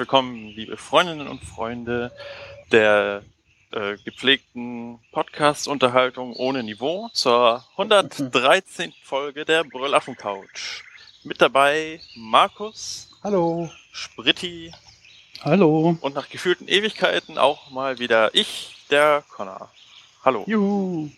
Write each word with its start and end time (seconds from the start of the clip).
Willkommen, 0.00 0.48
liebe 0.56 0.78
Freundinnen 0.78 1.28
und 1.28 1.44
Freunde 1.44 2.10
der 2.72 3.22
äh, 3.70 3.98
gepflegten 4.02 4.98
Podcast-Unterhaltung 5.12 6.34
ohne 6.36 6.62
Niveau 6.62 7.10
zur 7.12 7.66
113. 7.76 8.94
Folge 9.04 9.44
der 9.44 9.62
Brüllaffen-Couch. 9.62 10.84
Mit 11.22 11.42
dabei 11.42 12.00
Markus. 12.16 13.10
Hallo. 13.22 13.68
Spritti. 13.92 14.72
Hallo. 15.42 15.98
Und 16.00 16.14
nach 16.14 16.30
gefühlten 16.30 16.66
Ewigkeiten 16.66 17.36
auch 17.36 17.70
mal 17.70 17.98
wieder 17.98 18.34
ich, 18.34 18.76
der 18.88 19.22
Connor. 19.28 19.70
Hallo. 20.24 20.44
Juhu. 20.46 21.10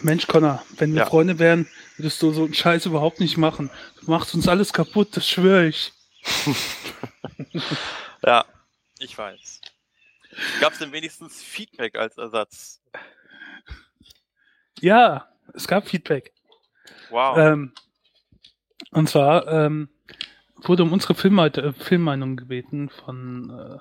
Mensch, 0.00 0.26
Connor, 0.26 0.62
wenn 0.78 0.94
wir 0.94 1.00
ja. 1.00 1.06
Freunde 1.06 1.38
wären, 1.38 1.68
würdest 2.00 2.22
du 2.22 2.32
so 2.32 2.44
einen 2.44 2.54
Scheiß 2.54 2.86
überhaupt 2.86 3.20
nicht 3.20 3.36
machen. 3.36 3.70
Du 4.00 4.10
machst 4.10 4.34
uns 4.34 4.48
alles 4.48 4.72
kaputt, 4.72 5.08
das 5.12 5.28
schwöre 5.28 5.66
ich. 5.66 5.92
ja, 8.24 8.46
ich 8.98 9.16
weiß. 9.16 9.60
Gab 10.60 10.72
es 10.72 10.78
denn 10.78 10.92
wenigstens 10.92 11.42
Feedback 11.42 11.96
als 11.96 12.16
Ersatz? 12.16 12.80
Ja, 14.80 15.28
es 15.52 15.68
gab 15.68 15.88
Feedback. 15.88 16.32
Wow. 17.10 17.36
Ähm, 17.36 17.72
und 18.92 19.10
zwar 19.10 19.46
ähm, 19.46 19.90
wurde 20.56 20.82
um 20.82 20.92
unsere 20.94 21.14
Film 21.14 21.38
äh, 21.38 21.72
Filmmeinung 21.74 22.36
gebeten 22.36 22.88
von 22.88 23.50
äh, 23.50 23.78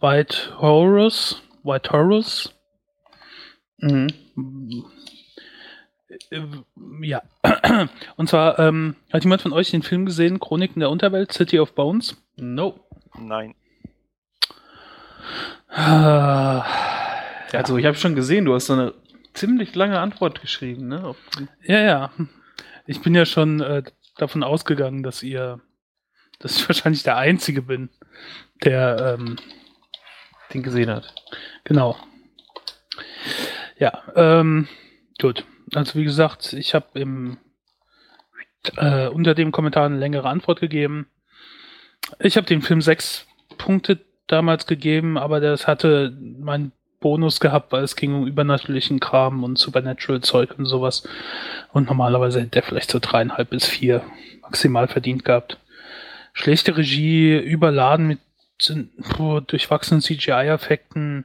White 0.00 0.58
Horus. 0.58 1.42
White 1.62 1.90
Horus. 1.90 2.54
Mhm. 3.78 4.86
Äh, 6.30 6.40
ja. 7.02 7.22
Und 8.16 8.28
zwar, 8.28 8.58
ähm, 8.58 8.96
hat 9.12 9.24
jemand 9.24 9.42
von 9.42 9.52
euch 9.52 9.70
den 9.70 9.82
Film 9.82 10.06
gesehen, 10.06 10.40
Chroniken 10.40 10.80
der 10.80 10.90
Unterwelt, 10.90 11.32
City 11.32 11.58
of 11.58 11.74
Bones? 11.74 12.16
No. 12.36 12.80
Nein. 13.18 13.54
Ah, 15.68 16.64
also, 17.52 17.78
ich 17.78 17.86
habe 17.86 17.96
schon 17.96 18.14
gesehen, 18.14 18.44
du 18.44 18.54
hast 18.54 18.66
so 18.66 18.74
eine 18.74 18.94
ziemlich 19.34 19.74
lange 19.74 20.00
Antwort 20.00 20.40
geschrieben, 20.40 20.88
ne? 20.88 21.14
Ja, 21.62 21.80
ja. 21.80 22.10
Ich 22.86 23.00
bin 23.00 23.14
ja 23.14 23.24
schon 23.24 23.60
äh, 23.60 23.82
davon 24.16 24.42
ausgegangen, 24.42 25.02
dass 25.02 25.22
ihr, 25.22 25.60
dass 26.38 26.56
ich 26.56 26.68
wahrscheinlich 26.68 27.02
der 27.02 27.16
Einzige 27.16 27.62
bin, 27.62 27.88
der 28.64 29.16
ähm, 29.18 29.36
den 30.52 30.62
gesehen 30.62 30.90
hat. 30.90 31.14
Genau. 31.64 31.96
Ja, 33.78 34.02
ähm, 34.14 34.68
gut. 35.20 35.44
Also 35.74 35.98
wie 35.98 36.04
gesagt, 36.04 36.52
ich 36.52 36.74
habe 36.74 37.00
im 37.00 37.38
äh, 38.76 39.08
unter 39.08 39.34
dem 39.34 39.52
Kommentar 39.52 39.86
eine 39.86 39.98
längere 39.98 40.28
Antwort 40.28 40.60
gegeben. 40.60 41.06
Ich 42.18 42.36
habe 42.36 42.46
dem 42.46 42.62
Film 42.62 42.80
sechs 42.80 43.26
Punkte 43.58 44.00
damals 44.26 44.66
gegeben, 44.66 45.18
aber 45.18 45.40
das 45.40 45.66
hatte 45.66 46.16
meinen 46.38 46.72
Bonus 47.00 47.40
gehabt, 47.40 47.72
weil 47.72 47.82
es 47.82 47.96
ging 47.96 48.14
um 48.14 48.26
übernatürlichen 48.26 49.00
Kram 49.00 49.42
und 49.42 49.58
Supernatural-Zeug 49.58 50.54
und 50.56 50.66
sowas. 50.66 51.08
Und 51.72 51.88
normalerweise 51.88 52.40
hätte 52.40 52.50
der 52.50 52.62
vielleicht 52.62 52.90
so 52.90 52.98
dreieinhalb 53.00 53.50
bis 53.50 53.66
vier 53.66 54.02
maximal 54.42 54.88
verdient 54.88 55.24
gehabt. 55.24 55.58
Schlechte 56.32 56.76
Regie, 56.76 57.36
überladen 57.36 58.06
mit 58.06 58.18
durchwachsenen 59.48 60.00
CGI-Effekten, 60.00 61.24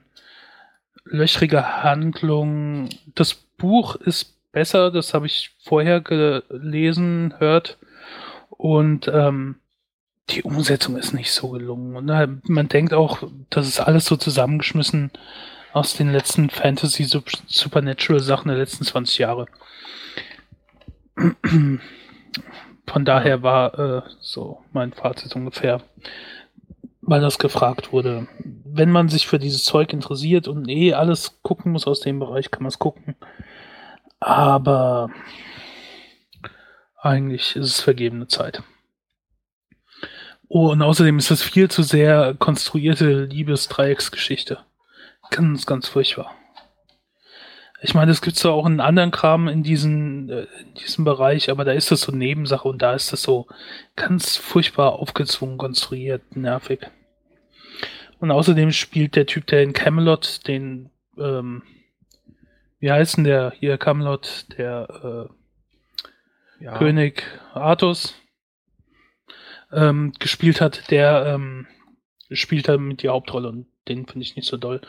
löchrige 1.05 1.83
Handlung. 1.83 2.89
Das 3.13 3.35
Buch 3.35 3.95
ist 3.95 4.36
besser, 4.57 4.89
das 4.89 5.13
habe 5.13 5.27
ich 5.27 5.51
vorher 5.59 6.01
gelesen, 6.01 7.35
hört. 7.37 7.77
Und 8.49 9.07
ähm, 9.07 9.57
die 10.31 10.41
Umsetzung 10.41 10.97
ist 10.97 11.13
nicht 11.13 11.31
so 11.31 11.49
gelungen. 11.49 11.95
Und 11.95 12.09
äh, 12.09 12.27
man 12.47 12.67
denkt 12.67 12.91
auch, 12.91 13.21
das 13.51 13.67
ist 13.67 13.79
alles 13.79 14.05
so 14.05 14.15
zusammengeschmissen 14.15 15.11
aus 15.73 15.93
den 15.93 16.11
letzten 16.11 16.49
Fantasy 16.49 17.03
Supernatural 17.03 18.19
Sachen 18.19 18.47
der 18.47 18.57
letzten 18.57 18.83
20 18.83 19.19
Jahre. 19.19 19.45
Von 22.87 23.05
daher 23.05 23.43
war 23.43 23.77
äh, 23.77 24.01
so 24.19 24.63
mein 24.73 24.91
Fazit 24.91 25.35
ungefähr 25.35 25.83
weil 27.07 27.21
das 27.21 27.39
gefragt 27.39 27.93
wurde. 27.93 28.27
Wenn 28.43 28.91
man 28.91 29.07
sich 29.07 29.27
für 29.27 29.39
dieses 29.39 29.63
Zeug 29.63 29.93
interessiert 29.93 30.49
und 30.49 30.67
eh 30.67 30.93
alles 30.93 31.39
gucken 31.41 31.71
muss 31.71 31.87
aus 31.87 32.01
dem 32.01 32.19
Bereich, 32.19 32.51
kann 32.51 32.63
man 32.63 32.69
es 32.69 32.79
gucken. 32.79 33.15
Aber 34.19 35.09
eigentlich 37.01 37.55
ist 37.55 37.65
es 37.65 37.81
vergebene 37.81 38.27
Zeit. 38.27 38.63
Oh, 40.49 40.71
und 40.71 40.81
außerdem 40.81 41.17
ist 41.17 41.31
es 41.31 41.43
viel 41.43 41.69
zu 41.69 41.83
sehr 41.83 42.35
konstruierte 42.37 43.25
Liebesdreiecksgeschichte. 43.25 44.59
Ganz, 45.29 45.65
ganz 45.65 45.89
furchtbar. 45.89 46.33
Ich 47.81 47.93
meine, 47.93 48.11
es 48.11 48.21
gibt 48.21 48.37
zwar 48.37 48.53
auch 48.53 48.65
einen 48.65 48.79
anderen 48.79 49.11
Kram 49.11 49.47
in, 49.47 49.61
diesen, 49.61 50.29
äh, 50.29 50.47
in 50.61 50.73
diesem 50.75 51.05
Bereich, 51.05 51.51
aber 51.51 51.63
da 51.63 51.73
ist 51.73 51.91
das 51.91 52.01
so 52.01 52.11
Nebensache 52.11 52.67
und 52.67 52.81
da 52.81 52.93
ist 52.93 53.13
das 53.13 53.21
so 53.21 53.47
ganz 53.95 54.35
furchtbar 54.35 54.93
aufgezwungen, 54.93 55.57
konstruiert, 55.57 56.35
nervig. 56.35 56.79
Und 58.19 58.31
außerdem 58.31 58.71
spielt 58.71 59.15
der 59.15 59.27
Typ, 59.27 59.45
der 59.45 59.61
in 59.61 59.73
Camelot 59.73 60.47
den, 60.47 60.89
ähm, 61.19 61.61
wie 62.79 62.91
heißt 62.91 63.17
denn 63.17 63.23
der 63.23 63.51
hier 63.51 63.77
Camelot, 63.77 64.45
der 64.57 65.29
äh, 66.59 66.63
ja. 66.63 66.77
König 66.77 67.23
Artus 67.53 68.15
ähm, 69.71 70.13
gespielt 70.19 70.61
hat, 70.61 70.89
der 70.91 71.25
ähm, 71.25 71.67
spielt 72.31 72.67
halt 72.67 72.79
mit 72.79 73.03
die 73.03 73.09
Hauptrolle 73.09 73.49
und 73.49 73.67
den 73.87 74.05
finde 74.05 74.23
ich 74.23 74.35
nicht 74.35 74.47
so 74.47 74.57
doll. 74.57 74.81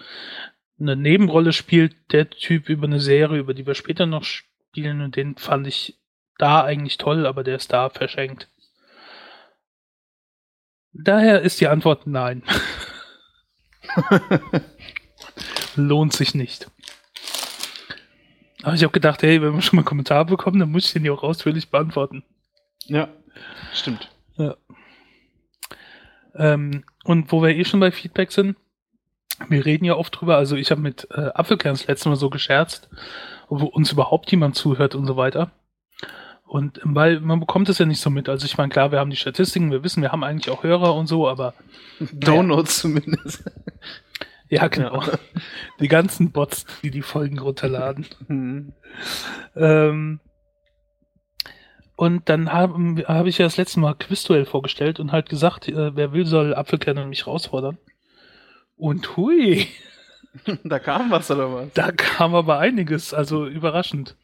Eine 0.81 0.97
Nebenrolle 0.97 1.53
spielt 1.53 2.13
der 2.13 2.31
Typ 2.31 2.69
über 2.69 2.87
eine 2.87 3.01
Serie, 3.01 3.39
über 3.39 3.55
die 3.55 3.67
wir 3.67 3.75
später 3.75 4.07
noch 4.07 4.25
spielen 4.25 5.01
und 5.01 5.17
den 5.17 5.37
fand 5.37 5.67
ich 5.67 5.99
da 6.39 6.63
eigentlich 6.63 6.99
toll, 6.99 7.27
aber 7.27 7.43
der 7.43 7.57
ist 7.57 7.73
da 7.73 7.91
verschenkt. 7.91 8.49
Daher 10.93 11.43
ist 11.43 11.61
die 11.61 11.69
Antwort 11.69 12.07
nein. 12.07 12.43
Lohnt 15.77 16.13
sich 16.13 16.35
nicht. 16.35 16.71
Aber 18.69 18.77
ich 18.77 18.83
habe 18.83 18.93
gedacht, 18.93 19.23
hey, 19.23 19.41
wenn 19.41 19.55
wir 19.55 19.63
schon 19.63 19.77
mal 19.77 19.81
einen 19.81 19.87
Kommentar 19.87 20.27
bekommen, 20.27 20.59
dann 20.59 20.71
muss 20.71 20.85
ich 20.85 20.93
den 20.93 21.03
ja 21.03 21.13
auch 21.13 21.23
ausführlich 21.23 21.71
beantworten. 21.71 22.23
Ja, 22.85 23.09
stimmt. 23.73 24.11
Ja. 24.37 24.57
Ähm, 26.35 26.85
und 27.05 27.33
wo 27.33 27.43
wir 27.43 27.57
eh 27.57 27.65
schon 27.65 27.81
bei 27.81 27.91
Feedback 27.91 28.31
sind, 28.31 28.59
wir 29.49 29.65
reden 29.65 29.87
ja 29.87 29.95
oft 29.95 30.21
drüber, 30.21 30.37
also 30.37 30.55
ich 30.55 30.71
habe 30.71 30.83
mit 30.83 31.09
äh, 31.11 31.31
Apfelkern 31.35 31.73
das 31.73 31.87
letzte 31.87 32.11
Mal 32.11 32.17
so 32.17 32.29
gescherzt, 32.29 32.91
wo 33.49 33.65
uns 33.65 33.91
überhaupt 33.91 34.31
jemand 34.31 34.55
zuhört 34.55 34.95
und 34.95 35.07
so 35.07 35.17
weiter. 35.17 35.51
Und 36.45 36.79
weil 36.85 37.21
man 37.21 37.41
bekommt 37.41 37.71
es 37.71 37.79
ja 37.79 37.87
nicht 37.87 38.03
so 38.03 38.11
mit. 38.11 38.29
Also 38.29 38.45
ich 38.45 38.59
meine, 38.59 38.69
klar, 38.69 38.93
wir 38.93 38.99
haben 38.99 39.11
die 39.11 39.17
Statistiken, 39.17 39.71
wir 39.71 39.83
wissen, 39.83 40.03
wir 40.03 40.13
haben 40.13 40.25
eigentlich 40.25 40.51
auch 40.51 40.63
Hörer 40.63 40.95
und 40.95 41.07
so, 41.07 41.27
aber. 41.27 41.55
Downloads 42.13 42.85
naja. 42.85 43.01
zumindest. 43.01 43.45
Ja, 44.49 44.69
genau. 44.69 45.03
Ja. 45.03 45.19
Die 45.81 45.89
ganzen 45.89 46.33
Bots, 46.33 46.65
die 46.83 46.91
die 46.91 47.03
Folgen 47.03 47.39
runterladen. 47.39 48.07
Mhm. 48.29 48.73
ähm, 49.57 50.21
und 51.97 52.29
dann 52.29 52.53
habe 52.53 53.05
hab 53.09 53.27
ich 53.27 53.39
ja 53.39 53.47
das 53.47 53.57
letzte 53.57 53.81
Mal 53.81 53.95
Quizduell 53.95 54.45
vorgestellt 54.45 55.01
und 55.01 55.11
halt 55.11 55.29
gesagt, 55.29 55.67
äh, 55.69 55.97
wer 55.97 56.13
will, 56.13 56.27
soll 56.27 56.55
Apfelkerne 56.55 57.05
mich 57.07 57.27
herausfordern. 57.27 57.77
Und 58.77 59.17
hui. 59.17 59.67
Da 60.63 60.79
kam 60.79 61.11
was, 61.11 61.29
oder 61.33 61.53
was? 61.53 61.73
Da 61.73 61.91
kam 61.91 62.35
aber 62.37 62.59
einiges, 62.59 63.13
also 63.13 63.47
überraschend. 63.47 64.15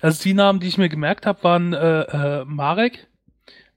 Also 0.00 0.22
die 0.22 0.34
Namen, 0.34 0.60
die 0.60 0.68
ich 0.68 0.78
mir 0.78 0.88
gemerkt 0.88 1.26
habe, 1.26 1.42
waren 1.42 1.72
äh, 1.72 2.02
äh, 2.02 2.44
Marek, 2.44 3.08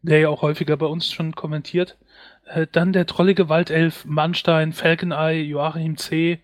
der 0.03 0.19
ja 0.19 0.29
auch 0.29 0.43
häufiger 0.43 0.77
bei 0.77 0.85
uns 0.85 1.11
schon 1.11 1.33
kommentiert. 1.33 1.97
Äh, 2.45 2.67
dann 2.71 2.93
der 2.93 3.05
trollige 3.05 3.49
Waldelf, 3.49 4.05
Mannstein, 4.05 4.73
Falkenei, 4.73 5.39
Joachim 5.39 5.97
C. 5.97 6.39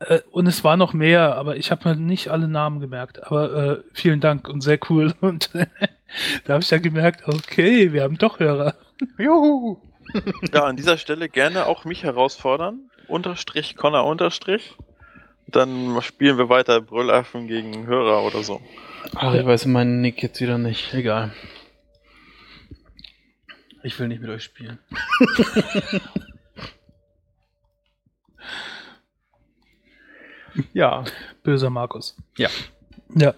Äh, 0.00 0.20
und 0.30 0.46
es 0.46 0.64
war 0.64 0.76
noch 0.76 0.92
mehr, 0.92 1.36
aber 1.36 1.56
ich 1.56 1.70
habe 1.70 1.88
mir 1.88 1.96
nicht 1.96 2.28
alle 2.28 2.48
Namen 2.48 2.80
gemerkt. 2.80 3.24
Aber 3.24 3.54
äh, 3.54 3.82
vielen 3.92 4.20
Dank 4.20 4.48
und 4.48 4.60
sehr 4.60 4.78
cool. 4.90 5.14
Und 5.20 5.50
da 6.44 6.52
habe 6.52 6.62
ich 6.62 6.68
dann 6.68 6.82
gemerkt, 6.82 7.26
okay, 7.26 7.92
wir 7.92 8.02
haben 8.02 8.18
doch 8.18 8.38
Hörer. 8.38 8.74
Juhu! 9.18 9.78
ja, 10.52 10.64
an 10.64 10.76
dieser 10.76 10.98
Stelle 10.98 11.28
gerne 11.28 11.66
auch 11.66 11.84
mich 11.84 12.04
herausfordern. 12.04 12.90
Unterstrich 13.08 13.76
Connor 13.76 14.06
Unterstrich. 14.06 14.76
Dann 15.46 16.00
spielen 16.02 16.38
wir 16.38 16.48
weiter 16.48 16.80
Brüllaffen 16.80 17.46
gegen 17.46 17.86
Hörer 17.86 18.22
oder 18.22 18.42
so. 18.42 18.60
Ach, 19.14 19.34
ich 19.34 19.44
weiß 19.44 19.66
meinen 19.66 20.00
Nick 20.00 20.22
jetzt 20.22 20.40
wieder 20.40 20.58
nicht. 20.58 20.94
Egal. 20.94 21.32
Ich 23.84 23.98
will 24.00 24.08
nicht 24.08 24.22
mit 24.22 24.30
euch 24.30 24.42
spielen. 24.42 24.78
ja. 30.72 31.04
Böser 31.42 31.68
Markus. 31.68 32.16
Ja. 32.38 32.48
Ja. 33.14 33.34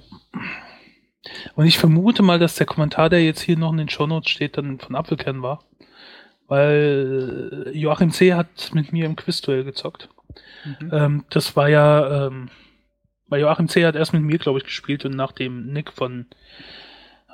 Und 1.56 1.66
ich 1.66 1.78
vermute 1.78 2.22
mal, 2.22 2.38
dass 2.38 2.54
der 2.54 2.66
Kommentar, 2.66 3.10
der 3.10 3.24
jetzt 3.24 3.40
hier 3.40 3.58
noch 3.58 3.72
in 3.72 3.78
den 3.78 3.88
Shownotes 3.88 4.30
steht, 4.30 4.56
dann 4.56 4.78
von 4.78 4.94
Apfelkern 4.94 5.42
war. 5.42 5.64
Weil 6.46 7.72
Joachim 7.74 8.12
C. 8.12 8.32
hat 8.32 8.70
mit 8.72 8.92
mir 8.92 9.04
im 9.06 9.16
Quizduell 9.16 9.64
gezockt. 9.64 10.08
Mhm. 10.64 10.90
Ähm, 10.92 11.24
das 11.28 11.56
war 11.56 11.68
ja, 11.68 12.28
ähm, 12.28 12.50
weil 13.26 13.40
Joachim 13.40 13.66
C. 13.68 13.84
hat 13.84 13.96
erst 13.96 14.12
mit 14.12 14.22
mir, 14.22 14.38
glaube 14.38 14.60
ich, 14.60 14.64
gespielt 14.64 15.04
und 15.04 15.16
nachdem 15.16 15.72
Nick 15.72 15.92
von 15.92 16.26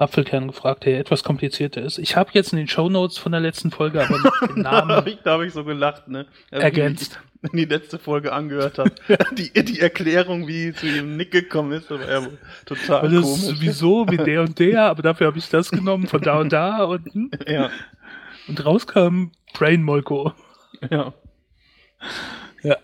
Apfelkern 0.03 0.49
gefragt, 0.49 0.85
der 0.85 0.99
etwas 0.99 1.25
komplizierter 1.25 1.83
ist. 1.83 1.99
Ich 1.99 2.17
habe 2.17 2.31
jetzt 2.33 2.53
in 2.53 2.59
den 2.59 2.69
Shownotes 2.69 3.19
von 3.19 3.33
der 3.33 3.41
letzten 3.41 3.71
Folge 3.71 4.03
aber 4.03 4.19
nicht 4.19 4.57
den 4.57 4.63
Namen. 4.63 5.19
da 5.25 5.33
habe 5.33 5.47
ich 5.47 5.53
so 5.53 5.65
gelacht, 5.65 6.09
ne? 6.09 6.27
Also 6.51 6.65
ergänzt. 6.65 7.21
Wenn 7.41 7.59
die 7.59 7.65
letzte 7.65 7.99
Folge 7.99 8.33
angehört 8.33 8.79
hat. 8.79 8.93
die, 9.39 9.53
die 9.53 9.81
Erklärung, 9.81 10.47
wie 10.47 10.73
zu 10.73 10.87
ihrem 10.87 11.17
Nick 11.17 11.33
gekommen 11.33 11.73
ist, 11.73 11.91
aber 11.91 12.09
ja, 12.09 12.29
total 12.67 13.11
das 13.11 13.23
komisch. 13.23 13.43
Ist 13.43 13.61
wieso, 13.61 14.07
wie 14.09 14.17
der 14.17 14.43
und 14.43 14.59
der, 14.59 14.85
aber 14.85 15.03
dafür 15.03 15.29
habe 15.29 15.39
ich 15.39 15.49
das 15.49 15.71
genommen, 15.71 16.07
von 16.07 16.21
da 16.21 16.39
und 16.39 16.53
da 16.53 16.85
und, 16.85 17.13
hm? 17.13 17.31
ja. 17.47 17.71
und 18.49 18.65
rauskam 18.65 19.33
Brain 19.55 19.83
Molko. 19.83 20.33
Ja. 20.91 21.13
Ja. 22.63 22.77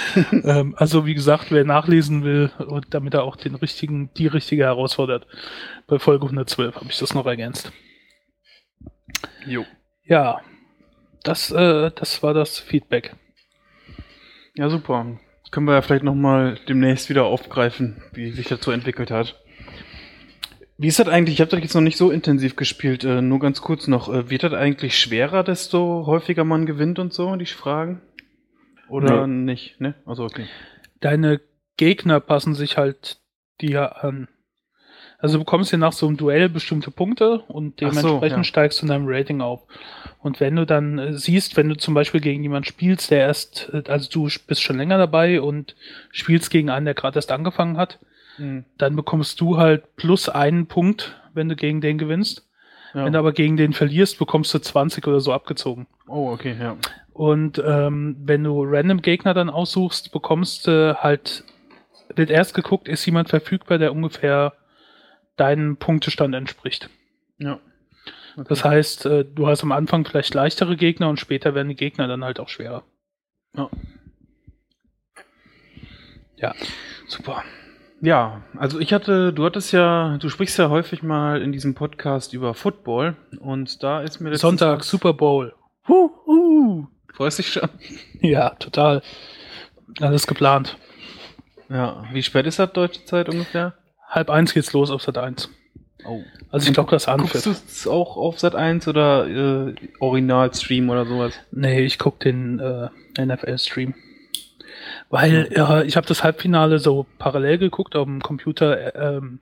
ähm, 0.44 0.74
also 0.76 1.06
wie 1.06 1.14
gesagt, 1.14 1.50
wer 1.50 1.64
nachlesen 1.64 2.24
will 2.24 2.50
und 2.58 2.86
damit 2.94 3.14
er 3.14 3.24
auch 3.24 3.36
den 3.36 3.54
richtigen, 3.54 4.10
die 4.14 4.26
richtige 4.26 4.64
herausfordert, 4.64 5.26
bei 5.86 5.98
Folge 5.98 6.24
112 6.24 6.76
habe 6.76 6.86
ich 6.88 6.98
das 6.98 7.14
noch 7.14 7.26
ergänzt. 7.26 7.72
Jo. 9.46 9.64
Ja, 10.04 10.40
das, 11.22 11.50
äh, 11.50 11.90
das 11.94 12.22
war 12.22 12.34
das 12.34 12.58
Feedback. 12.58 13.14
Ja, 14.54 14.68
super. 14.68 15.18
Können 15.50 15.66
wir 15.66 15.74
ja 15.74 15.82
vielleicht 15.82 16.04
nochmal 16.04 16.58
demnächst 16.68 17.08
wieder 17.10 17.24
aufgreifen, 17.24 18.02
wie 18.12 18.32
sich 18.32 18.48
das 18.48 18.62
so 18.62 18.70
entwickelt 18.70 19.10
hat. 19.10 19.38
Wie 20.78 20.88
ist 20.88 20.98
das 20.98 21.08
eigentlich? 21.08 21.34
Ich 21.34 21.40
habe 21.40 21.50
das 21.50 21.60
jetzt 21.60 21.74
noch 21.74 21.82
nicht 21.82 21.96
so 21.96 22.10
intensiv 22.10 22.56
gespielt. 22.56 23.04
Äh, 23.04 23.22
nur 23.22 23.38
ganz 23.38 23.60
kurz 23.60 23.86
noch. 23.86 24.12
Äh, 24.12 24.30
wird 24.30 24.42
das 24.42 24.52
eigentlich 24.52 24.98
schwerer, 24.98 25.44
desto 25.44 26.06
häufiger 26.06 26.44
man 26.44 26.66
gewinnt 26.66 26.98
und 26.98 27.12
so, 27.12 27.36
die 27.36 27.46
Fragen? 27.46 28.00
Oder 28.88 29.26
nee. 29.26 29.52
nicht, 29.52 29.80
ne? 29.80 29.94
Also 30.06 30.24
okay. 30.24 30.46
Deine 31.00 31.40
Gegner 31.76 32.20
passen 32.20 32.54
sich 32.54 32.76
halt 32.76 33.18
dir 33.60 34.04
an. 34.04 34.28
Also 35.22 35.38
du 35.38 35.44
bekommst 35.44 35.70
ja 35.70 35.78
nach 35.78 35.92
so 35.92 36.08
einem 36.08 36.16
Duell 36.16 36.48
bestimmte 36.48 36.90
Punkte 36.90 37.38
und 37.46 37.80
dementsprechend 37.80 38.20
so, 38.20 38.36
ja. 38.36 38.44
steigst 38.44 38.80
du 38.80 38.86
in 38.86 38.88
deinem 38.88 39.04
Rating 39.06 39.40
auf. 39.40 39.62
Und 40.18 40.40
wenn 40.40 40.56
du 40.56 40.66
dann 40.66 40.98
äh, 40.98 41.12
siehst, 41.12 41.56
wenn 41.56 41.68
du 41.68 41.76
zum 41.76 41.94
Beispiel 41.94 42.20
gegen 42.20 42.42
jemanden 42.42 42.66
spielst, 42.66 43.12
der 43.12 43.20
erst, 43.20 43.70
äh, 43.72 43.84
also 43.86 44.10
du 44.10 44.28
bist 44.48 44.62
schon 44.62 44.78
länger 44.78 44.98
dabei 44.98 45.40
und 45.40 45.76
spielst 46.10 46.50
gegen 46.50 46.70
einen, 46.70 46.86
der 46.86 46.94
gerade 46.94 47.18
erst 47.18 47.30
angefangen 47.30 47.76
hat, 47.76 48.00
mhm. 48.36 48.64
dann 48.78 48.96
bekommst 48.96 49.40
du 49.40 49.58
halt 49.58 49.94
plus 49.94 50.28
einen 50.28 50.66
Punkt, 50.66 51.16
wenn 51.34 51.48
du 51.48 51.54
gegen 51.54 51.80
den 51.80 51.98
gewinnst. 51.98 52.48
Ja. 52.92 53.04
Wenn 53.04 53.12
du 53.12 53.18
aber 53.20 53.32
gegen 53.32 53.56
den 53.56 53.72
verlierst, 53.72 54.18
bekommst 54.18 54.52
du 54.52 54.58
20 54.58 55.06
oder 55.06 55.20
so 55.20 55.32
abgezogen. 55.32 55.86
Oh, 56.08 56.30
okay, 56.32 56.56
ja. 56.58 56.76
Und 57.12 57.62
ähm, 57.64 58.16
wenn 58.20 58.44
du 58.44 58.62
random 58.64 59.02
Gegner 59.02 59.34
dann 59.34 59.50
aussuchst, 59.50 60.12
bekommst 60.12 60.66
du 60.66 60.96
halt, 61.02 61.44
wird 62.14 62.30
erst 62.30 62.54
geguckt, 62.54 62.88
ist 62.88 63.04
jemand 63.04 63.28
verfügbar, 63.28 63.78
der 63.78 63.92
ungefähr 63.92 64.54
deinem 65.36 65.76
Punktestand 65.76 66.34
entspricht. 66.34 66.88
Ja. 67.38 67.58
Okay. 68.36 68.46
Das 68.48 68.64
heißt, 68.64 69.06
äh, 69.06 69.24
du 69.24 69.46
hast 69.46 69.62
am 69.62 69.72
Anfang 69.72 70.06
vielleicht 70.06 70.32
leichtere 70.32 70.76
Gegner 70.76 71.08
und 71.08 71.20
später 71.20 71.54
werden 71.54 71.68
die 71.68 71.74
Gegner 71.74 72.08
dann 72.08 72.24
halt 72.24 72.40
auch 72.40 72.48
schwerer. 72.48 72.84
Ja. 73.54 73.68
Ja. 76.36 76.54
Super. 77.06 77.44
Ja, 78.00 78.42
also 78.56 78.80
ich 78.80 78.92
hatte, 78.92 79.32
du 79.32 79.44
hattest 79.44 79.72
ja, 79.72 80.18
du 80.18 80.28
sprichst 80.28 80.58
ja 80.58 80.70
häufig 80.70 81.04
mal 81.04 81.40
in 81.40 81.52
diesem 81.52 81.74
Podcast 81.74 82.32
über 82.32 82.52
Football 82.52 83.16
und 83.38 83.82
da 83.84 84.00
ist 84.00 84.18
mir 84.18 84.34
Sonntag 84.36 84.82
Super 84.82 85.12
Bowl. 85.12 85.54
Huh, 85.86 86.10
huh. 86.26 86.86
Freust 87.22 87.38
dich 87.38 87.52
schon? 87.52 87.68
Ja, 88.20 88.50
total. 88.50 89.00
Alles 90.00 90.26
geplant. 90.26 90.76
Ja, 91.68 92.04
wie 92.12 92.20
spät 92.24 92.46
ist 92.46 92.58
das 92.58 92.72
deutsche 92.72 93.04
Zeit 93.04 93.28
ungefähr? 93.28 93.74
Halb 94.08 94.28
eins 94.28 94.52
geht's 94.52 94.72
los 94.72 94.90
auf 94.90 95.02
Sat 95.02 95.18
1. 95.18 95.48
Oh. 96.04 96.20
Also 96.50 96.66
ich 96.66 96.74
glaube, 96.74 96.90
das 96.90 97.06
anführt. 97.06 97.44
Guckst 97.44 97.46
du 97.46 97.50
es 97.50 97.86
auch 97.86 98.16
auf 98.16 98.40
Sat 98.40 98.56
1 98.56 98.88
oder 98.88 99.28
äh, 99.28 99.74
Original-Stream 100.00 100.90
oder 100.90 101.06
sowas? 101.06 101.34
Nee, 101.52 101.82
ich 101.82 102.00
guck 102.00 102.18
den 102.18 102.58
äh, 102.58 102.88
NFL-Stream. 103.24 103.94
Weil 105.08 105.48
äh, 105.52 105.84
ich 105.86 105.96
habe 105.96 106.08
das 106.08 106.24
Halbfinale 106.24 106.80
so 106.80 107.06
parallel 107.18 107.58
geguckt 107.58 107.94
auf 107.94 108.06
dem 108.06 108.20
Computer, 108.20 108.96
äh, 108.96 109.16
ähm, 109.16 109.38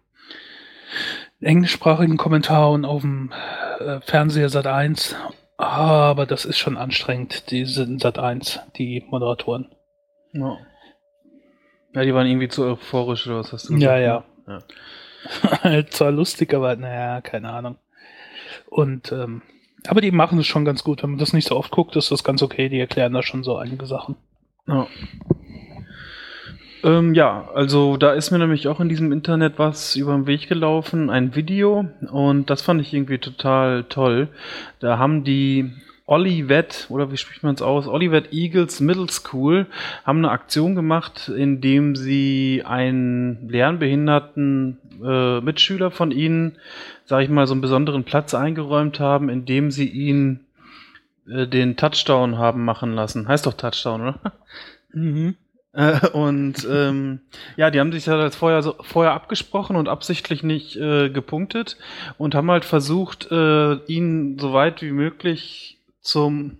englischsprachigen 1.41 2.19
Kommentar 2.19 2.73
und 2.73 2.85
auf 2.85 3.00
dem 3.00 3.32
äh, 3.79 4.03
Fernseher 4.03 4.50
Sat 4.50 4.67
1 4.67 5.17
aber 5.61 6.27
das 6.27 6.45
ist 6.45 6.59
schon 6.59 6.77
anstrengend, 6.77 7.51
die 7.51 7.65
sind 7.65 8.01
Sat 8.01 8.19
1, 8.19 8.61
die 8.77 9.05
Moderatoren. 9.11 9.69
Ja. 10.33 10.59
ja, 11.95 12.03
die 12.03 12.15
waren 12.15 12.27
irgendwie 12.27 12.49
zu 12.49 12.65
euphorisch 12.65 13.27
oder 13.27 13.39
was 13.39 13.53
hast 13.53 13.69
du 13.69 13.75
gesagt? 13.75 13.83
Ja, 13.83 13.99
ja. 13.99 14.25
ja. 15.65 15.87
Zwar 15.91 16.12
lustig, 16.12 16.55
aber 16.55 16.77
naja, 16.77 17.21
keine 17.21 17.51
Ahnung. 17.51 17.77
Und 18.69 19.12
ähm, 19.12 19.43
aber 19.87 20.01
die 20.01 20.11
machen 20.11 20.39
es 20.39 20.47
schon 20.47 20.65
ganz 20.65 20.85
gut. 20.85 21.03
Wenn 21.03 21.11
man 21.11 21.19
das 21.19 21.33
nicht 21.33 21.49
so 21.49 21.57
oft 21.57 21.71
guckt, 21.71 21.97
ist 21.97 22.11
das 22.11 22.25
ganz 22.25 22.43
okay. 22.43 22.69
Die 22.69 22.79
erklären 22.79 23.13
da 23.13 23.23
schon 23.23 23.43
so 23.43 23.56
einige 23.56 23.87
Sachen. 23.87 24.17
Ja. 24.67 24.87
Ähm, 26.82 27.15
ja, 27.15 27.49
also 27.55 27.97
da 27.97 28.12
ist 28.12 28.31
mir 28.31 28.38
nämlich 28.38 28.69
auch 28.69 28.81
in 28.81 28.88
diesem 28.88 29.12
Internet 29.12 29.59
was 29.59 29.97
über 29.97 30.12
den 30.12 30.27
Weg 30.27 30.49
gelaufen, 30.49 31.11
ein 31.11 31.35
Video 31.35 31.87
und 32.11 32.49
das 32.49 32.62
fand 32.62 32.81
ich 32.81 32.94
irgendwie 32.94 33.19
total 33.19 33.85
toll. 33.85 34.29
Da 34.79 34.99
haben 34.99 35.25
die 35.25 35.73
Olivet, 36.06 36.87
oder 36.89 37.13
wie 37.13 37.17
spricht 37.17 37.43
man 37.43 37.55
es 37.55 37.63
aus? 37.63 37.87
Olivet 37.87 38.32
Eagles 38.32 38.81
Middle 38.81 39.08
School 39.08 39.67
haben 40.05 40.19
eine 40.19 40.32
Aktion 40.32 40.75
gemacht, 40.75 41.29
indem 41.29 41.94
sie 41.94 42.63
einen 42.67 43.49
lernbehinderten 43.49 44.79
äh, 45.05 45.41
Mitschüler 45.41 45.93
von 45.93 46.10
ihnen, 46.10 46.56
sage 47.05 47.25
ich 47.25 47.31
mal, 47.31 47.46
so 47.46 47.55
einen 47.55 47.60
besonderen 47.60 48.03
Platz 48.03 48.34
eingeräumt 48.34 48.99
haben, 48.99 49.29
indem 49.29 49.70
sie 49.70 49.89
ihn 49.89 50.41
äh, 51.29 51.46
den 51.46 51.77
Touchdown 51.77 52.39
haben 52.39 52.65
machen 52.65 52.94
lassen. 52.94 53.29
Heißt 53.29 53.46
doch 53.46 53.55
Touchdown, 53.55 54.01
oder? 54.01 54.20
Mhm. 54.93 55.37
Äh, 55.72 56.08
und 56.08 56.67
ähm, 56.70 57.20
ja, 57.56 57.70
die 57.70 57.81
haben 57.81 57.93
sich 57.93 58.08
halt 58.08 58.34
vorher, 58.34 58.62
so, 58.62 58.74
vorher 58.81 59.12
abgesprochen 59.12 59.77
und 59.77 59.89
absichtlich 59.89 60.43
nicht 60.43 60.77
äh, 60.77 61.10
gepunktet 61.10 61.77
und 62.19 62.34
haben 62.34 62.50
halt 62.50 62.65
versucht, 62.65 63.31
äh, 63.31 63.74
ihn 63.86 64.39
so 64.39 64.53
weit 64.53 64.82
wie 64.82 64.93
möglich 64.93 65.79
zum 66.00 66.58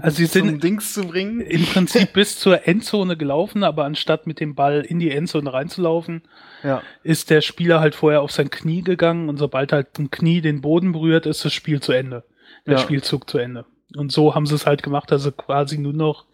also 0.00 0.16
sie 0.16 0.26
sind 0.26 0.62
Dings 0.64 0.94
zu 0.94 1.06
bringen. 1.06 1.40
Im 1.40 1.66
Prinzip 1.66 2.12
bis 2.12 2.38
zur 2.38 2.66
Endzone 2.66 3.16
gelaufen, 3.16 3.62
aber 3.62 3.84
anstatt 3.84 4.26
mit 4.26 4.40
dem 4.40 4.54
Ball 4.54 4.80
in 4.80 4.98
die 4.98 5.10
Endzone 5.10 5.52
reinzulaufen, 5.52 6.22
ja. 6.62 6.82
ist 7.02 7.30
der 7.30 7.40
Spieler 7.40 7.80
halt 7.80 7.94
vorher 7.94 8.22
auf 8.22 8.32
sein 8.32 8.50
Knie 8.50 8.82
gegangen 8.82 9.28
und 9.28 9.36
sobald 9.36 9.72
halt 9.72 9.98
ein 9.98 10.10
Knie 10.10 10.40
den 10.40 10.60
Boden 10.60 10.92
berührt, 10.92 11.26
ist 11.26 11.44
das 11.44 11.52
Spiel 11.52 11.80
zu 11.80 11.92
Ende. 11.92 12.24
Der 12.66 12.74
ja. 12.74 12.78
Spielzug 12.78 13.28
zu 13.28 13.38
Ende. 13.38 13.66
Und 13.96 14.12
so 14.12 14.34
haben 14.34 14.46
sie 14.46 14.54
es 14.54 14.66
halt 14.66 14.82
gemacht, 14.82 15.10
dass 15.10 15.24
sie 15.24 15.32
quasi 15.32 15.78
nur 15.78 15.92
noch 15.92 16.24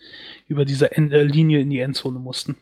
über 0.48 0.64
diese 0.64 0.92
End 0.92 1.12
äh, 1.12 1.22
Linie 1.22 1.60
in 1.60 1.70
die 1.70 1.80
Endzone 1.80 2.18
mussten. 2.18 2.56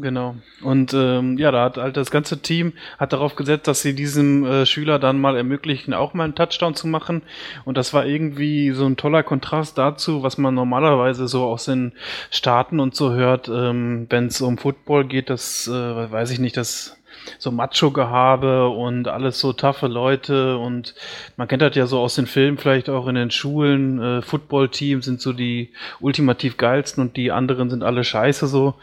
Genau. 0.00 0.36
Und 0.62 0.94
ähm, 0.94 1.38
ja, 1.38 1.50
da 1.50 1.64
hat 1.64 1.76
halt 1.76 1.96
das 1.96 2.12
ganze 2.12 2.40
Team 2.40 2.72
hat 2.98 3.12
darauf 3.12 3.34
gesetzt, 3.34 3.66
dass 3.66 3.82
sie 3.82 3.94
diesem 3.94 4.46
äh, 4.46 4.64
Schüler 4.64 5.00
dann 5.00 5.20
mal 5.20 5.36
ermöglichen, 5.36 5.92
auch 5.92 6.14
mal 6.14 6.22
einen 6.22 6.36
Touchdown 6.36 6.76
zu 6.76 6.86
machen. 6.86 7.22
Und 7.64 7.76
das 7.76 7.92
war 7.92 8.06
irgendwie 8.06 8.70
so 8.70 8.86
ein 8.86 8.96
toller 8.96 9.24
Kontrast 9.24 9.76
dazu, 9.76 10.22
was 10.22 10.38
man 10.38 10.54
normalerweise 10.54 11.26
so 11.26 11.44
aus 11.46 11.64
den 11.64 11.94
Staaten 12.30 12.78
und 12.78 12.94
so 12.94 13.12
hört, 13.12 13.48
ähm, 13.48 14.06
wenn 14.08 14.26
es 14.26 14.40
um 14.40 14.56
Football 14.56 15.04
geht, 15.04 15.30
das 15.30 15.66
äh, 15.66 15.72
weiß 15.72 16.30
ich 16.30 16.38
nicht, 16.38 16.56
das 16.56 16.97
so 17.38 17.50
Macho-Gehabe 17.50 18.68
und 18.68 19.08
alles 19.08 19.40
so 19.40 19.52
taffe 19.52 19.86
Leute 19.86 20.58
und 20.58 20.94
man 21.36 21.48
kennt 21.48 21.62
das 21.62 21.74
ja 21.76 21.86
so 21.86 22.00
aus 22.00 22.14
den 22.14 22.26
Filmen, 22.26 22.58
vielleicht 22.58 22.88
auch 22.88 23.06
in 23.06 23.14
den 23.14 23.30
Schulen. 23.30 24.00
Äh, 24.00 24.22
Football-Teams 24.22 25.04
sind 25.04 25.20
so 25.20 25.32
die 25.32 25.72
ultimativ 26.00 26.56
geilsten 26.56 27.02
und 27.02 27.16
die 27.16 27.32
anderen 27.32 27.70
sind 27.70 27.82
alle 27.82 28.04
scheiße 28.04 28.46
so. 28.46 28.74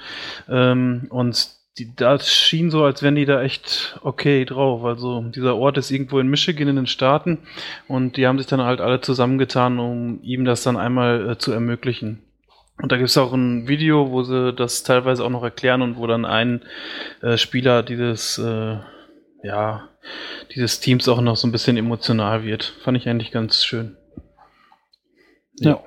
Ähm, 0.49 1.07
und 1.09 1.55
die, 1.77 1.93
das 1.95 2.33
schien 2.33 2.71
so, 2.71 2.83
als 2.85 3.03
wären 3.03 3.15
die 3.15 3.25
da 3.25 3.41
echt 3.41 3.99
okay 4.01 4.45
drauf. 4.45 4.83
Also 4.85 5.21
dieser 5.21 5.55
Ort 5.55 5.77
ist 5.77 5.91
irgendwo 5.91 6.19
in 6.19 6.27
Michigan 6.27 6.67
in 6.67 6.77
den 6.77 6.87
Staaten 6.87 7.39
und 7.87 8.17
die 8.17 8.27
haben 8.27 8.37
sich 8.37 8.47
dann 8.47 8.61
halt 8.61 8.79
alle 8.81 9.01
zusammengetan, 9.01 9.79
um 9.79 10.21
ihm 10.23 10.45
das 10.45 10.63
dann 10.63 10.77
einmal 10.77 11.31
äh, 11.31 11.37
zu 11.37 11.51
ermöglichen. 11.51 12.21
Und 12.81 12.91
da 12.91 12.97
gibt 12.97 13.09
es 13.09 13.17
auch 13.17 13.33
ein 13.33 13.67
Video, 13.67 14.11
wo 14.11 14.23
sie 14.23 14.53
das 14.53 14.83
teilweise 14.83 15.23
auch 15.23 15.29
noch 15.29 15.43
erklären 15.43 15.81
und 15.81 15.97
wo 15.97 16.07
dann 16.07 16.25
ein 16.25 16.61
äh, 17.21 17.37
Spieler 17.37 17.83
dieses, 17.83 18.37
äh, 18.37 18.77
ja, 19.43 19.89
dieses 20.53 20.79
Teams 20.81 21.07
auch 21.07 21.21
noch 21.21 21.37
so 21.37 21.47
ein 21.47 21.51
bisschen 21.51 21.77
emotional 21.77 22.43
wird. 22.43 22.75
Fand 22.83 22.97
ich 22.97 23.07
eigentlich 23.07 23.31
ganz 23.31 23.63
schön. 23.63 23.95
Ja. 25.55 25.71
ja. 25.71 25.83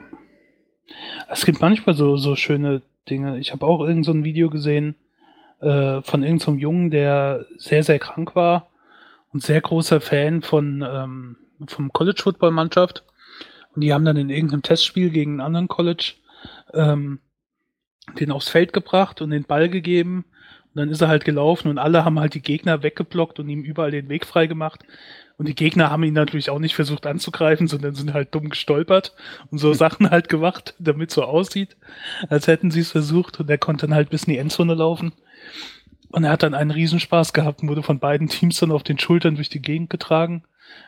Es 1.29 1.45
gibt 1.45 1.61
manchmal 1.61 1.95
so, 1.95 2.17
so 2.17 2.37
schöne 2.37 2.83
Dinge. 3.09 3.39
Ich 3.39 3.53
habe 3.53 3.67
auch 3.67 3.81
irgend 3.85 4.07
so 4.07 4.13
ein 4.13 4.25
Video 4.25 4.49
gesehen 4.49 4.95
äh, 5.61 6.01
von 6.03 6.23
irgendeinem 6.23 6.39
so 6.39 6.55
Jungen, 6.55 6.91
der 6.91 7.47
sehr, 7.59 7.83
sehr 7.83 7.99
krank 7.99 8.35
war 8.35 8.69
und 9.33 9.43
sehr 9.43 9.61
großer 9.61 10.01
Fan 10.01 10.43
von 10.43 10.83
ähm, 10.89 11.37
vom 11.67 11.93
College 11.93 12.23
Football 12.23 12.53
Mannschaft. 12.53 13.05
Und 13.75 13.83
die 13.83 13.93
haben 13.93 14.05
dann 14.05 14.17
in 14.17 14.31
irgendeinem 14.31 14.63
Testspiel 14.63 15.11
gegen 15.11 15.33
einen 15.33 15.41
anderen 15.41 15.69
College 15.69 16.15
ähm, 16.75 17.21
den 18.19 18.31
aufs 18.31 18.49
Feld 18.49 18.73
gebracht 18.73 19.21
und 19.21 19.31
den 19.31 19.45
Ball 19.45 19.69
gegeben. 19.69 20.25
Und 20.75 20.77
dann 20.77 20.91
ist 20.91 21.01
er 21.01 21.09
halt 21.09 21.25
gelaufen 21.25 21.69
und 21.69 21.79
alle 21.79 22.05
haben 22.05 22.21
halt 22.21 22.35
die 22.35 22.43
Gegner 22.43 22.83
weggeblockt 22.83 23.39
und 23.39 23.49
ihm 23.49 23.63
überall 23.63 23.91
den 23.91 24.09
Weg 24.09 24.27
frei 24.27 24.47
gemacht. 24.47 24.85
Und 25.37 25.47
die 25.47 25.55
Gegner 25.55 25.91
haben 25.91 26.03
ihn 26.03 26.15
natürlich 26.15 26.51
auch 26.51 26.59
nicht 26.59 26.75
versucht 26.75 27.07
anzugreifen, 27.07 27.69
sondern 27.69 27.95
sind 27.95 28.13
halt 28.13 28.35
dumm 28.35 28.51
gestolpert 28.51 29.15
und 29.51 29.59
so 29.59 29.73
Sachen 29.75 30.11
halt 30.11 30.29
gemacht, 30.29 30.75
damit 30.79 31.11
so 31.11 31.23
aussieht, 31.23 31.77
als 32.29 32.47
hätten 32.47 32.71
sie 32.71 32.81
es 32.81 32.91
versucht. 32.91 33.41
Und 33.41 33.49
er 33.49 33.59
konnte 33.59 33.87
dann 33.87 33.95
halt 33.95 34.11
bis 34.11 34.25
in 34.25 34.33
die 34.33 34.39
Endzone 34.39 34.75
laufen. 34.75 35.13
Und 36.11 36.25
er 36.25 36.33
hat 36.33 36.43
dann 36.43 36.55
einen 36.55 36.71
Riesenspaß 36.71 37.33
gehabt 37.33 37.63
und 37.63 37.69
wurde 37.69 37.83
von 37.83 37.99
beiden 37.99 38.29
Teams 38.29 38.59
dann 38.59 38.73
auf 38.73 38.83
den 38.83 38.99
Schultern 38.99 39.37
durch 39.37 39.49
die 39.49 39.63
Gegend 39.63 39.91
getragen. 39.91 40.45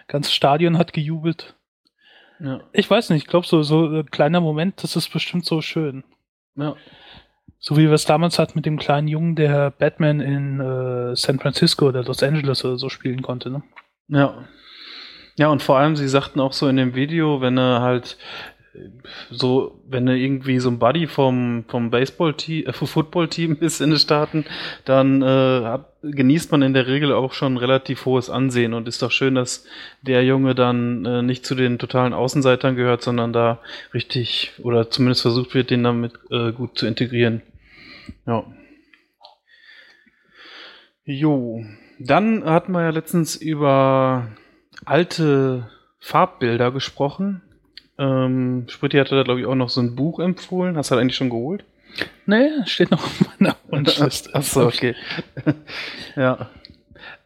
Ganz 0.09 0.33
Stadion 0.33 0.79
hat 0.79 0.93
gejubelt. 0.93 1.55
Ja. 2.41 2.61
Ich 2.73 2.91
weiß 2.91 3.11
nicht, 3.11 3.25
ich 3.25 3.29
glaube, 3.29 3.47
so, 3.47 3.63
so 3.63 3.87
ein 3.87 4.11
kleiner 4.11 4.41
Moment, 4.41 4.83
das 4.83 4.97
ist 4.97 5.13
bestimmt 5.13 5.45
so 5.45 5.61
schön. 5.61 6.05
Ja. 6.57 6.75
So 7.59 7.77
wie 7.77 7.87
wir 7.87 7.93
es 7.93 8.07
damals 8.07 8.39
hatten 8.39 8.53
mit 8.57 8.65
dem 8.65 8.79
kleinen 8.79 9.09
Jungen, 9.09 9.37
der 9.37 9.71
Batman 9.71 10.21
in 10.21 10.61
äh, 10.61 11.15
San 11.15 11.39
Francisco 11.39 11.89
oder 11.89 12.03
Los 12.03 12.23
Angeles 12.23 12.65
oder 12.65 12.79
so 12.79 12.89
spielen 12.89 13.21
konnte, 13.21 13.51
ne? 13.51 13.63
Ja. 14.09 14.45
Ja, 15.37 15.49
und 15.49 15.63
vor 15.63 15.79
allem, 15.79 15.97
sie 15.97 16.09
sagten 16.09 16.41
auch 16.41 16.53
so 16.53 16.69
in 16.69 16.77
dem 16.77 16.95
Video, 16.95 17.41
wenn 17.41 17.59
er 17.59 17.83
halt 17.83 18.17
so, 19.31 19.81
wenn 19.89 20.07
er 20.07 20.15
irgendwie 20.15 20.61
so 20.61 20.71
ein 20.71 20.79
Buddy 20.79 21.09
vom, 21.09 21.65
vom 21.67 21.91
Baseball-Team, 21.91 22.67
äh, 22.67 22.73
Football-Team 22.73 23.59
ist 23.61 23.81
in 23.81 23.91
den 23.91 23.99
Staaten, 23.99 24.45
dann 24.85 25.23
äh, 25.23 25.27
hat, 25.65 25.93
genießt 26.03 26.53
man 26.53 26.63
in 26.63 26.73
der 26.73 26.87
Regel 26.87 27.13
auch 27.13 27.33
schon 27.33 27.57
relativ 27.57 28.05
hohes 28.05 28.31
Ansehen 28.31 28.73
und 28.73 28.87
ist 28.87 29.03
doch 29.03 29.11
schön, 29.11 29.35
dass 29.35 29.67
der 30.03 30.25
Junge 30.25 30.55
dann 30.55 31.05
äh, 31.05 31.23
nicht 31.23 31.45
zu 31.45 31.57
den 31.57 31.79
totalen 31.79 32.13
Außenseitern 32.13 32.77
gehört, 32.77 33.03
sondern 33.03 33.33
da 33.33 33.59
richtig 33.93 34.53
oder 34.63 34.89
zumindest 34.89 35.23
versucht 35.23 35.55
wird, 35.55 35.71
den 35.71 35.83
damit 35.83 36.13
äh, 36.31 36.53
gut 36.53 36.79
zu 36.79 36.87
integrieren. 36.87 37.43
Ja. 38.27 38.45
Jo. 41.05 41.65
Dann 41.99 42.45
hatten 42.45 42.73
wir 42.73 42.83
ja 42.83 42.91
letztens 42.91 43.35
über 43.35 44.29
alte 44.85 45.69
Farbbilder 45.99 46.71
gesprochen 46.71 47.43
ähm, 48.01 48.65
Spritti 48.69 48.97
hatte 48.97 49.15
da, 49.15 49.23
glaube 49.23 49.41
ich, 49.41 49.47
auch 49.47 49.55
noch 49.55 49.69
so 49.69 49.81
ein 49.81 49.95
Buch 49.95 50.19
empfohlen. 50.19 50.77
Hast 50.77 50.91
du 50.91 50.95
das 50.95 51.03
eigentlich 51.03 51.17
schon 51.17 51.31
geholt? 51.31 51.65
Nee, 52.25 52.49
steht 52.65 52.91
noch 52.91 53.05
auf 53.05 53.21
meiner 53.39 53.57
Wunschliste. 53.69 54.35
Achso, 54.35 54.67
okay. 54.67 54.95
ja. 56.17 56.49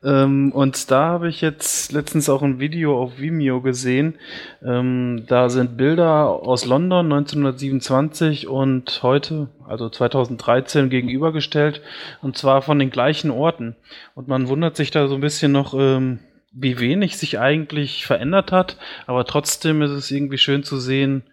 Ähm, 0.03 0.51
und 0.53 0.91
da 0.91 1.07
habe 1.07 1.29
ich 1.29 1.41
jetzt 1.41 1.93
letztens 1.93 2.29
auch 2.29 2.43
ein 2.43 2.59
Video 2.59 3.01
auf 3.01 3.19
Vimeo 3.19 3.61
gesehen. 3.61 4.17
Ähm, 4.65 5.25
da 5.29 5.49
sind 5.49 5.77
Bilder 5.77 6.27
aus 6.27 6.67
London 6.67 7.13
1927 7.13 8.49
und 8.49 9.01
heute, 9.03 9.49
also 9.67 9.89
2013, 9.89 10.91
gegenübergestellt. 10.91 11.83
Und 12.21 12.37
zwar 12.37 12.63
von 12.63 12.79
den 12.79 12.91
gleichen 12.91 13.31
Orten. 13.31 13.77
Und 14.15 14.27
man 14.27 14.49
wundert 14.49 14.77
sich 14.77 14.91
da 14.91 15.07
so 15.07 15.15
ein 15.15 15.21
bisschen 15.21 15.53
noch, 15.53 15.75
ähm, 15.75 16.19
wie 16.55 16.79
wenig 16.79 17.17
sich 17.19 17.39
eigentlich 17.39 18.07
verändert 18.07 18.53
hat, 18.53 18.77
aber 19.07 19.25
trotzdem 19.25 19.83
ist 19.83 19.91
es 19.91 20.11
irgendwie 20.11 20.39
schön 20.39 20.63
zu 20.63 20.79
sehen, 20.79 21.25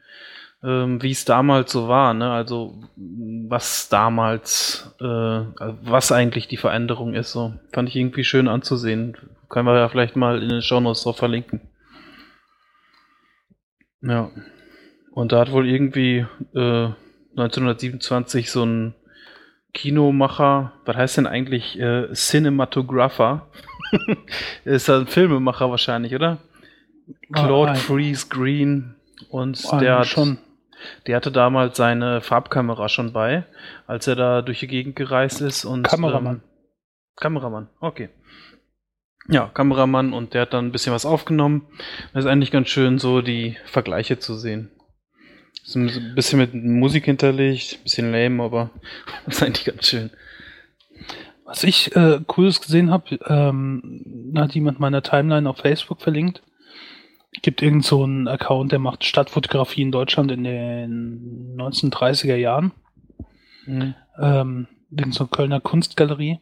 ähm, 0.63 1.01
wie 1.01 1.11
es 1.11 1.25
damals 1.25 1.71
so 1.71 1.87
war, 1.87 2.13
ne? 2.13 2.31
Also 2.31 2.83
was 2.95 3.89
damals, 3.89 4.95
äh, 4.99 5.05
was 5.05 6.11
eigentlich 6.11 6.47
die 6.47 6.57
Veränderung 6.57 7.13
ist, 7.13 7.31
so 7.31 7.53
fand 7.73 7.89
ich 7.89 7.95
irgendwie 7.95 8.23
schön 8.23 8.47
anzusehen. 8.47 9.17
Können 9.49 9.67
wir 9.67 9.77
ja 9.77 9.89
vielleicht 9.89 10.15
mal 10.15 10.41
in 10.41 10.49
den 10.49 10.61
Shownotes 10.61 11.03
drauf 11.03 11.17
verlinken. 11.17 11.61
Ja. 14.01 14.31
Und 15.11 15.31
da 15.31 15.39
hat 15.39 15.51
wohl 15.51 15.67
irgendwie 15.67 16.25
äh, 16.55 16.89
1927 17.35 18.49
so 18.49 18.63
ein 18.63 18.95
Kinomacher, 19.73 20.73
was 20.85 20.95
heißt 20.95 21.17
denn 21.17 21.27
eigentlich 21.27 21.79
äh, 21.79 22.13
Cinematographer? 22.13 23.47
ist 24.65 24.89
ein 24.89 25.07
Filmemacher 25.07 25.69
wahrscheinlich, 25.69 26.15
oder? 26.15 26.39
Claude 27.31 27.71
ah, 27.71 27.75
Freeze 27.75 28.27
Green 28.29 28.95
und 29.29 29.61
ah, 29.69 29.79
der 29.79 29.99
hat, 29.99 30.07
schon. 30.07 30.37
Der 31.05 31.15
hatte 31.15 31.31
damals 31.31 31.77
seine 31.77 32.21
Farbkamera 32.21 32.89
schon 32.89 33.13
bei, 33.13 33.45
als 33.87 34.07
er 34.07 34.15
da 34.15 34.41
durch 34.41 34.59
die 34.59 34.67
Gegend 34.67 34.95
gereist 34.95 35.41
ist 35.41 35.65
und 35.65 35.83
Kameramann. 35.83 36.35
Ähm, 36.37 36.41
Kameramann, 37.15 37.69
okay. 37.79 38.09
Ja, 39.27 39.51
Kameramann 39.53 40.13
und 40.13 40.33
der 40.33 40.41
hat 40.43 40.53
dann 40.53 40.67
ein 40.67 40.71
bisschen 40.71 40.93
was 40.93 41.05
aufgenommen. 41.05 41.67
Das 42.13 42.25
ist 42.25 42.29
eigentlich 42.29 42.51
ganz 42.51 42.69
schön, 42.69 42.97
so 42.97 43.21
die 43.21 43.57
Vergleiche 43.65 44.17
zu 44.17 44.35
sehen. 44.35 44.71
Ist 45.63 45.75
ein 45.75 46.15
bisschen 46.15 46.39
mit 46.39 46.53
Musik 46.55 47.05
hinterlegt, 47.05 47.73
ein 47.73 47.83
bisschen 47.83 48.11
lame, 48.11 48.43
aber 48.43 48.71
das 49.25 49.35
ist 49.35 49.43
eigentlich 49.43 49.65
ganz 49.65 49.85
schön. 49.87 50.09
Was 51.51 51.65
ich 51.65 51.93
äh, 51.97 52.21
Cooles 52.27 52.61
gesehen 52.61 52.91
habe, 52.91 53.19
ähm, 53.27 54.33
hat 54.37 54.55
jemand 54.55 54.79
meiner 54.79 55.03
Timeline 55.03 55.49
auf 55.49 55.57
Facebook 55.57 56.01
verlinkt. 56.01 56.41
Gibt 57.41 57.61
irgend 57.61 57.83
so 57.83 58.03
einen 58.05 58.29
Account, 58.29 58.71
der 58.71 58.79
macht 58.79 59.03
Stadtfotografie 59.03 59.81
in 59.81 59.91
Deutschland 59.91 60.31
in 60.31 60.45
den 60.45 61.57
1930er 61.57 62.35
Jahren. 62.35 62.71
Mhm. 63.65 63.95
Ähm, 64.17 64.67
irgend 64.91 65.13
so 65.13 65.25
eine 65.25 65.29
Kölner 65.29 65.59
Kunstgalerie. 65.59 66.39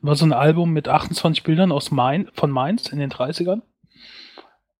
War 0.00 0.14
so 0.14 0.26
ein 0.26 0.32
Album 0.32 0.70
mit 0.72 0.86
28 0.86 1.42
Bildern 1.42 1.72
aus 1.72 1.90
Main, 1.90 2.28
von 2.32 2.52
Mainz 2.52 2.86
in 2.86 3.00
den 3.00 3.10
30ern. 3.10 3.62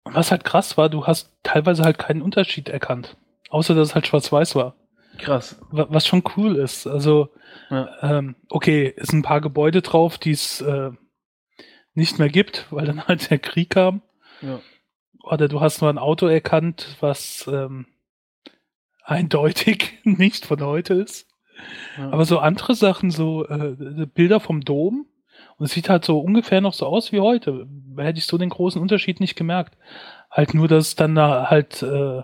Und 0.05 0.15
was 0.15 0.31
halt 0.31 0.45
krass 0.45 0.79
war, 0.79 0.91
du 0.91 1.09
hast 1.09 1.33
teilweise 1.43 1.83
halt 1.83 1.99
keinen 1.99 2.23
Unterschied 2.23 2.69
erkannt. 2.69 3.17
Außer 3.51 3.75
dass 3.75 3.89
es 3.89 3.95
halt 3.97 4.07
schwarz-weiß 4.07 4.55
war. 4.55 4.77
Krass. 5.19 5.61
Was 5.71 6.07
schon 6.07 6.23
cool 6.37 6.57
ist. 6.57 6.87
Also, 6.87 7.29
ja. 7.71 7.89
ähm, 8.03 8.37
okay, 8.49 8.93
ist 8.97 9.13
ein 9.13 9.23
paar 9.23 9.41
Gebäude 9.41 9.83
drauf, 9.83 10.19
die 10.19 10.33
es 10.33 10.61
äh, 10.61 10.91
nicht 11.95 12.19
mehr 12.19 12.29
gibt, 12.29 12.67
weil 12.71 12.87
dann 12.87 13.05
halt 13.09 13.31
der 13.31 13.39
Krieg 13.39 13.71
kam. 13.71 14.03
Ja. 14.41 14.61
Oder 15.23 15.49
du 15.49 15.61
hast 15.61 15.81
nur 15.81 15.91
ein 15.91 15.99
Auto 15.99 16.27
erkannt, 16.27 16.97
was 17.01 17.49
ähm, 17.53 17.87
eindeutig 19.05 20.01
nicht 20.05 20.47
von 20.47 20.61
heute 20.63 20.95
ist. 20.95 21.29
Ja. 21.97 22.11
Aber 22.11 22.25
so 22.25 22.39
andere 22.39 22.75
Sachen, 22.75 23.11
so 23.11 23.47
äh, 23.47 24.07
Bilder 24.07 24.41
vom 24.41 24.63
Dom, 24.63 25.07
und 25.59 25.67
es 25.67 25.73
sieht 25.73 25.89
halt 25.89 26.05
so 26.05 26.19
ungefähr 26.19 26.61
noch 26.61 26.73
so 26.73 26.87
aus 26.87 27.13
wie 27.13 27.21
heute. 27.21 27.69
Hätte 27.97 28.19
ich 28.19 28.27
so 28.27 28.39
den 28.39 28.49
großen 28.49 28.81
Unterschied 28.81 29.21
nicht 29.21 29.37
gemerkt. 29.37 29.77
Halt 30.31 30.55
nur, 30.55 30.69
dass 30.69 30.89
es 30.89 30.95
dann 30.97 31.15
da 31.15 31.51
halt, 31.51 31.83
äh, 31.83 32.23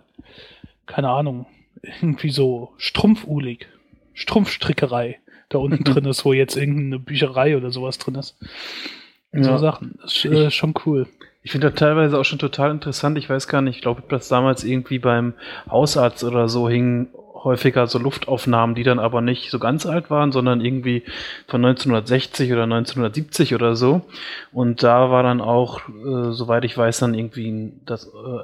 keine 0.87 1.11
Ahnung, 1.11 1.47
irgendwie 1.83 2.31
so 2.31 2.73
strumpfulig, 2.77 3.67
Strumpfstrickerei 4.15 5.19
da 5.49 5.59
unten 5.59 5.85
drin 5.85 6.05
ist, 6.05 6.25
wo 6.25 6.33
jetzt 6.33 6.57
irgendeine 6.57 6.99
Bücherei 6.99 7.57
oder 7.57 7.71
sowas 7.71 7.99
drin 7.99 8.17
ist. 8.17 8.37
Ja. 9.33 9.45
So 9.45 9.59
Sachen. 9.59 9.99
Das 10.03 10.17
ist 10.17 10.25
äh, 10.25 10.51
schon 10.51 10.75
cool. 10.87 11.07
Ich 11.43 11.53
finde 11.53 11.71
das 11.71 11.79
teilweise 11.79 12.19
auch 12.19 12.25
schon 12.25 12.39
total 12.39 12.71
interessant. 12.71 13.17
Ich 13.17 13.31
weiß 13.31 13.49
gar 13.49 13.63
nicht, 13.63 13.77
ich 13.77 13.83
glaube, 13.83 14.03
dass 14.09 14.29
damals 14.29 14.65
irgendwie 14.65 14.99
beim 14.99 15.35
Hausarzt 15.71 16.25
oder 16.25 16.49
so 16.49 16.69
hingen 16.69 17.09
häufiger 17.45 17.87
so 17.87 17.99
Luftaufnahmen, 17.99 18.75
die 18.75 18.83
dann 18.83 18.99
aber 18.99 19.21
nicht 19.21 19.51
so 19.51 19.59
ganz 19.59 19.87
alt 19.87 20.11
waren, 20.11 20.33
sondern 20.33 20.61
irgendwie 20.61 21.05
von 21.47 21.65
1960 21.65 22.53
oder 22.53 22.65
1970 22.65 23.55
oder 23.55 23.77
so. 23.77 24.03
Und 24.53 24.83
da 24.83 25.11
war 25.11 25.23
dann 25.23 25.41
auch, 25.41 25.81
äh, 25.89 26.33
soweit 26.33 26.65
ich 26.65 26.77
weiß, 26.77 26.99
dann 26.99 27.15
irgendwie 27.15 27.73
das 27.87 28.07
äh, 28.07 28.41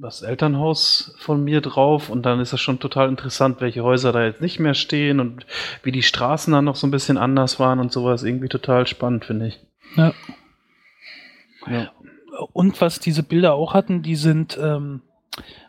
das 0.00 0.22
Elternhaus 0.22 1.14
von 1.18 1.42
mir 1.42 1.60
drauf 1.60 2.08
und 2.08 2.22
dann 2.22 2.40
ist 2.40 2.52
das 2.52 2.60
schon 2.60 2.78
total 2.78 3.08
interessant, 3.08 3.60
welche 3.60 3.82
Häuser 3.82 4.12
da 4.12 4.24
jetzt 4.24 4.40
nicht 4.40 4.60
mehr 4.60 4.74
stehen 4.74 5.18
und 5.18 5.44
wie 5.82 5.92
die 5.92 6.04
Straßen 6.04 6.52
dann 6.52 6.64
noch 6.64 6.76
so 6.76 6.86
ein 6.86 6.92
bisschen 6.92 7.18
anders 7.18 7.58
waren 7.58 7.80
und 7.80 7.92
sowas. 7.92 8.22
Irgendwie 8.22 8.48
total 8.48 8.86
spannend, 8.86 9.24
finde 9.24 9.48
ich. 9.48 9.60
Ja. 9.96 10.14
ja. 11.68 11.90
Und 12.52 12.80
was 12.80 13.00
diese 13.00 13.24
Bilder 13.24 13.54
auch 13.54 13.74
hatten, 13.74 14.02
die 14.02 14.14
sind, 14.14 14.56
ähm, 14.62 15.02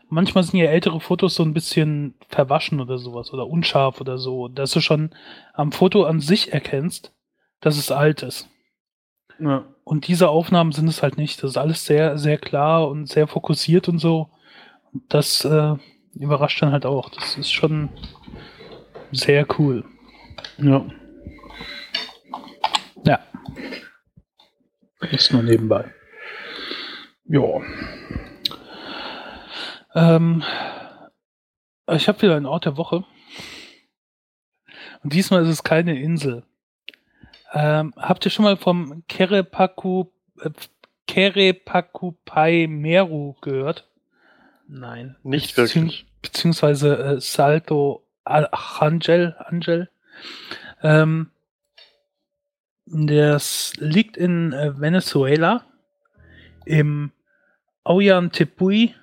manchmal 0.10 0.44
sind 0.44 0.60
ja 0.60 0.66
ältere 0.66 1.00
Fotos 1.00 1.34
so 1.34 1.44
ein 1.44 1.56
bisschen 1.56 2.14
verwaschen 2.28 2.80
oder 2.80 3.00
sowas 3.00 3.34
oder 3.34 3.48
unscharf 3.48 4.00
oder 4.00 4.20
so, 4.20 4.48
dass 4.48 4.72
du 4.72 4.80
schon 4.80 5.10
am 5.54 5.72
Foto 5.72 6.04
an 6.04 6.20
sich 6.20 6.54
erkennst, 6.54 7.14
dass 7.62 7.78
es 7.78 7.92
alt 7.92 8.22
ist. 8.22 8.48
Ja. 9.40 9.66
Und 9.84 10.08
diese 10.08 10.30
Aufnahmen 10.30 10.72
sind 10.72 10.88
es 10.88 11.02
halt 11.02 11.18
nicht. 11.18 11.42
Das 11.42 11.52
ist 11.52 11.58
alles 11.58 11.86
sehr, 11.86 12.18
sehr 12.18 12.38
klar 12.38 12.88
und 12.88 13.08
sehr 13.08 13.28
fokussiert 13.28 13.88
und 13.88 14.00
so. 14.00 14.30
Das 15.08 15.46
äh, 15.46 15.76
überrascht 16.14 16.62
dann 16.62 16.72
halt 16.72 16.86
auch. 16.86 17.10
Das 17.10 17.38
ist 17.38 17.52
schon 17.52 17.90
sehr 19.12 19.46
cool. 19.58 19.86
Ja. 20.58 20.86
Ja. 23.06 23.20
Ist 25.12 25.32
nur 25.32 25.44
nebenbei. 25.44 25.86
Ja. 27.26 27.62
Ähm, 29.96 30.44
ich 31.92 32.08
habe 32.08 32.22
wieder 32.22 32.36
einen 32.36 32.46
Ort 32.46 32.66
der 32.66 32.78
Woche. 32.78 33.06
Und 35.04 35.14
diesmal 35.14 35.44
ist 35.44 35.50
es 35.50 35.64
keine 35.64 36.00
Insel. 36.00 36.44
Ähm, 37.54 37.94
habt 37.98 38.26
ihr 38.26 38.32
schon 38.32 38.46
mal 38.46 38.58
vom 38.58 39.04
Kerepaku, 39.08 40.06
äh, 40.42 40.52
Terepakupai 41.08 42.68
Meru 42.68 43.34
gehört? 43.42 43.88
Nein. 44.68 45.16
Nicht 45.24 45.58
Bezieh- 45.58 45.76
wirklich. 45.76 46.06
Beziehungsweise 46.22 46.98
äh, 46.98 47.22
Salto 47.22 48.06
Angel. 48.24 49.36
Angel. 49.40 49.90
Ähm, 50.84 51.32
das 52.86 53.74
liegt 53.78 54.18
in 54.18 54.54
äh, 54.54 54.80
Venezuela 54.80 55.66
im 56.66 57.12
Ollantaytambo 57.84 58.94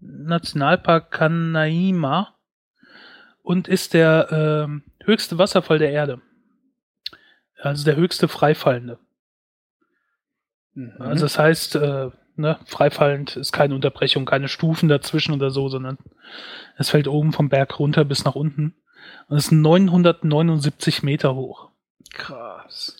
Nationalpark 0.00 1.10
Canaima 1.10 2.34
und 3.42 3.68
ist 3.68 3.94
der 3.94 4.28
ähm, 4.30 4.82
höchste 5.04 5.38
Wasserfall 5.38 5.78
der 5.78 5.92
Erde. 5.92 6.20
Also 7.64 7.84
der 7.84 7.96
höchste 7.96 8.28
freifallende. 8.28 8.98
Mhm. 10.74 10.92
Also 10.98 11.24
das 11.24 11.38
heißt, 11.38 11.76
äh, 11.76 12.10
ne, 12.36 12.58
freifallend 12.66 13.36
ist 13.36 13.52
keine 13.52 13.74
Unterbrechung, 13.74 14.24
keine 14.24 14.48
Stufen 14.48 14.88
dazwischen 14.88 15.32
oder 15.32 15.50
so, 15.50 15.68
sondern 15.68 15.98
es 16.76 16.90
fällt 16.90 17.08
oben 17.08 17.32
vom 17.32 17.48
Berg 17.48 17.78
runter 17.78 18.04
bis 18.04 18.24
nach 18.24 18.34
unten. 18.34 18.74
Und 19.28 19.36
es 19.36 19.46
ist 19.46 19.52
979 19.52 21.02
Meter 21.02 21.34
hoch. 21.34 21.70
krass. 22.10 22.96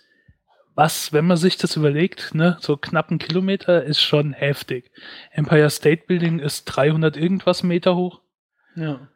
Was, 0.77 1.13
wenn 1.13 1.27
man 1.27 1.37
sich 1.37 1.57
das 1.57 1.77
überlegt, 1.77 2.35
ne, 2.35 2.57
so 2.61 2.77
knapp 2.77 3.11
ein 3.11 3.19
Kilometer 3.19 3.85
ist 3.85 4.01
schon 4.01 4.33
heftig. 4.33 4.91
Empire 5.31 5.71
State 5.71 6.05
Building 6.09 6.41
ist 6.41 6.65
300 6.65 7.17
irgendwas 7.17 7.63
Meter 7.63 7.95
hoch. 7.95 8.23
Ja. 8.75 9.07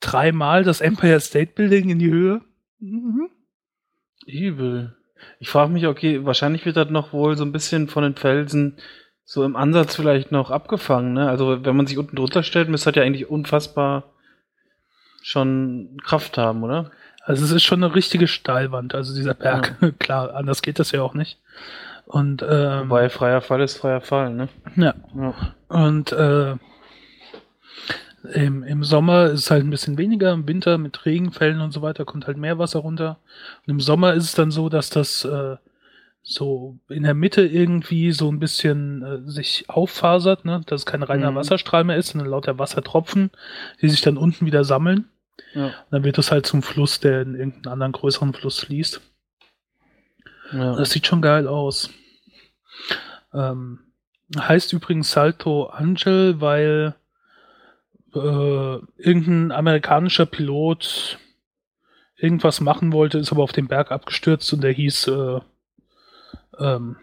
Dreimal 0.00 0.64
das 0.64 0.80
Empire 0.80 1.20
State 1.20 1.52
Building 1.54 1.90
in 1.90 2.00
die 2.00 2.10
Höhe. 2.10 2.40
Mhm. 2.80 3.30
Übel. 4.30 4.96
Ich 5.38 5.50
frage 5.50 5.72
mich, 5.72 5.86
okay, 5.86 6.24
wahrscheinlich 6.24 6.64
wird 6.64 6.76
das 6.76 6.90
noch 6.90 7.12
wohl 7.12 7.36
so 7.36 7.44
ein 7.44 7.52
bisschen 7.52 7.88
von 7.88 8.02
den 8.02 8.16
Felsen 8.16 8.76
so 9.24 9.44
im 9.44 9.54
Ansatz 9.54 9.94
vielleicht 9.94 10.32
noch 10.32 10.50
abgefangen, 10.50 11.12
ne? 11.12 11.28
Also 11.28 11.64
wenn 11.64 11.76
man 11.76 11.86
sich 11.86 11.98
unten 11.98 12.16
drunter 12.16 12.42
stellt, 12.42 12.68
müsste 12.68 12.90
das 12.90 12.96
ja 12.96 13.04
eigentlich 13.04 13.30
unfassbar 13.30 14.04
schon 15.22 15.98
Kraft 16.02 16.36
haben, 16.36 16.64
oder? 16.64 16.90
Also 17.22 17.44
es 17.44 17.52
ist 17.52 17.62
schon 17.62 17.84
eine 17.84 17.94
richtige 17.94 18.26
Steilwand, 18.26 18.94
also 18.94 19.14
dieser 19.14 19.34
Berg. 19.34 19.76
Klar, 19.98 20.34
anders 20.34 20.62
geht 20.62 20.78
das 20.78 20.90
ja 20.90 21.02
auch 21.02 21.14
nicht. 21.14 21.38
Und 22.06 22.42
ähm, 22.42 22.90
Wobei 22.90 23.08
freier 23.08 23.40
Fall 23.40 23.60
ist 23.60 23.76
freier 23.76 24.00
Fall, 24.00 24.34
ne? 24.34 24.48
ja. 24.74 24.94
Ja. 25.14 25.34
Und 25.68 26.10
äh, 26.10 26.56
im, 28.34 28.62
im 28.62 28.84
Sommer 28.84 29.26
ist 29.26 29.40
es 29.40 29.50
halt 29.50 29.64
ein 29.64 29.70
bisschen 29.70 29.98
weniger, 29.98 30.32
im 30.32 30.46
Winter 30.46 30.78
mit 30.78 31.06
Regenfällen 31.06 31.60
und 31.60 31.72
so 31.72 31.82
weiter 31.82 32.04
kommt 32.04 32.26
halt 32.26 32.36
mehr 32.36 32.58
Wasser 32.58 32.80
runter. 32.80 33.18
Und 33.66 33.70
im 33.70 33.80
Sommer 33.80 34.14
ist 34.14 34.24
es 34.24 34.34
dann 34.34 34.50
so, 34.50 34.68
dass 34.68 34.90
das 34.90 35.24
äh, 35.24 35.56
so 36.22 36.78
in 36.88 37.02
der 37.04 37.14
Mitte 37.14 37.46
irgendwie 37.46 38.12
so 38.12 38.30
ein 38.30 38.38
bisschen 38.38 39.02
äh, 39.02 39.30
sich 39.30 39.64
auffasert, 39.68 40.44
ne? 40.44 40.62
dass 40.66 40.82
es 40.82 40.86
kein 40.86 41.02
reiner 41.02 41.30
Mhm. 41.30 41.36
Wasserstrahl 41.36 41.84
mehr 41.84 41.96
ist, 41.96 42.08
sondern 42.08 42.28
lauter 42.28 42.58
Wassertropfen, 42.58 43.30
die 43.80 43.88
sich 43.88 44.02
dann 44.02 44.18
unten 44.18 44.44
wieder 44.44 44.64
sammeln. 44.64 45.08
Ja. 45.54 45.72
Dann 45.90 46.04
wird 46.04 46.18
das 46.18 46.30
halt 46.30 46.46
zum 46.46 46.62
Fluss, 46.62 47.00
der 47.00 47.22
in 47.22 47.34
irgendeinen 47.34 47.72
anderen 47.72 47.92
größeren 47.92 48.34
Fluss 48.34 48.60
fließt. 48.60 49.00
ja. 50.52 50.76
Das 50.76 50.90
sieht 50.90 51.06
schon 51.06 51.22
geil 51.22 51.48
aus. 51.48 51.90
Ähm, 53.32 53.80
heißt 54.38 54.72
übrigens 54.74 55.10
Salto 55.10 55.64
Angel, 55.66 56.40
weil 56.40 56.94
äh, 58.14 58.78
irgendein 58.96 59.52
amerikanischer 59.52 60.26
Pilot 60.26 61.18
irgendwas 62.16 62.60
machen 62.60 62.92
wollte, 62.92 63.18
ist 63.18 63.32
aber 63.32 63.42
auf 63.42 63.52
den 63.52 63.68
Berg 63.68 63.90
abgestürzt 63.90 64.52
und 64.52 64.62
der 64.62 64.72
hieß 64.72 65.08
äh, 65.08 65.40
ähm, 66.58 66.96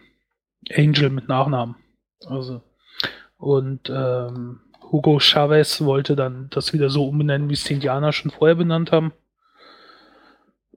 Angel 0.74 1.10
mit 1.10 1.28
Nachnamen. 1.28 1.76
Also. 2.26 2.62
Und 3.36 3.90
ähm, 3.90 4.60
Hugo 4.90 5.18
Chavez 5.20 5.80
wollte 5.82 6.16
dann 6.16 6.48
das 6.50 6.72
wieder 6.72 6.90
so 6.90 7.06
umbenennen, 7.06 7.48
wie 7.48 7.54
es 7.54 7.64
die 7.64 7.74
Indianer 7.74 8.12
schon 8.12 8.30
vorher 8.30 8.56
benannt 8.56 8.92
haben. 8.92 9.12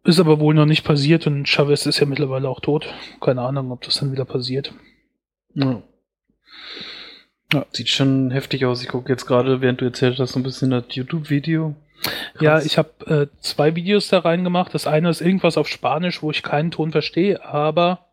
Ist 0.04 0.20
aber 0.20 0.40
wohl 0.40 0.56
noch 0.56 0.66
nicht 0.66 0.84
passiert 0.84 1.28
und 1.28 1.48
Chavez 1.48 1.86
ist 1.86 2.00
ja 2.00 2.08
mittlerweile 2.08 2.50
auch 2.50 2.60
tot. 2.60 2.92
Keine 3.20 3.42
Ahnung, 3.42 3.72
ob 3.72 3.82
das 3.82 4.00
dann 4.00 4.12
wieder 4.12 4.26
passiert. 4.26 4.74
Ja. 5.54 5.84
Ja. 7.54 7.66
Sieht 7.72 7.90
schon 7.90 8.32
heftig 8.32 8.66
aus. 8.66 8.82
Ich 8.82 8.88
gucke 8.90 9.12
jetzt 9.12 9.26
gerade, 9.26 9.62
während 9.62 9.82
du 9.82 9.86
erzählt 9.86 10.20
hast, 10.20 10.34
so 10.34 10.40
ein 10.40 10.44
bisschen 10.44 10.72
das 10.72 10.86
YouTube-Video. 10.90 11.76
Ja, 12.40 12.60
ich 12.60 12.78
habe 12.78 13.30
äh, 13.32 13.42
zwei 13.42 13.76
Videos 13.76 14.08
da 14.08 14.20
reingemacht. 14.20 14.74
Das 14.74 14.88
eine 14.88 15.10
ist 15.10 15.22
irgendwas 15.22 15.58
auf 15.58 15.68
Spanisch, 15.68 16.24
wo 16.24 16.32
ich 16.32 16.42
keinen 16.44 16.72
Ton 16.72 16.92
verstehe, 16.92 17.44
aber 17.46 18.08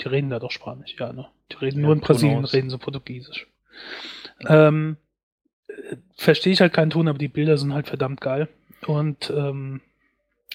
die 0.00 0.08
reden 0.08 0.30
da 0.30 0.38
doch 0.38 0.52
Spanisch, 0.52 0.94
ja, 0.98 1.12
ne? 1.12 1.26
Die 1.50 1.56
reden 1.56 1.80
Ja, 1.80 1.86
nur 1.86 1.94
in 1.94 2.00
Brasilien, 2.00 2.44
aus. 2.44 2.52
reden 2.52 2.70
sie 2.70 2.78
Portugiesisch. 2.78 3.48
Ähm, 4.46 4.98
äh, 5.66 5.96
verstehe 6.14 6.52
ich 6.52 6.60
halt 6.60 6.72
keinen 6.72 6.90
Ton, 6.90 7.08
aber 7.08 7.18
die 7.18 7.28
Bilder 7.28 7.58
sind 7.58 7.74
halt 7.74 7.88
verdammt 7.88 8.20
geil. 8.20 8.48
Und 8.86 9.32
ähm, 9.34 9.80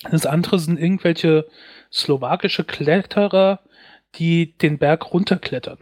das 0.09 0.25
andere 0.25 0.59
sind 0.59 0.79
irgendwelche 0.79 1.47
slowakische 1.91 2.63
Kletterer, 2.63 3.59
die 4.15 4.53
den 4.57 4.77
Berg 4.77 5.11
runterklettern 5.13 5.79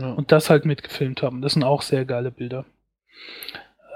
Ja. 0.00 0.12
und 0.12 0.32
das 0.32 0.50
halt 0.50 0.64
mitgefilmt 0.64 1.22
haben. 1.22 1.42
Das 1.42 1.54
sind 1.54 1.62
auch 1.62 1.82
sehr 1.82 2.04
geile 2.04 2.30
Bilder. 2.30 2.64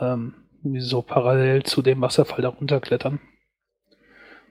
Ähm, 0.00 0.34
so 0.78 1.02
parallel 1.02 1.62
zu 1.62 1.82
dem 1.82 2.00
Wasserfall 2.00 2.42
da 2.42 2.48
runterklettern. 2.48 3.20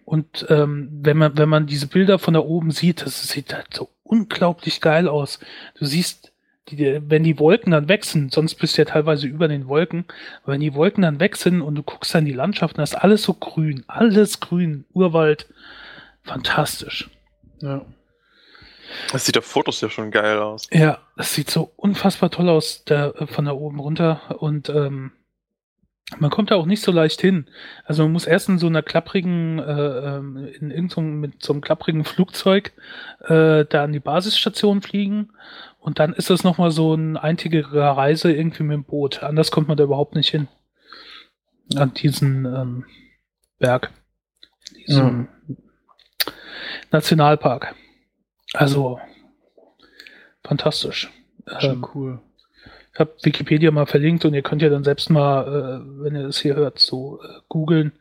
Und 0.05 0.45
ähm, 0.49 0.89
wenn 1.01 1.17
man 1.17 1.37
wenn 1.37 1.49
man 1.49 1.65
diese 1.65 1.87
Bilder 1.87 2.19
von 2.19 2.33
da 2.33 2.41
oben 2.41 2.71
sieht, 2.71 3.05
das 3.05 3.27
sieht 3.27 3.53
halt 3.53 3.73
so 3.73 3.89
unglaublich 4.03 4.81
geil 4.81 5.07
aus. 5.07 5.39
Du 5.75 5.85
siehst, 5.85 6.33
die, 6.69 7.01
wenn 7.09 7.23
die 7.23 7.39
Wolken 7.39 7.71
dann 7.71 7.87
weg 7.87 8.05
sind, 8.05 8.33
sonst 8.33 8.55
bist 8.55 8.77
du 8.77 8.81
ja 8.81 8.85
teilweise 8.85 9.27
über 9.27 9.47
den 9.47 9.67
Wolken, 9.67 10.05
aber 10.43 10.53
wenn 10.53 10.61
die 10.61 10.73
Wolken 10.73 11.01
dann 11.03 11.19
weg 11.19 11.35
sind 11.37 11.61
und 11.61 11.75
du 11.75 11.83
guckst 11.83 12.13
dann 12.13 12.25
die 12.25 12.33
Landschaft, 12.33 12.77
dann 12.77 12.83
ist 12.83 12.95
alles 12.95 13.23
so 13.23 13.33
grün, 13.33 13.83
alles 13.87 14.39
grün, 14.39 14.85
Urwald, 14.93 15.47
fantastisch. 16.23 17.09
ja. 17.61 17.85
Das 19.11 19.25
sieht 19.25 19.37
auf 19.37 19.45
Fotos 19.45 19.81
ja 19.81 19.89
schon 19.89 20.11
geil 20.11 20.39
aus. 20.39 20.67
Ja, 20.71 20.99
das 21.15 21.33
sieht 21.33 21.49
so 21.49 21.71
unfassbar 21.75 22.29
toll 22.31 22.49
aus, 22.49 22.83
da, 22.85 23.09
äh, 23.09 23.27
von 23.27 23.45
da 23.45 23.51
oben 23.51 23.79
runter. 23.79 24.37
Und 24.39 24.69
ähm, 24.69 25.11
man 26.19 26.29
kommt 26.29 26.51
da 26.51 26.55
auch 26.55 26.65
nicht 26.65 26.81
so 26.81 26.91
leicht 26.91 27.21
hin. 27.21 27.47
Also 27.85 28.03
man 28.03 28.11
muss 28.11 28.25
erst 28.25 28.49
in 28.49 28.59
so 28.59 28.67
einer 28.67 28.81
klapprigen, 28.81 29.59
äh, 29.59 29.63
ähm, 30.17 30.37
in 30.59 30.71
irgendeinem 30.71 31.19
mit 31.19 31.43
so 31.43 31.53
einem 31.53 31.61
klapprigen 31.61 32.03
Flugzeug 32.03 32.73
äh, 33.21 33.65
da 33.65 33.83
an 33.83 33.93
die 33.93 33.99
Basisstation 33.99 34.81
fliegen. 34.81 35.31
Und 35.79 35.99
dann 35.99 36.13
ist 36.13 36.29
das 36.29 36.43
nochmal 36.43 36.71
so 36.71 36.93
eine 36.93 37.21
eintägige 37.21 37.71
Reise 37.71 38.31
irgendwie 38.31 38.63
mit 38.63 38.75
dem 38.75 38.83
Boot. 38.83 39.23
Anders 39.23 39.51
kommt 39.51 39.67
man 39.67 39.77
da 39.77 39.83
überhaupt 39.83 40.15
nicht 40.15 40.29
hin. 40.29 40.47
An 41.75 41.93
diesen 41.93 42.45
ähm, 42.45 42.85
Berg. 43.59 43.91
Diesen 44.87 45.27
Nationalpark. 46.91 47.75
Also 48.53 48.99
fantastisch. 50.43 51.11
Schon 51.59 51.71
Ähm, 51.71 51.85
cool. 51.93 52.19
ich 52.93 52.99
habe 52.99 53.15
Wikipedia 53.23 53.71
mal 53.71 53.85
verlinkt 53.85 54.23
und 54.25 54.33
ihr 54.33 54.41
könnt 54.43 54.61
ja 54.61 54.69
dann 54.69 54.83
selbst 54.83 55.09
mal, 55.09 55.47
äh, 55.47 56.03
wenn 56.03 56.15
ihr 56.15 56.23
das 56.23 56.37
hier 56.39 56.55
hört, 56.55 56.79
so 56.79 57.21
äh, 57.21 57.41
googeln. 57.49 57.91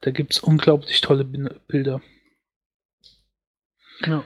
Da 0.00 0.10
gibt's 0.10 0.40
unglaublich 0.40 1.00
tolle 1.00 1.24
Bin- 1.24 1.60
Bilder. 1.68 2.00
Ja. 4.04 4.24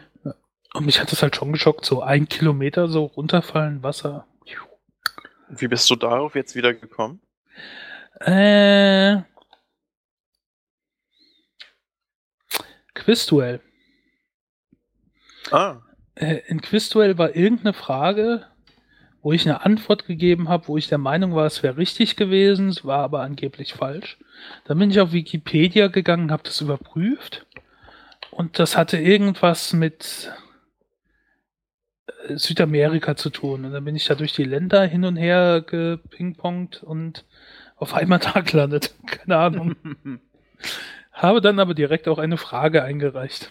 Und 0.75 0.87
mich 0.87 1.01
hat 1.01 1.13
das 1.13 1.23
halt 1.23 1.37
schon 1.37 1.53
geschockt, 1.53 1.85
so 1.85 2.03
ein 2.03 2.29
Kilometer 2.29 2.89
so 2.89 3.05
runterfallen, 3.05 3.83
Wasser. 3.83 4.27
Wie 5.49 5.69
bist 5.69 5.89
du 5.91 5.97
darauf 5.97 6.35
jetzt 6.35 6.55
wieder 6.57 6.75
gekommen? 6.75 7.21
Äh, 8.21 9.19
Quizduell. 12.95 13.61
Ah, 15.51 15.81
Äh, 16.15 16.41
in 16.49 16.61
Quizduell 16.61 17.19
war 17.19 17.35
irgendeine 17.37 17.73
Frage, 17.73 18.47
wo 19.23 19.33
ich 19.33 19.47
eine 19.47 19.65
Antwort 19.65 20.07
gegeben 20.07 20.49
habe, 20.49 20.69
wo 20.69 20.77
ich 20.79 20.89
der 20.89 20.99
Meinung 20.99 21.35
war, 21.35 21.47
es 21.47 21.63
wäre 21.63 21.77
richtig 21.77 22.17
gewesen, 22.17 22.69
es 22.69 22.85
war 22.85 23.01
aber 23.01 23.23
angeblich 23.23 23.75
falsch. 23.75 24.19
Dann 24.65 24.79
bin 24.79 24.91
ich 24.91 25.01
auf 25.01 25.13
Wikipedia 25.13 25.89
gegangen, 25.89 26.31
habe 26.33 26.45
das 26.45 26.61
überprüft 26.61 27.47
und 28.31 28.59
das 28.59 28.77
hatte 28.77 28.99
irgendwas 28.99 29.73
mit 29.73 30.33
äh, 32.29 32.37
Südamerika 32.37 33.17
zu 33.17 33.31
tun. 33.31 33.65
Und 33.65 33.73
dann 33.73 33.85
bin 33.85 33.97
ich 33.97 34.07
da 34.07 34.15
durch 34.15 34.33
die 34.33 34.45
Länder 34.45 34.85
hin 34.85 35.05
und 35.05 35.17
her 35.17 35.63
gepingpongt 35.67 36.83
und 36.83 37.25
auf 37.77 37.95
einmal 37.95 38.19
da 38.35 38.41
gelandet. 38.41 38.95
Keine 39.07 39.37
Ahnung. 39.39 39.77
Habe 41.13 41.41
dann 41.41 41.59
aber 41.61 41.75
direkt 41.75 42.09
auch 42.09 42.19
eine 42.19 42.37
Frage 42.37 42.83
eingereicht. 42.83 43.51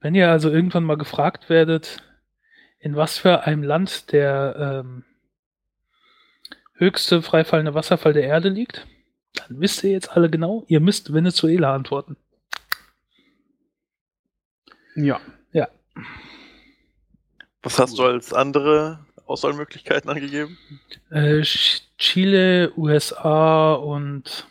Wenn 0.00 0.14
ihr 0.14 0.30
also 0.30 0.50
irgendwann 0.50 0.84
mal 0.84 0.96
gefragt 0.96 1.48
werdet, 1.48 1.98
in 2.78 2.94
was 2.96 3.18
für 3.18 3.42
einem 3.44 3.62
Land 3.62 4.12
der 4.12 4.82
ähm, 4.84 5.04
höchste 6.74 7.22
freifallende 7.22 7.74
Wasserfall 7.74 8.12
der 8.12 8.22
Erde 8.24 8.48
liegt, 8.48 8.86
dann 9.34 9.60
wisst 9.60 9.82
ihr 9.82 9.90
jetzt 9.90 10.10
alle 10.10 10.30
genau, 10.30 10.64
ihr 10.68 10.80
müsst 10.80 11.12
Venezuela 11.12 11.74
antworten. 11.74 12.16
Ja. 14.94 15.20
Ja. 15.52 15.68
Was 17.62 17.78
hast 17.78 17.98
du 17.98 18.04
als 18.04 18.32
andere 18.32 19.04
Auswahlmöglichkeiten 19.26 20.08
angegeben? 20.10 20.56
Äh, 21.10 21.40
Ch- 21.42 21.82
Chile, 21.98 22.72
USA 22.76 23.74
und 23.74 24.46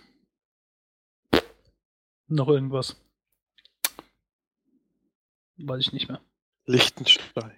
noch 2.27 2.49
irgendwas. 2.49 3.01
Weiß 5.57 5.79
ich 5.81 5.93
nicht 5.93 6.07
mehr. 6.07 6.21
Liechtenstein. 6.65 7.51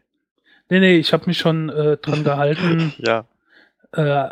Nee, 0.69 0.79
nee, 0.79 0.97
ich 0.97 1.13
habe 1.13 1.25
mich 1.25 1.37
schon 1.37 1.69
äh, 1.69 1.97
dran 1.97 2.23
gehalten. 2.23 2.93
Ja. 2.99 3.25
Äh, 3.91 4.29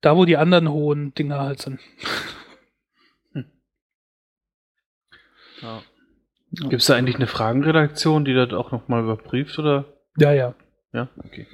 da, 0.00 0.16
wo 0.16 0.24
die 0.24 0.38
anderen 0.38 0.70
hohen 0.70 1.14
Dinger 1.14 1.40
halt 1.40 1.60
sind. 1.60 1.80
Ja. 5.62 5.82
Gibt 6.52 6.72
es 6.80 6.86
da 6.86 6.94
eigentlich 6.94 7.16
eine 7.16 7.26
Fragenredaktion, 7.26 8.24
die 8.24 8.32
das 8.32 8.50
auch 8.54 8.72
nochmal 8.72 9.02
überprüft 9.02 9.58
oder? 9.58 9.84
Ja, 10.16 10.32
ja. 10.32 10.54
Ja, 10.94 11.08
okay. 11.18 11.46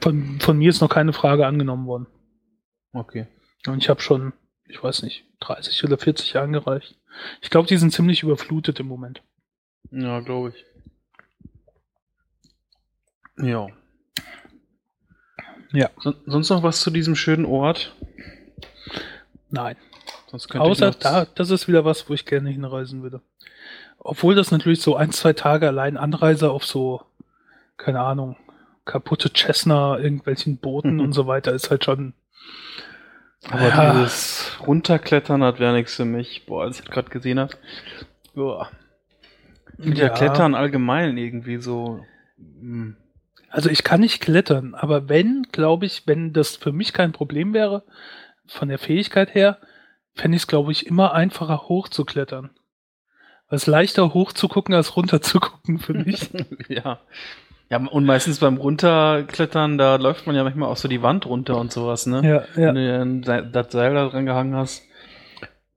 Von, 0.00 0.38
von 0.38 0.58
mir 0.58 0.68
ist 0.68 0.82
noch 0.82 0.90
keine 0.90 1.14
Frage 1.14 1.46
angenommen 1.46 1.86
worden. 1.86 2.06
Okay. 2.92 3.26
Und 3.66 3.82
ich 3.82 3.88
habe 3.88 4.00
schon, 4.00 4.32
ich 4.66 4.82
weiß 4.82 5.02
nicht, 5.02 5.24
30 5.40 5.82
oder 5.84 5.98
40 5.98 6.36
eingereicht. 6.36 6.97
Ich 7.40 7.50
glaube, 7.50 7.68
die 7.68 7.76
sind 7.76 7.92
ziemlich 7.92 8.22
überflutet 8.22 8.80
im 8.80 8.86
Moment. 8.86 9.22
Ja, 9.90 10.20
glaube 10.20 10.50
ich. 10.50 10.64
Ja. 13.40 13.68
Ja. 15.72 15.90
Son 15.98 16.14
sonst 16.26 16.50
noch 16.50 16.62
was 16.62 16.80
zu 16.80 16.90
diesem 16.90 17.14
schönen 17.14 17.44
Ort? 17.44 17.94
Nein. 19.50 19.76
Außer 20.30 20.90
da, 20.90 21.24
das 21.24 21.50
ist 21.50 21.68
wieder 21.68 21.84
was, 21.84 22.08
wo 22.08 22.14
ich 22.14 22.26
gerne 22.26 22.50
hinreisen 22.50 23.02
würde. 23.02 23.22
Obwohl 23.98 24.34
das 24.34 24.50
natürlich 24.50 24.80
so 24.80 24.94
ein, 24.94 25.10
zwei 25.10 25.32
Tage 25.32 25.66
allein 25.66 25.96
Anreise 25.96 26.50
auf 26.50 26.64
so, 26.64 27.02
keine 27.76 28.00
Ahnung, 28.00 28.36
kaputte 28.84 29.30
Cessna, 29.34 29.98
irgendwelchen 29.98 30.58
Booten 30.58 31.00
und 31.04 31.12
so 31.12 31.26
weiter 31.26 31.52
ist 31.52 31.70
halt 31.70 31.84
schon. 31.84 32.14
Aber 33.50 33.68
Ja. 33.68 33.92
dieses 33.92 34.58
Runterklettern, 34.66 35.40
das 35.40 35.58
wäre 35.58 35.72
nichts 35.74 35.94
für 35.94 36.04
mich. 36.04 36.44
Boah, 36.46 36.64
als 36.64 36.78
ich 36.78 36.84
das 36.84 36.92
gerade 36.94 37.10
gesehen 37.10 37.38
habe. 37.38 37.54
Boah. 38.34 38.70
Mit 39.76 39.96
Ja. 39.98 40.08
Klettern 40.08 40.54
allgemein 40.54 41.16
irgendwie 41.16 41.58
so. 41.58 42.04
hm. 42.36 42.96
Also 43.50 43.70
ich 43.70 43.82
kann 43.82 44.00
nicht 44.00 44.20
klettern, 44.20 44.74
aber 44.74 45.08
wenn, 45.08 45.46
glaube 45.52 45.86
ich, 45.86 46.06
wenn 46.06 46.34
das 46.34 46.56
für 46.56 46.70
mich 46.72 46.92
kein 46.92 47.12
Problem 47.12 47.54
wäre, 47.54 47.82
von 48.46 48.68
der 48.68 48.78
Fähigkeit 48.78 49.34
her, 49.34 49.58
fände 50.14 50.36
ich 50.36 50.42
es, 50.42 50.46
glaube 50.46 50.70
ich, 50.70 50.86
immer 50.86 51.14
einfacher 51.14 51.62
hochzuklettern. 51.68 52.50
Weil 53.48 53.56
es 53.56 53.66
leichter 53.66 54.12
hochzugucken 54.12 54.74
als 54.74 54.96
runterzugucken 54.96 55.78
für 55.78 55.94
mich. 55.94 56.28
ja. 56.68 57.00
Ja, 57.70 57.78
und 57.78 58.06
meistens 58.06 58.38
beim 58.38 58.56
Runterklettern, 58.56 59.76
da 59.76 59.96
läuft 59.96 60.26
man 60.26 60.34
ja 60.34 60.42
manchmal 60.42 60.70
auch 60.70 60.76
so 60.76 60.88
die 60.88 61.02
Wand 61.02 61.26
runter 61.26 61.58
und 61.58 61.70
sowas, 61.72 62.06
ne? 62.06 62.22
ja, 62.56 62.62
ja. 62.62 62.74
Wenn 62.74 63.22
du 63.22 63.42
das 63.52 63.72
Seil 63.72 63.94
da 63.94 64.08
dran 64.08 64.24
gehangen 64.26 64.54
hast. 64.56 64.84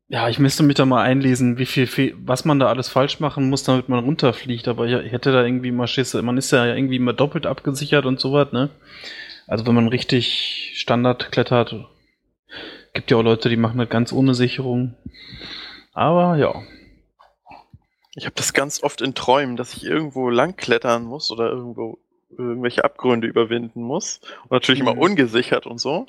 Ja, 0.08 0.28
ich 0.30 0.40
müsste 0.40 0.64
mich 0.64 0.76
da 0.76 0.86
mal 0.86 1.02
einlesen, 1.04 1.58
wie 1.58 1.66
viel, 1.66 1.88
Fe- 1.88 2.14
was 2.18 2.44
man 2.44 2.60
da 2.60 2.68
alles 2.68 2.90
falsch 2.90 3.20
machen 3.22 3.50
muss, 3.50 3.64
damit 3.64 3.88
man 3.88 4.04
runterfliegt. 4.04 4.68
Aber 4.68 4.86
ich, 4.86 5.12
hätte 5.12 5.32
da 5.32 5.44
irgendwie 5.44 5.72
mal 5.72 5.88
Schiss. 5.88 6.14
Man 6.14 6.38
ist 6.38 6.52
ja 6.52 6.66
irgendwie 6.66 6.98
immer 6.98 7.14
doppelt 7.14 7.46
abgesichert 7.46 8.06
und 8.06 8.20
sowas, 8.20 8.52
ne? 8.52 8.70
Also 9.48 9.66
wenn 9.66 9.76
man 9.76 9.88
richtig 9.88 10.74
Standard 10.76 11.32
klettert, 11.32 11.76
gibt 12.94 13.10
ja 13.12 13.18
auch 13.18 13.24
Leute, 13.24 13.48
die 13.50 13.56
machen 13.58 13.78
das 13.80 13.90
ganz 13.90 14.12
ohne 14.12 14.34
Sicherung. 14.34 14.96
Aber 15.94 16.36
ja. 16.38 16.54
Ich 18.16 18.26
habe 18.26 18.36
das 18.36 18.54
ganz 18.54 18.84
oft 18.84 19.02
in 19.02 19.14
Träumen, 19.16 19.56
dass 19.58 19.74
ich 19.74 19.86
irgendwo 19.86 20.30
lang 20.30 20.56
klettern 20.56 21.04
muss 21.04 21.32
oder 21.32 21.50
irgendwo 21.50 21.98
irgendwelche 22.38 22.84
Abgründe 22.86 23.28
überwinden 23.28 23.82
muss. 23.84 24.22
Und 24.44 24.52
natürlich 24.52 24.80
immer 24.82 24.94
Mhm. 24.96 25.02
ungesichert 25.02 25.66
und 25.68 25.80
so. 25.80 26.08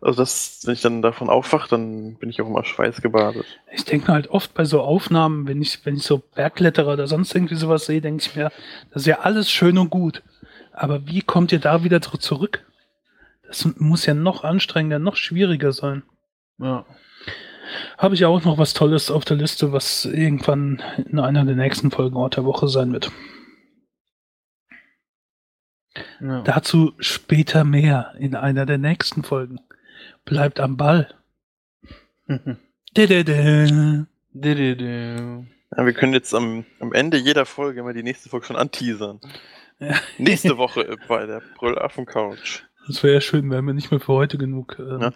Also 0.00 0.20
das, 0.22 0.60
wenn 0.64 0.74
ich 0.74 0.80
dann 0.80 1.02
davon 1.02 1.30
aufwache, 1.30 1.68
dann 1.68 2.16
bin 2.16 2.30
ich 2.30 2.40
auch 2.42 2.46
immer 2.48 2.64
schweißgebadet. 2.64 3.44
Ich 3.72 3.84
denke 3.84 4.08
mir 4.08 4.14
halt 4.14 4.28
oft 4.30 4.54
bei 4.54 4.64
so 4.64 4.80
Aufnahmen, 4.82 5.46
wenn 5.46 5.62
ich, 5.62 5.84
wenn 5.86 5.96
ich 5.96 6.02
so 6.02 6.18
Bergkletterer 6.18 6.92
oder 6.94 7.06
sonst 7.06 7.34
irgendwie 7.34 7.54
sowas 7.54 7.86
sehe, 7.86 8.00
denke 8.00 8.22
ich 8.24 8.34
mir, 8.34 8.50
das 8.92 9.02
ist 9.02 9.06
ja 9.06 9.20
alles 9.20 9.50
schön 9.50 9.78
und 9.78 9.90
gut. 9.90 10.22
Aber 10.72 11.06
wie 11.06 11.22
kommt 11.22 11.52
ihr 11.52 11.60
da 11.60 11.84
wieder 11.84 12.00
zurück- 12.00 12.22
zurück? 12.22 12.64
Das 13.46 13.68
muss 13.78 14.06
ja 14.06 14.14
noch 14.14 14.44
anstrengender, 14.44 14.98
noch 14.98 15.16
schwieriger 15.16 15.72
sein. 15.72 16.02
Ja. 16.58 16.84
Habe 17.98 18.14
ich 18.14 18.24
auch 18.24 18.44
noch 18.44 18.58
was 18.58 18.74
Tolles 18.74 19.10
auf 19.10 19.24
der 19.24 19.36
Liste, 19.36 19.72
was 19.72 20.04
irgendwann 20.04 20.82
in 21.10 21.18
einer 21.18 21.44
der 21.44 21.54
nächsten 21.56 21.90
Folgen 21.90 22.16
Ort 22.16 22.36
der 22.36 22.44
Woche 22.44 22.68
sein 22.68 22.92
wird. 22.92 23.10
ja. 26.20 26.42
Dazu 26.42 26.92
später 26.98 27.64
mehr 27.64 28.14
in 28.18 28.34
einer 28.34 28.66
der 28.66 28.78
nächsten 28.78 29.22
Folgen. 29.22 29.60
Bleibt 30.24 30.60
am 30.60 30.76
Ball. 30.76 31.14
Didede. 32.96 34.06
Dididu. 34.32 35.46
Ja, 35.76 35.86
wir 35.86 35.92
können 35.94 36.12
jetzt 36.12 36.34
am, 36.34 36.64
am 36.80 36.92
Ende 36.92 37.16
jeder 37.16 37.46
Folge 37.46 37.82
mal 37.82 37.94
die 37.94 38.02
nächste 38.02 38.28
Folge 38.28 38.46
schon 38.46 38.56
anteasern. 38.56 39.20
Ja. 39.78 39.94
Nächste 40.18 40.56
Woche 40.58 40.96
bei 41.08 41.26
der 41.26 41.42
Brüllaffen-Couch. 41.56 42.62
Das 42.86 43.02
wäre 43.02 43.14
ja 43.14 43.20
schön, 43.20 43.50
wenn 43.50 43.64
wir 43.64 43.74
nicht 43.74 43.90
mehr 43.90 44.00
für 44.00 44.12
heute 44.12 44.38
genug. 44.38 44.76
ähm, 44.78 45.00
Ja. 45.00 45.12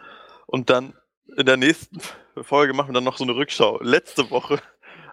Und 0.47 0.71
dann 0.71 0.95
in 1.37 1.47
der 1.47 1.57
nächsten 1.57 1.99
Folge 2.43 2.75
machen 2.75 2.91
wir 2.91 2.95
dann 2.95 3.05
noch 3.05 3.19
so 3.19 3.25
eine 3.25 3.35
Rückschau. 3.35 3.81
Letzte 3.83 4.31
Woche 4.31 4.61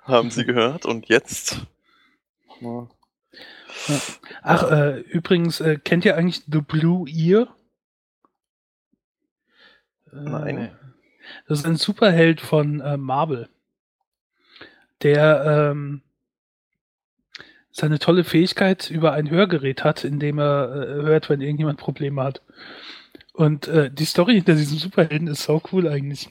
haben 0.04 0.32
sie 0.32 0.46
gehört 0.46 0.86
und 0.86 1.08
jetzt. 1.08 1.66
Ja. 2.62 2.88
Ach, 4.42 4.72
äh, 4.72 5.00
übrigens, 5.00 5.60
äh, 5.60 5.78
kennt 5.84 6.06
ihr 6.06 6.16
eigentlich 6.16 6.44
The 6.52 6.62
Blue 6.62 7.10
Ear? 7.10 7.56
Äh, 10.12 10.16
Nein. 10.16 10.78
Das 11.48 11.60
ist 11.60 11.66
ein 11.66 11.78
Superheld 11.78 12.42
von 12.42 12.82
äh, 12.82 12.98
Marvel, 12.98 13.50
der 15.02 15.72
ähm, 15.72 16.02
seine 17.72 18.00
tolle 18.00 18.24
Fähigkeit 18.24 18.90
über 18.92 19.14
ein 19.14 19.30
Hörgerät 19.30 19.84
hat, 19.84 20.04
indem 20.04 20.40
er 20.40 20.72
äh, 20.76 21.02
hört, 21.04 21.30
wenn 21.30 21.42
irgendjemand 21.42 21.80
Probleme 21.80 22.24
hat. 22.24 22.42
Und 23.34 23.68
äh, 23.68 23.90
die 23.90 24.06
Story 24.06 24.36
hinter 24.36 24.56
diesem 24.56 24.78
Superhelden 24.78 25.28
ist 25.28 25.44
so 25.44 25.62
cool 25.72 25.88
eigentlich. 25.88 26.30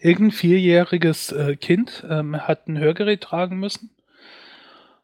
Irgendein 0.00 0.32
vierjähriges 0.32 1.32
äh, 1.32 1.56
Kind 1.56 2.04
ähm, 2.08 2.36
hat 2.36 2.68
ein 2.68 2.78
Hörgerät 2.78 3.22
tragen 3.22 3.58
müssen 3.58 3.90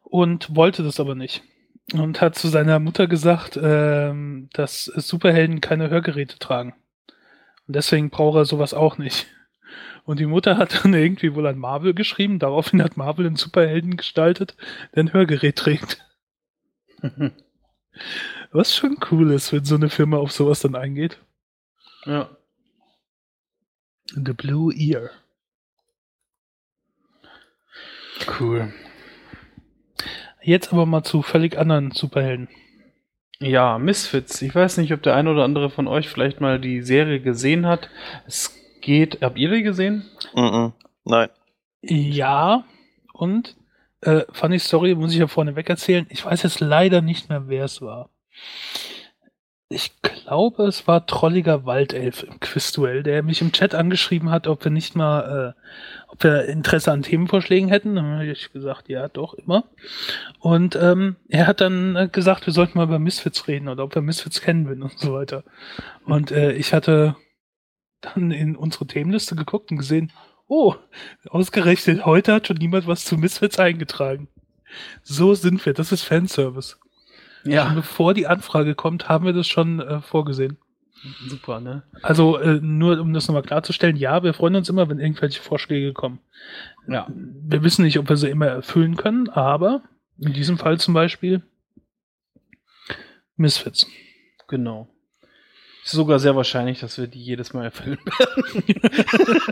und 0.03 0.55
wollte 0.55 0.83
das 0.83 0.99
aber 0.99 1.15
nicht. 1.15 1.43
Und 1.93 2.21
hat 2.21 2.35
zu 2.35 2.47
seiner 2.47 2.79
Mutter 2.79 3.07
gesagt, 3.07 3.59
ähm, 3.61 4.49
dass 4.53 4.85
Superhelden 4.85 5.61
keine 5.61 5.89
Hörgeräte 5.89 6.39
tragen. 6.39 6.73
Und 7.67 7.75
deswegen 7.75 8.09
braucht 8.09 8.37
er 8.37 8.45
sowas 8.45 8.73
auch 8.73 8.97
nicht. 8.97 9.27
Und 10.05 10.19
die 10.19 10.25
Mutter 10.25 10.57
hat 10.57 10.83
dann 10.83 10.93
irgendwie 10.93 11.35
wohl 11.35 11.47
an 11.47 11.57
Marvel 11.57 11.93
geschrieben. 11.93 12.39
Daraufhin 12.39 12.81
hat 12.81 12.97
Marvel 12.97 13.25
einen 13.25 13.35
Superhelden 13.35 13.97
gestaltet, 13.97 14.55
der 14.93 15.03
ein 15.03 15.13
Hörgerät 15.13 15.55
trägt. 15.57 16.03
Was 18.51 18.75
schon 18.75 18.97
cool 19.11 19.31
ist, 19.31 19.51
wenn 19.51 19.65
so 19.65 19.75
eine 19.75 19.89
Firma 19.89 20.17
auf 20.17 20.31
sowas 20.31 20.59
dann 20.61 20.75
eingeht. 20.75 21.19
ja. 22.05 22.29
The 24.13 24.33
Blue 24.33 24.73
Ear. 24.73 25.09
Cool. 28.39 28.73
Jetzt 30.41 30.71
aber 30.71 30.85
mal 30.85 31.03
zu 31.03 31.21
völlig 31.21 31.57
anderen 31.57 31.91
Superhelden. 31.91 32.47
Ja, 33.39 33.77
Misfits. 33.77 34.41
Ich 34.41 34.55
weiß 34.55 34.77
nicht, 34.77 34.93
ob 34.93 35.01
der 35.01 35.15
eine 35.15 35.31
oder 35.31 35.43
andere 35.43 35.69
von 35.69 35.87
euch 35.87 36.07
vielleicht 36.07 36.39
mal 36.39 36.59
die 36.59 36.81
Serie 36.81 37.19
gesehen 37.19 37.65
hat. 37.65 37.89
Es 38.25 38.55
geht. 38.81 39.21
Habt 39.21 39.37
ihr 39.37 39.51
die 39.51 39.63
gesehen? 39.63 40.05
Mhm. 40.35 40.73
Nein. 41.03 41.29
Ja, 41.81 42.65
und 43.13 43.55
äh, 44.01 44.21
funny 44.31 44.59
Story, 44.59 44.95
muss 44.95 45.13
ich 45.13 45.19
ja 45.19 45.27
vorneweg 45.27 45.69
erzählen. 45.69 46.05
Ich 46.09 46.23
weiß 46.23 46.43
jetzt 46.43 46.59
leider 46.59 47.01
nicht 47.01 47.29
mehr, 47.29 47.47
wer 47.47 47.65
es 47.65 47.81
war. 47.81 48.09
Ich 49.67 49.99
glaube, 50.03 50.65
es 50.67 50.87
war 50.87 51.07
Trolliger 51.07 51.65
Waldelf 51.65 52.21
im 52.21 52.39
Quizduell, 52.39 53.01
der 53.01 53.23
mich 53.23 53.41
im 53.41 53.51
Chat 53.51 53.73
angeschrieben 53.73 54.29
hat, 54.29 54.45
ob 54.45 54.63
wir 54.63 54.71
nicht 54.71 54.95
mal, 54.95 55.55
äh, 55.57 55.61
ob 56.07 56.23
wir 56.23 56.45
Interesse 56.45 56.91
an 56.91 57.01
Themenvorschlägen 57.01 57.69
hätten. 57.69 57.95
Dann 57.95 58.13
habe 58.13 58.27
ich 58.27 58.53
gesagt, 58.53 58.89
ja, 58.89 59.07
doch, 59.07 59.33
immer. 59.33 59.63
Und 60.39 60.75
ähm, 60.75 61.15
er 61.29 61.47
hat 61.47 61.61
dann 61.61 61.95
äh, 61.95 62.07
gesagt, 62.11 62.45
wir 62.45 62.53
sollten 62.53 62.77
mal 62.77 62.83
über 62.83 62.99
Misfits 62.99 63.47
reden 63.47 63.67
oder 63.67 63.83
ob 63.83 63.95
wir 63.95 64.03
Misfits 64.03 64.39
kennen 64.39 64.67
würden 64.67 64.83
und 64.83 64.99
so 64.99 65.13
weiter. 65.13 65.43
Und 66.05 66.29
äh, 66.29 66.51
ich 66.51 66.71
hatte 66.71 67.15
dann 68.01 68.29
in 68.29 68.55
unsere 68.55 68.85
Themenliste 68.85 69.35
geguckt 69.35 69.71
und 69.71 69.77
gesehen, 69.77 70.11
oh, 70.47 70.75
ausgerechnet 71.29 72.05
heute 72.05 72.33
hat 72.33 72.45
schon 72.45 72.57
niemand 72.57 72.85
was 72.85 73.03
zu 73.03 73.17
Misfits 73.17 73.57
eingetragen. 73.57 74.27
So 75.01 75.33
sind 75.33 75.65
wir, 75.65 75.73
das 75.73 75.91
ist 75.91 76.03
Fanservice. 76.03 76.77
Schon 77.45 77.75
bevor 77.75 78.13
die 78.13 78.27
Anfrage 78.27 78.75
kommt, 78.75 79.07
haben 79.07 79.25
wir 79.25 79.33
das 79.33 79.47
schon 79.47 79.79
äh, 79.79 80.01
vorgesehen. 80.01 80.57
Super, 81.27 81.59
ne? 81.59 81.83
Also 82.01 82.37
äh, 82.37 82.59
nur 82.61 82.99
um 82.99 83.13
das 83.13 83.27
nochmal 83.27 83.43
klarzustellen, 83.43 83.95
ja, 83.95 84.23
wir 84.23 84.33
freuen 84.33 84.55
uns 84.55 84.69
immer, 84.69 84.89
wenn 84.89 84.99
irgendwelche 84.99 85.41
Vorschläge 85.41 85.93
kommen. 85.93 86.19
Ja. 86.87 87.07
Wir 87.09 87.63
wissen 87.63 87.83
nicht, 87.83 87.99
ob 87.99 88.09
wir 88.09 88.17
sie 88.17 88.29
immer 88.29 88.47
erfüllen 88.47 88.95
können, 88.95 89.29
aber 89.29 89.83
in 90.17 90.33
diesem 90.33 90.57
Fall 90.57 90.79
zum 90.79 90.93
Beispiel 90.93 91.43
Misfits. 93.35 93.87
Genau. 94.47 94.87
Ist 95.85 95.91
sogar 95.91 96.17
sehr 96.17 96.35
wahrscheinlich, 96.35 96.79
dass 96.79 96.97
wir 96.97 97.05
die 97.05 97.21
jedes 97.21 97.53
Mal 97.53 97.65
erfüllen 97.65 97.99
werden. 98.17 98.63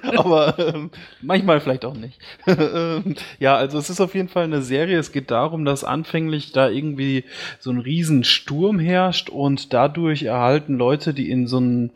Aber 0.18 0.58
ähm, 0.58 0.90
manchmal 1.22 1.62
vielleicht 1.62 1.86
auch 1.86 1.96
nicht. 1.96 2.20
Ähm, 2.48 3.16
ja, 3.40 3.56
also 3.56 3.78
es 3.78 3.90
ist 3.90 4.02
auf 4.02 4.16
jeden 4.16 4.28
Fall 4.30 4.46
eine 4.46 4.64
Serie. 4.64 4.98
Es 4.98 5.12
geht 5.12 5.30
darum, 5.32 5.66
dass 5.66 5.84
anfänglich 5.84 6.52
da 6.52 6.70
irgendwie 6.70 7.26
so 7.60 7.72
ein 7.72 7.80
Riesensturm 7.80 8.80
herrscht 8.80 9.30
und 9.30 9.74
dadurch 9.74 10.24
erhalten 10.24 10.76
Leute, 10.76 11.14
die 11.14 11.30
in 11.30 11.46
so 11.48 11.60
ein 11.60 11.92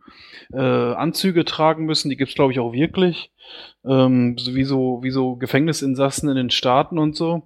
äh, 0.54 0.60
Anzüge 0.60 1.46
tragen 1.46 1.86
müssen. 1.86 2.10
Die 2.10 2.18
gibt's 2.18 2.36
glaube 2.36 2.52
ich, 2.54 2.60
auch 2.60 2.74
wirklich. 2.74 3.32
Ähm, 3.86 4.38
so 4.38 4.56
wie, 4.56 4.64
so, 4.64 5.00
wie 5.02 5.12
so 5.12 5.36
Gefängnisinsassen 5.36 6.30
in 6.30 6.36
den 6.36 6.50
Staaten 6.50 6.98
und 7.00 7.16
so. 7.16 7.44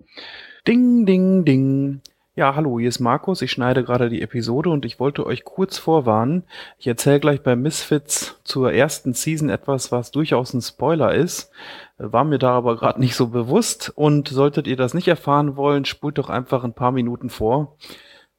Ding, 0.68 1.06
ding, 1.06 1.46
ding. 1.46 2.02
Ja, 2.34 2.56
hallo, 2.56 2.80
hier 2.80 2.88
ist 2.88 3.00
Markus. 3.00 3.42
Ich 3.42 3.52
schneide 3.52 3.84
gerade 3.84 4.10
die 4.10 4.22
Episode 4.22 4.70
und 4.70 4.86
ich 4.86 5.02
wollte 5.02 5.26
euch 5.26 5.44
kurz 5.44 5.78
vorwarnen. 5.78 6.44
Ich 6.78 6.88
erzähle 6.88 7.20
gleich 7.20 7.44
bei 7.44 7.58
Misfits 7.58 8.40
zur 8.46 8.72
ersten 8.72 9.14
Season 9.14 9.50
etwas, 9.50 9.92
was 9.92 10.12
durchaus 10.12 10.54
ein 10.54 10.62
Spoiler 10.62 11.14
ist. 11.14 11.52
War 11.98 12.24
mir 12.24 12.40
da 12.40 12.52
aber 12.52 12.78
gerade 12.78 13.02
nicht 13.02 13.16
so 13.16 13.28
bewusst 13.28 13.92
und 13.94 14.30
solltet 14.30 14.66
ihr 14.66 14.78
das 14.78 14.94
nicht 14.94 15.10
erfahren 15.10 15.58
wollen, 15.58 15.84
spult 15.84 16.18
doch 16.18 16.30
einfach 16.30 16.64
ein 16.64 16.74
paar 16.74 16.94
Minuten 16.94 17.30
vor. 17.30 17.78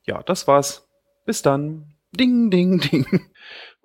Ja, 0.06 0.22
das 0.22 0.48
war's. 0.48 0.88
Bis 1.26 1.42
dann. 1.42 1.92
Ding, 2.12 2.50
ding, 2.50 2.80
ding. 2.80 3.06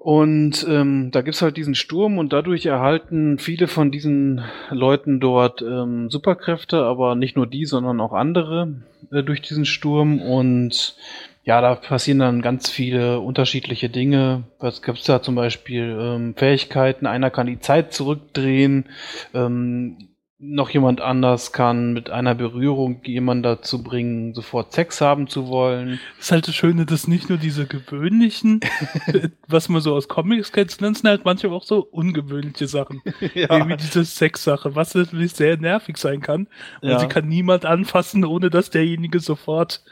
Und 0.07 0.65
ähm, 0.69 1.11
da 1.11 1.21
gibt's 1.21 1.41
halt 1.41 1.57
diesen 1.57 1.75
Sturm 1.75 2.17
und 2.17 2.31
dadurch 2.31 2.65
erhalten 2.65 3.39
viele 3.39 3.67
von 3.67 3.91
diesen 3.91 4.41
Leuten 4.69 5.19
dort 5.19 5.61
ähm, 5.61 6.09
Superkräfte, 6.09 6.81
aber 6.81 7.15
nicht 7.15 7.35
nur 7.35 7.45
die, 7.45 7.65
sondern 7.65 7.99
auch 7.99 8.13
andere 8.13 8.71
äh, 9.11 9.21
durch 9.21 9.41
diesen 9.41 9.65
Sturm. 9.65 10.21
Und 10.21 10.95
ja, 11.43 11.59
da 11.59 11.75
passieren 11.75 12.19
dann 12.19 12.41
ganz 12.41 12.69
viele 12.69 13.19
unterschiedliche 13.19 13.89
Dinge. 13.89 14.43
Was 14.59 14.81
gibt's 14.81 15.03
da 15.03 15.21
zum 15.21 15.35
Beispiel? 15.35 15.97
Ähm, 15.99 16.35
Fähigkeiten, 16.37 17.05
einer 17.05 17.29
kann 17.29 17.47
die 17.47 17.59
Zeit 17.59 17.91
zurückdrehen, 17.91 18.85
ähm, 19.33 20.06
noch 20.39 20.69
jemand 20.69 21.01
anders 21.01 21.51
kann 21.51 21.93
mit 21.93 22.11
einer 22.11 22.35
Berührung 22.35 23.01
jemanden 23.03 23.41
dazu 23.41 23.81
bringen, 23.81 24.35
sofort 24.35 24.71
Sex 24.71 25.01
haben 25.01 25.27
zu 25.27 25.47
wollen. 25.47 25.99
Das 26.17 26.25
ist 26.27 26.31
halt 26.31 26.47
das 26.47 26.55
Schöne, 26.55 26.85
dass 26.85 27.07
nicht 27.07 27.27
nur 27.29 27.39
diese 27.39 27.65
gewöhnlichen, 27.65 28.59
was 29.47 29.67
man 29.67 29.81
so 29.81 29.95
aus 29.95 30.07
Comics 30.07 30.51
kennt, 30.51 30.69
sondern 30.69 30.93
es 30.93 30.99
sind 30.99 31.09
halt 31.09 31.25
manchmal 31.25 31.53
auch 31.53 31.63
so 31.63 31.79
ungewöhnliche 31.79 32.67
Sachen. 32.67 33.01
ja. 33.33 33.67
Wie 33.67 33.77
diese 33.77 34.05
Sexsache, 34.05 34.75
was 34.75 34.93
natürlich 34.93 35.33
sehr 35.33 35.57
nervig 35.57 35.97
sein 35.97 36.21
kann. 36.21 36.47
Und 36.81 36.89
ja. 36.89 36.99
sie 36.99 37.07
kann 37.07 37.27
niemand 37.27 37.65
anfassen, 37.65 38.23
ohne 38.23 38.51
dass 38.51 38.69
derjenige 38.69 39.19
sofort 39.19 39.83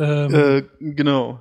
ähm, 0.00 0.34
äh, 0.34 0.62
genau. 0.80 1.40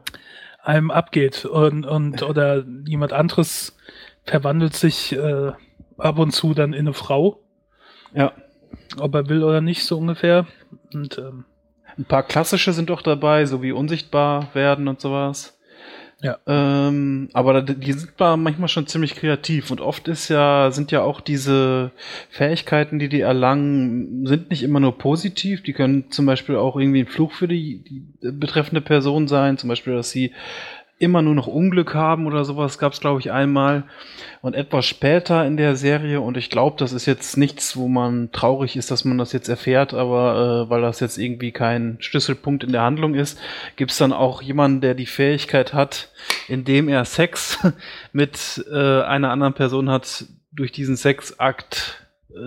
einem 0.62 0.91
abgeht. 0.91 1.45
Und, 1.45 1.88
und 1.88 2.21
oder 2.21 2.63
jemand 2.86 3.12
anderes 3.12 3.76
verwandelt 4.24 4.76
sich 4.76 5.13
äh, 5.13 5.52
ab 5.97 6.19
und 6.19 6.30
zu 6.30 6.54
dann 6.54 6.74
in 6.74 6.82
eine 6.82 6.93
Frau. 6.93 7.39
Ja 8.13 8.34
ob 8.99 9.15
er 9.15 9.30
will 9.30 9.43
oder 9.43 9.62
nicht, 9.62 9.84
so 9.84 9.97
ungefähr. 9.97 10.47
Und, 10.93 11.17
ähm, 11.17 11.45
Ein 11.97 12.06
paar 12.06 12.23
klassische 12.23 12.73
sind 12.73 12.89
doch 12.89 13.01
dabei, 13.01 13.45
so 13.45 13.62
wie 13.62 13.71
unsichtbar 13.71 14.49
werden 14.54 14.88
und 14.88 15.01
sowas. 15.01 15.58
Ja. 16.23 16.38
Ähm, 16.45 17.30
aber 17.34 17.63
die 17.63 17.93
sind 17.93 18.12
manchmal 18.19 18.67
schon 18.67 18.86
ziemlich 18.86 19.15
kreativ 19.15 19.71
und 19.71 19.82
oft 19.82 20.08
ist 20.08 20.30
ja, 20.30 20.69
sind 20.69 20.91
ja 20.91 21.01
auch 21.01 21.19
diese 21.19 21.91
Fähigkeiten, 22.30 22.99
die 22.99 23.10
die 23.10 23.21
erlangen, 23.21 24.27
sind 24.27 24.51
nicht 24.51 24.62
immer 24.62 24.80
nur 24.80 24.99
positiv. 24.99 25.63
Die 25.63 25.73
können 25.73 26.12
zum 26.12 26.27
Beispiel 26.27 26.58
auch 26.58 26.75
irgendwie 26.77 27.01
ein 27.01 27.08
Fluch 27.08 27.32
für 27.32 27.47
die, 27.47 27.84
die 27.84 28.32
betreffende 28.32 28.82
Person 28.82 29.27
sein. 29.27 29.58
Zum 29.58 29.67
Beispiel, 29.67 29.95
dass 29.95 30.12
sie 30.12 30.32
immer 31.02 31.22
nur 31.22 31.34
noch 31.34 31.48
Unglück 31.48 31.96
haben 31.96 32.28
oder 32.28 32.46
sowas 32.46 32.78
gab 32.78 32.94
es, 32.94 33.00
glaube 33.00 33.20
ich, 33.20 33.32
einmal. 33.32 33.84
Und 34.42 34.54
etwas 34.54 34.86
später 34.86 35.46
in 35.46 35.58
der 35.58 35.76
Serie, 35.76 36.22
und 36.22 36.38
ich 36.38 36.50
glaube, 36.50 36.78
das 36.78 36.94
ist 36.94 37.06
jetzt 37.06 37.38
nichts, 37.38 37.76
wo 37.76 37.88
man 37.88 38.32
traurig 38.32 38.76
ist, 38.76 38.92
dass 38.92 39.04
man 39.04 39.18
das 39.18 39.34
jetzt 39.34 39.50
erfährt, 39.50 39.94
aber 39.94 40.66
äh, 40.66 40.70
weil 40.70 40.82
das 40.82 41.00
jetzt 41.00 41.18
irgendwie 41.18 41.52
kein 41.52 41.98
Schlüsselpunkt 42.00 42.64
in 42.64 42.72
der 42.72 42.84
Handlung 42.84 43.16
ist, 43.16 43.40
gibt 43.76 43.92
es 43.92 43.98
dann 43.98 44.14
auch 44.14 44.42
jemanden, 44.42 44.82
der 44.82 44.94
die 44.94 45.06
Fähigkeit 45.06 45.74
hat, 45.74 46.10
indem 46.48 46.88
er 46.88 47.06
Sex 47.06 47.60
mit 48.14 48.64
äh, 48.72 49.02
einer 49.02 49.32
anderen 49.32 49.54
Person 49.54 49.90
hat, 49.90 50.26
durch 50.52 50.72
diesen 50.72 50.98
Sexakt 50.98 52.01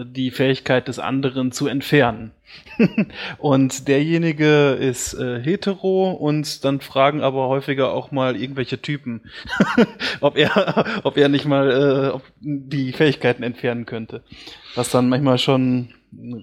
die 0.05 0.31
Fähigkeit 0.31 0.88
des 0.88 0.99
anderen 0.99 1.53
zu 1.53 1.66
entfernen. 1.66 2.33
und 3.38 3.88
derjenige 3.88 4.73
ist 4.73 5.14
äh, 5.14 5.42
hetero 5.42 6.11
und 6.12 6.64
dann 6.64 6.81
fragen 6.81 7.23
aber 7.23 7.49
häufiger 7.49 7.92
auch 7.92 8.11
mal 8.11 8.37
irgendwelche 8.37 8.81
Typen, 8.81 9.23
ob 10.20 10.37
er, 10.37 10.85
ob 11.05 11.16
er 11.16 11.29
nicht 11.29 11.47
mal 11.47 12.14
äh, 12.14 12.18
die 12.40 12.92
Fähigkeiten 12.92 13.42
entfernen 13.42 13.87
könnte. 13.87 14.23
Was 14.75 14.90
dann 14.90 15.09
manchmal 15.09 15.38
schon 15.38 15.94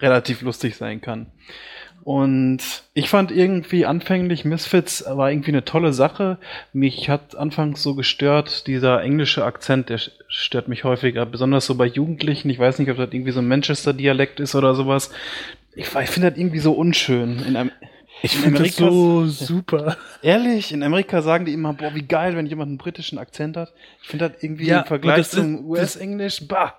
relativ 0.02 0.42
lustig 0.42 0.76
sein 0.76 1.02
kann. 1.02 1.28
Und 2.04 2.60
ich 2.94 3.10
fand 3.10 3.32
irgendwie 3.32 3.86
anfänglich 3.86 4.44
Misfits 4.44 5.06
war 5.08 5.32
irgendwie 5.32 5.52
eine 5.52 5.66
tolle 5.66 5.94
Sache. 5.94 6.38
Mich 6.74 7.10
hat 7.10 7.36
anfangs 7.36 7.84
so 7.84 7.94
gestört, 7.94 8.66
dieser 8.68 9.04
englische 9.04 9.46
Akzent, 9.46 9.90
der 9.90 10.00
stört 10.28 10.68
mich 10.68 10.84
häufiger, 10.84 11.26
besonders 11.26 11.66
so 11.66 11.76
bei 11.76 11.86
Jugendlichen. 11.86 12.50
Ich 12.50 12.58
weiß 12.58 12.80
nicht, 12.80 12.90
ob 12.90 12.98
das 12.98 13.10
irgendwie 13.12 13.32
so 13.32 13.40
ein 13.40 13.48
Manchester-Dialekt 13.48 14.40
ist 14.40 14.56
oder 14.56 14.74
sowas. 14.74 15.12
Ich, 15.76 15.94
ich 15.96 16.10
finde 16.10 16.32
das 16.32 16.40
irgendwie 16.40 16.60
so 16.60 16.74
unschön. 16.74 17.44
In 17.46 17.56
einem, 17.56 17.72
ich 18.24 18.36
finde 18.36 18.64
das 18.64 18.76
so 18.76 19.28
super. 19.28 19.96
Ehrlich, 20.24 20.72
in 20.72 20.82
Amerika 20.82 21.22
sagen 21.22 21.46
die 21.46 21.54
immer, 21.54 21.74
boah, 21.74 21.94
wie 21.94 22.04
geil, 22.04 22.36
wenn 22.36 22.48
jemand 22.48 22.70
einen 22.70 22.78
britischen 22.80 23.20
Akzent 23.20 23.58
hat. 23.58 23.74
Ich 24.02 24.10
finde 24.10 24.30
das 24.30 24.44
irgendwie 24.44 24.66
ja, 24.66 24.82
im 24.82 24.88
Vergleich 24.88 25.30
zum 25.30 25.66
US-Englisch, 25.70 26.48
bah. 26.48 26.74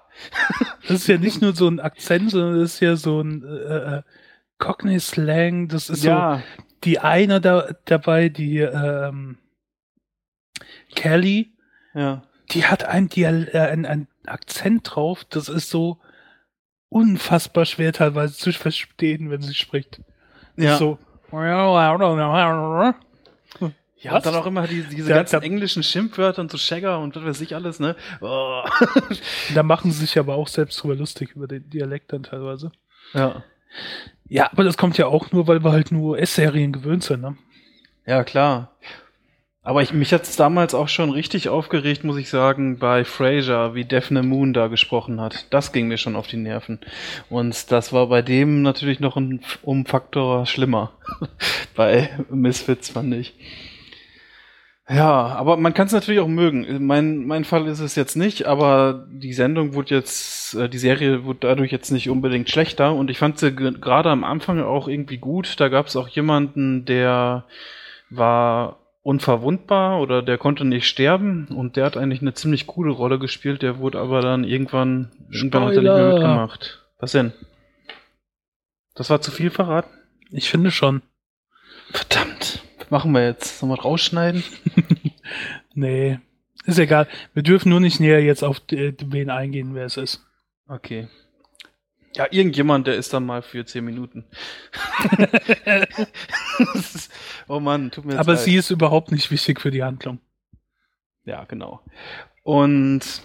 Das 0.83 1.01
ist 1.01 1.07
ja 1.07 1.17
nicht 1.17 1.41
nur 1.41 1.55
so 1.55 1.69
ein 1.69 1.81
Akzent, 1.81 2.33
sondern 2.33 2.61
das 2.61 2.75
ist 2.75 2.81
ja 2.81 2.97
so 2.97 3.21
ein 3.21 3.45
äh, 3.45 3.99
äh 3.99 4.03
Cockney 4.63 5.01
Slang. 5.01 5.69
Das 5.69 5.91
ist 5.91 6.05
ja. 6.05 6.37
so 6.37 6.43
die 6.85 7.01
eine 7.01 7.41
da, 7.41 7.75
dabei, 7.85 8.29
die 8.29 8.59
ähm, 8.59 9.39
Kelly. 10.95 11.53
Ja. 11.95 12.23
Die 12.53 12.67
hat 12.67 12.85
einen, 12.85 13.09
Dial 13.09 13.49
äh, 13.53 13.59
einen, 13.59 13.87
einen 13.87 14.09
Akzent 14.27 14.95
drauf. 14.95 15.25
Das 15.29 15.49
ist 15.49 15.71
so 15.71 15.99
unfassbar 16.89 17.65
schwer 17.65 17.93
teilweise 17.93 18.35
zu 18.35 18.53
verstehen, 18.53 19.31
wenn 19.31 19.43
sie 19.43 19.55
spricht. 19.55 20.01
Ja. 20.57 20.77
So. 20.77 20.99
Ja, 23.99 24.19
dann 24.19 24.35
auch 24.35 24.47
immer 24.47 24.67
die, 24.67 24.83
diese 24.83 25.09
da, 25.09 25.17
ganzen 25.17 25.41
da, 25.41 25.47
englischen 25.47 25.85
Schimpfwörter 25.85 26.43
und 26.43 26.51
so 26.51 26.59
Shagger 26.59 26.99
und 26.99 27.15
was 27.15 27.25
weiß 27.25 27.41
ich 27.41 27.55
alles, 27.55 27.79
ne? 27.79 27.95
Oh. 28.21 28.63
da 29.55 29.63
machen 29.63 29.93
sie 29.93 30.01
sich 30.01 30.19
aber 30.19 30.35
auch 30.35 30.49
selbst 30.49 30.83
drüber 30.83 30.97
lustig 30.97 31.37
über 31.37 31.47
den 31.47 31.71
Dialekt 31.71 32.13
dann 32.13 32.25
teilweise. 32.25 32.73
Ja. 33.15 33.45
Ja, 34.33 34.51
aber 34.51 34.65
das 34.65 34.79
kommt 34.79 34.97
ja 34.97 35.09
auch 35.09 35.31
nur, 35.31 35.47
weil 35.47 35.63
wir 35.63 35.73
halt 35.73 35.93
nur 35.93 36.19
S-Serien 36.19 36.73
gewöhnt 36.73 37.05
sind, 37.05 37.21
ne? 37.21 37.37
Ja, 38.07 38.25
klar. 38.25 38.73
Aber 39.63 39.83
ich, 39.83 39.93
mich 39.93 40.15
hat's 40.15 40.37
damals 40.37 40.73
auch 40.73 40.89
schon 40.89 41.11
richtig 41.11 41.51
aufgeregt, 41.51 42.03
muss 42.03 42.17
ich 42.17 42.31
sagen, 42.31 42.79
bei 42.79 43.05
Frasier, 43.05 43.75
wie 43.75 43.85
Daphne 43.85 44.23
Moon 44.23 44.55
da 44.55 44.69
gesprochen 44.69 45.21
hat. 45.21 45.47
Das 45.51 45.71
ging 45.73 45.87
mir 45.87 45.99
schon 45.99 46.17
auf 46.17 46.29
die 46.29 46.39
Nerven. 46.39 46.81
Und 47.29 47.71
das 47.71 47.93
war 47.93 48.07
bei 48.07 48.23
dem 48.23 48.63
natürlich 48.63 49.01
noch 49.01 49.19
ein 49.19 49.43
Umfaktor 49.61 50.47
schlimmer. 50.47 50.93
bei 51.77 52.09
Misfits, 52.31 52.89
fand 52.89 53.13
ich. 53.13 53.35
Ja, 54.89 55.27
aber 55.27 55.57
man 55.57 55.75
kann 55.75 55.87
es 55.87 55.93
natürlich 55.93 56.21
auch 56.21 56.29
mögen. 56.29 56.85
Mein, 56.85 57.25
mein 57.25 57.45
Fall 57.45 57.69
ist 57.69 57.79
es 57.79 57.95
jetzt 57.95 58.17
nicht, 58.17 58.47
aber 58.47 59.07
die 59.09 59.33
Sendung 59.33 59.75
wurde 59.75 59.95
jetzt, 59.95 60.55
äh, 60.55 60.69
die 60.69 60.79
Serie 60.79 61.25
wurde 61.25 61.39
dadurch 61.43 61.71
jetzt 61.71 61.91
nicht 61.93 62.11
unbedingt 62.11 62.51
schlechter 62.51 62.95
und 62.95 63.09
ich 63.09 63.19
fand 63.19 63.39
sie 63.39 63.55
gerade 63.55 64.11
am 64.11 64.25
Anfang 64.25 64.61
auch 64.61 64.89
irgendwie 64.89 65.19
gut. 65.19 65.61
Da 65.61 65.69
gab 65.69 65.87
es 65.87 65.95
auch 65.97 66.09
jemanden, 66.09 66.85
der 66.85 67.45
war 68.11 68.81
unverwundbar 69.03 70.01
oder 70.01 70.23
der 70.23 70.39
konnte 70.39 70.65
nicht 70.65 70.87
sterben 70.87 71.49
und 71.49 71.77
der 71.77 71.85
hat 71.85 71.97
eigentlich 71.97 72.21
eine 72.21 72.35
ziemlich 72.35 72.67
coole 72.67 72.93
Rolle 72.93 73.19
gespielt, 73.19 73.63
der 73.63 73.79
wurde 73.79 73.99
aber 73.99 74.21
dann 74.21 74.45
irgendwann, 74.45 75.13
irgendwann 75.31 75.65
hat 75.65 75.75
er 75.75 75.83
nicht 75.83 75.93
mehr 75.93 76.13
mitgemacht. 76.13 76.85
Was 76.99 77.13
denn? 77.13 77.33
Das 78.95 79.11
war 79.11 79.21
zu 79.21 79.31
viel 79.31 79.51
verraten? 79.51 79.91
Ich 80.31 80.51
finde 80.51 80.71
schon. 80.71 81.03
Verdammt. 81.91 82.63
Machen 82.93 83.13
wir 83.13 83.25
jetzt? 83.25 83.59
Sollen 83.59 83.73
wir 83.73 83.81
rausschneiden? 83.81 84.45
nee. 85.75 86.19
Ist 86.67 86.79
egal. 86.79 87.09
Wir 87.33 87.43
dürfen 87.43 87.71
nur 87.71 87.81
nicht 87.81 88.01
näher 88.01 88.23
jetzt 88.23 88.45
auf 88.45 88.61
wen 88.69 89.31
eingehen, 89.31 89.75
wer 89.75 89.87
es 89.87 89.97
ist. 89.97 90.23
Okay. 90.69 91.09
Ja, 92.15 92.27
irgendjemand, 92.31 92.87
der 92.87 92.97
ist 92.97 93.15
dann 93.15 93.25
mal 93.25 93.41
für 93.41 93.65
10 93.65 93.83
Minuten. 93.83 94.27
oh 97.49 97.61
Mann, 97.61 97.91
tut 97.93 98.05
mir 98.05 98.19
Aber 98.19 98.35
leid. 98.35 98.43
sie 98.43 98.57
ist 98.57 98.69
überhaupt 98.69 99.11
nicht 99.11 99.31
wichtig 99.31 99.63
für 99.63 99.71
die 99.71 99.83
Handlung. 99.83 100.19
Ja, 101.25 101.45
genau. 101.45 101.81
Und 102.43 103.23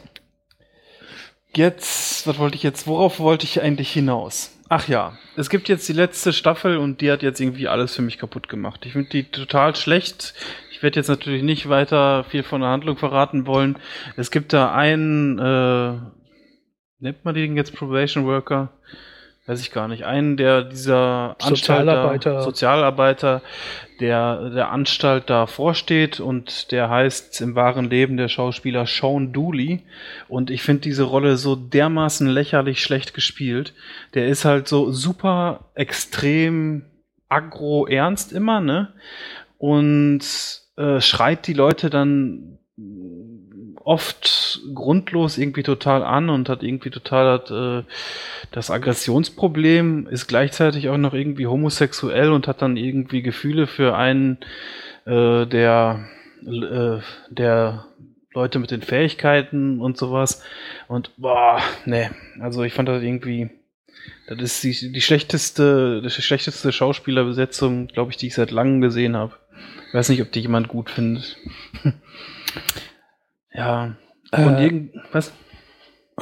jetzt, 1.54 2.26
was 2.26 2.40
wollte 2.40 2.56
ich 2.56 2.64
jetzt, 2.64 2.88
worauf 2.88 3.20
wollte 3.20 3.44
ich 3.44 3.62
eigentlich 3.62 3.92
hinaus? 3.92 4.57
Ach 4.70 4.88
ja, 4.88 5.18
es 5.38 5.50
gibt 5.50 5.70
jetzt 5.70 5.88
die 5.88 5.94
letzte 5.94 6.34
Staffel 6.34 6.78
und 6.78 7.00
die 7.00 7.10
hat 7.10 7.24
jetzt 7.24 7.40
irgendwie 7.40 7.70
alles 7.70 7.96
für 7.96 8.02
mich 8.02 8.18
kaputt 8.18 8.50
gemacht. 8.50 8.86
Ich 8.86 8.94
finde 8.94 9.10
die 9.10 9.24
total 9.24 9.76
schlecht. 9.76 10.34
Ich 10.72 10.84
werde 10.84 11.00
jetzt 11.00 11.08
natürlich 11.08 11.42
nicht 11.42 11.70
weiter 11.70 12.26
viel 12.26 12.44
von 12.44 12.62
der 12.62 12.72
Handlung 12.72 12.98
verraten 12.98 13.48
wollen. 13.48 13.78
Es 14.18 14.30
gibt 14.30 14.52
da 14.52 14.74
einen, 14.74 15.40
äh, 15.40 15.94
nennt 17.00 17.24
man 17.24 17.34
den 17.34 17.56
jetzt 17.56 17.76
Probation 17.76 18.26
Worker? 18.26 18.74
Weiß 19.48 19.62
ich 19.62 19.72
gar 19.72 19.88
nicht. 19.88 20.04
Einen 20.04 20.36
der 20.36 20.62
dieser 20.62 21.38
Sozialarbeiter, 21.40 22.42
Sozialarbeiter 22.42 23.42
der 24.02 24.50
der 24.50 24.72
Anstalt 24.72 25.30
da 25.30 25.48
vorsteht 25.48 26.20
und 26.20 26.74
der 26.74 26.90
heißt 26.90 27.40
im 27.40 27.56
wahren 27.56 27.90
Leben 27.90 28.18
der 28.18 28.28
Schauspieler 28.28 28.86
Sean 28.86 29.32
Dooley 29.32 29.84
und 30.28 30.52
ich 30.52 30.64
finde 30.64 30.82
diese 30.82 31.04
Rolle 31.04 31.38
so 31.38 31.56
dermaßen 31.56 32.28
lächerlich 32.28 32.84
schlecht 32.84 33.14
gespielt. 33.14 33.74
Der 34.16 34.28
ist 34.28 34.44
halt 34.44 34.68
so 34.68 34.92
super 34.92 35.72
extrem 35.76 36.84
aggro 37.30 37.88
ernst 37.88 38.34
immer, 38.34 38.60
ne? 38.60 38.94
Und 39.58 40.26
äh, 40.76 41.00
schreit 41.00 41.48
die 41.48 41.54
Leute 41.54 41.90
dann 41.90 42.60
oft 43.88 44.60
grundlos 44.74 45.38
irgendwie 45.38 45.64
total 45.64 46.04
an 46.04 46.30
und 46.30 46.50
hat 46.50 46.62
irgendwie 46.62 46.90
total 46.90 47.32
hat, 47.32 47.52
äh, 47.52 47.84
das 48.52 48.70
Aggressionsproblem, 48.70 50.08
ist 50.08 50.28
gleichzeitig 50.28 50.90
auch 50.90 50.98
noch 50.98 51.14
irgendwie 51.14 51.48
homosexuell 51.48 52.32
und 52.32 52.50
hat 52.50 52.62
dann 52.62 52.76
irgendwie 52.76 53.22
Gefühle 53.22 53.66
für 53.66 53.96
einen 53.96 54.40
äh, 55.06 55.46
der, 55.46 56.06
äh, 56.46 57.00
der 57.30 57.86
Leute 58.34 58.60
mit 58.60 58.72
den 58.72 58.82
Fähigkeiten 58.82 59.80
und 59.80 59.98
sowas. 59.98 60.44
Und 60.90 61.12
boah, 61.16 61.62
ne, 61.86 62.12
also 62.42 62.64
ich 62.64 62.74
fand 62.74 62.90
das 62.90 63.02
irgendwie. 63.02 63.50
Das 64.28 64.38
ist 64.42 64.64
die, 64.64 64.92
die 64.92 65.02
schlechteste, 65.02 66.02
die 66.02 66.10
schlechteste 66.10 66.74
Schauspielerbesetzung, 66.74 67.88
glaube 67.88 68.12
ich, 68.12 68.18
die 68.18 68.28
ich 68.28 68.36
seit 68.36 68.52
langem 68.52 68.82
gesehen 68.82 69.16
habe. 69.16 69.34
Ich 69.88 69.94
weiß 69.94 70.10
nicht, 70.10 70.22
ob 70.22 70.32
die 70.34 70.42
jemand 70.42 70.68
gut 70.68 70.90
findet. 70.90 71.38
Ja. 73.58 73.96
Und 74.32 74.56
äh, 74.56 74.64
irgend, 74.64 74.92
was? 75.12 75.34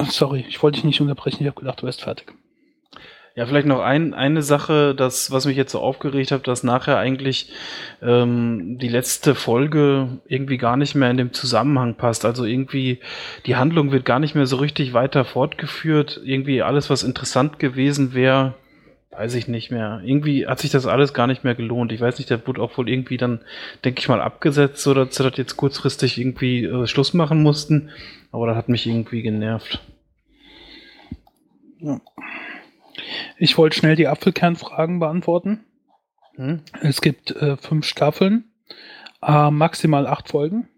Sorry, 0.08 0.44
ich 0.48 0.62
wollte 0.62 0.76
dich 0.76 0.84
nicht 0.84 1.00
unterbrechen. 1.00 1.38
Ich 1.40 1.46
habe 1.46 1.60
gedacht, 1.60 1.82
du 1.82 1.86
wärst 1.86 2.02
fertig. 2.02 2.34
Ja, 3.34 3.44
vielleicht 3.44 3.66
noch 3.66 3.80
ein, 3.80 4.14
eine 4.14 4.40
Sache, 4.40 4.94
das, 4.94 5.30
was 5.30 5.44
mich 5.44 5.58
jetzt 5.58 5.72
so 5.72 5.80
aufgeregt 5.80 6.32
hat, 6.32 6.48
dass 6.48 6.62
nachher 6.62 6.96
eigentlich 6.96 7.52
ähm, 8.00 8.78
die 8.78 8.88
letzte 8.88 9.34
Folge 9.34 10.20
irgendwie 10.26 10.56
gar 10.56 10.78
nicht 10.78 10.94
mehr 10.94 11.10
in 11.10 11.18
dem 11.18 11.34
Zusammenhang 11.34 11.96
passt. 11.96 12.24
Also 12.24 12.46
irgendwie 12.46 13.00
die 13.44 13.56
Handlung 13.56 13.92
wird 13.92 14.06
gar 14.06 14.20
nicht 14.20 14.34
mehr 14.34 14.46
so 14.46 14.56
richtig 14.56 14.94
weiter 14.94 15.26
fortgeführt. 15.26 16.18
Irgendwie 16.24 16.62
alles, 16.62 16.88
was 16.88 17.02
interessant 17.02 17.58
gewesen 17.58 18.14
wäre, 18.14 18.54
Weiß 19.16 19.34
ich 19.34 19.48
nicht 19.48 19.70
mehr. 19.70 20.02
Irgendwie 20.04 20.46
hat 20.46 20.58
sich 20.58 20.70
das 20.70 20.84
alles 20.84 21.14
gar 21.14 21.26
nicht 21.26 21.42
mehr 21.42 21.54
gelohnt. 21.54 21.90
Ich 21.90 22.02
weiß 22.02 22.18
nicht, 22.18 22.28
der 22.28 22.46
wurde 22.46 22.60
auch 22.60 22.76
wohl 22.76 22.86
irgendwie 22.86 23.16
dann, 23.16 23.40
denke 23.82 24.00
ich 24.00 24.08
mal, 24.08 24.20
abgesetzt, 24.20 24.82
so 24.82 24.92
dass 24.92 25.14
sie 25.14 25.22
das 25.22 25.38
jetzt 25.38 25.56
kurzfristig 25.56 26.18
irgendwie 26.18 26.64
äh, 26.64 26.86
Schluss 26.86 27.14
machen 27.14 27.42
mussten. 27.42 27.88
Aber 28.30 28.46
das 28.46 28.56
hat 28.56 28.68
mich 28.68 28.86
irgendwie 28.86 29.22
genervt. 29.22 29.80
Ja. 31.78 31.98
Ich 33.38 33.56
wollte 33.56 33.78
schnell 33.78 33.96
die 33.96 34.06
Apfelkernfragen 34.06 34.98
beantworten. 34.98 35.64
Hm? 36.34 36.60
Es 36.82 37.00
gibt 37.00 37.30
äh, 37.30 37.56
fünf 37.56 37.86
Staffeln, 37.86 38.44
äh, 39.22 39.50
maximal 39.50 40.06
acht 40.06 40.28
Folgen. 40.28 40.68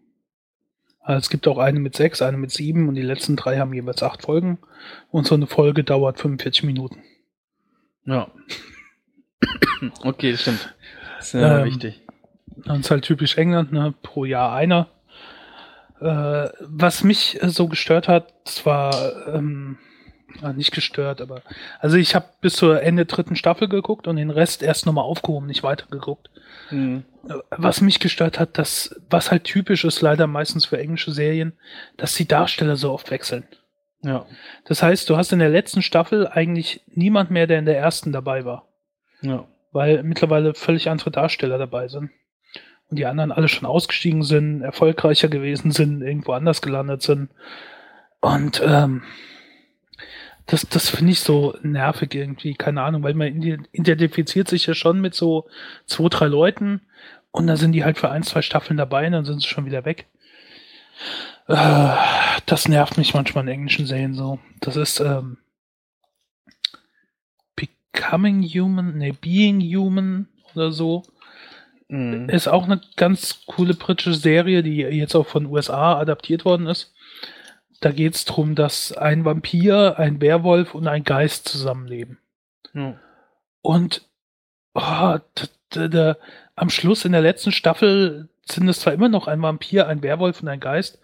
Also 1.01 1.19
es 1.19 1.31
gibt 1.31 1.49
auch 1.49 1.59
eine 1.59 1.81
mit 1.81 1.97
sechs, 1.97 2.23
eine 2.23 2.37
mit 2.37 2.53
sieben 2.53 2.89
und 2.89 2.95
die 2.95 3.03
letzten 3.03 3.35
drei 3.35 3.59
haben 3.59 3.75
jeweils 3.75 4.05
acht 4.05 4.23
Folgen. 4.23 4.59
Und 5.11 5.27
so 5.27 5.35
eine 5.35 5.49
Folge 5.49 5.83
dauert 5.83 6.21
45 6.21 6.63
Minuten. 6.63 7.03
Ja. 8.09 8.29
okay, 10.03 10.37
stimmt. 10.37 10.75
Das 11.19 11.27
ist 11.27 11.33
ja 11.35 11.59
ähm, 11.59 11.67
wichtig. 11.67 12.01
Das 12.65 12.79
ist 12.79 12.91
halt 12.91 13.05
typisch 13.05 13.37
England, 13.37 13.73
ne? 13.73 13.95
Pro 14.03 14.25
Jahr 14.25 14.55
einer. 14.55 14.89
Äh, 16.01 16.49
was 16.61 17.05
mich 17.05 17.43
äh, 17.43 17.49
so 17.49 17.69
gestört 17.69 18.09
hat, 18.09 18.33
zwar 18.45 19.35
ähm, 19.35 19.79
ah, 20.41 20.53
nicht 20.53 20.73
gestört, 20.73 21.21
aber 21.21 21.43
also 21.81 21.97
ich 21.97 22.15
habe 22.15 22.27
bis 22.41 22.55
zur 22.55 22.83
Ende 22.83 23.05
dritten 23.05 23.37
Staffel 23.37 23.69
geguckt 23.69 24.07
und 24.07 24.17
den 24.17 24.31
Rest 24.31 24.63
erst 24.63 24.87
nochmal 24.87 25.05
aufgehoben, 25.05 25.47
nicht 25.47 25.63
weitergeguckt. 25.63 26.31
Mhm. 26.71 27.05
Was 27.51 27.81
mich 27.81 28.01
gestört 28.01 28.39
hat, 28.39 28.59
das, 28.59 28.99
was 29.11 29.31
halt 29.31 29.45
typisch 29.45 29.85
ist, 29.85 30.01
leider 30.01 30.27
meistens 30.27 30.65
für 30.65 30.79
englische 30.79 31.13
Serien, 31.13 31.53
dass 31.97 32.15
die 32.15 32.29
Darsteller 32.29 32.77
so 32.77 32.93
oft 32.93 33.11
wechseln. 33.11 33.45
Ja. 34.03 34.27
Das 34.65 34.83
heißt, 34.83 35.09
du 35.11 35.17
hast 35.17 35.33
in 35.33 35.39
der 35.39 35.49
letzten 35.49 35.83
Staffel 35.83 36.29
eigentlich 36.29 36.83
niemand 36.87 37.31
mehr, 37.31 37.47
der 37.47 37.59
in 37.59 37.67
der 37.67 37.79
ersten 37.79 38.13
dabei 38.13 38.45
war. 38.45 38.69
Ja. 39.23 39.47
Weil 39.73 40.03
mittlerweile 40.03 40.55
völlig 40.55 40.89
andere 40.89 41.11
Darsteller 41.11 41.59
dabei 41.59 41.89
sind. 41.89 42.11
Und 42.91 42.99
die 42.99 43.07
anderen 43.07 43.33
alle 43.33 43.49
schon 43.49 43.69
ausgestiegen 43.69 44.23
sind, 44.23 44.63
erfolgreicher 44.63 45.29
gewesen 45.29 45.73
sind, 45.73 46.01
irgendwo 46.01 46.33
anders 46.33 46.63
gelandet 46.63 47.03
sind. 47.03 47.29
Und 48.21 48.63
ähm, 48.65 49.03
das, 50.47 50.67
das 50.67 50.89
finde 50.89 51.13
ich 51.13 51.21
so 51.21 51.55
nervig 51.63 52.15
irgendwie, 52.15 52.55
keine 52.55 52.83
Ahnung, 52.83 53.03
weil 53.03 53.13
man 53.13 53.43
identifiziert 53.73 54.49
sich 54.49 54.67
ja 54.67 54.75
schon 54.75 55.01
mit 55.01 55.15
so 55.15 55.47
zwei, 55.85 56.09
drei 56.09 56.27
Leuten 56.27 56.81
und 57.31 57.47
dann 57.47 57.59
sind 57.59 57.73
die 57.73 57.85
halt 57.85 57.99
für 57.99 58.11
ein, 58.11 58.23
zwei 58.23 58.41
Staffeln 58.41 58.79
dabei 58.79 59.07
und 59.07 59.13
dann 59.13 59.25
sind 59.27 59.43
sie 59.43 59.49
schon 59.49 59.67
wieder 59.67 59.85
weg. 59.85 60.07
Äh, 61.49 61.97
das 62.47 62.69
nervt 62.69 62.99
mich 62.99 63.15
manchmal 63.15 63.45
in 63.45 63.55
englischen 63.55 63.87
Serien 63.87 64.15
so. 64.15 64.39
Das 64.61 64.77
ist 64.77 65.01
ähm, 65.01 65.39
Becoming 67.57 68.43
Human, 68.43 68.99
ne, 68.99 69.13
Being 69.13 69.61
Human 69.61 70.29
oder 70.55 70.71
so. 70.71 71.03
Mhm. 71.89 72.29
Ist 72.29 72.49
auch 72.49 72.65
eine 72.65 72.81
ganz 72.97 73.47
coole 73.47 73.75
britische 73.75 74.15
Serie, 74.15 74.63
die 74.63 74.77
jetzt 74.77 75.15
auch 75.15 75.27
von 75.27 75.47
USA 75.47 75.99
adaptiert 75.99 76.45
worden 76.45 76.67
ist. 76.67 76.93
Da 77.81 77.93
geht 77.93 78.15
es 78.15 78.25
darum, 78.25 78.55
dass 78.55 78.93
ein 78.93 79.25
Vampir, 79.25 79.99
ein 79.99 80.21
Werwolf 80.21 80.75
und 80.75 80.87
ein 80.87 81.05
Geist 81.05 81.49
zusammenleben. 81.49 82.19
Mhm. 82.75 82.97
Und 83.63 84.07
oh, 84.75 85.17
am 86.57 86.71
Schluss 86.71 87.05
in 87.05 87.13
der 87.13 87.21
letzten 87.23 87.53
Staffel 87.53 88.29
sind 88.45 88.69
es 88.69 88.81
zwar 88.81 88.93
immer 88.93 89.09
noch 89.09 89.29
ein 89.29 89.41
Vampir, 89.41 89.87
ein 89.87 90.03
Werwolf 90.03 90.43
und 90.43 90.49
ein 90.49 90.61
Geist, 90.61 90.99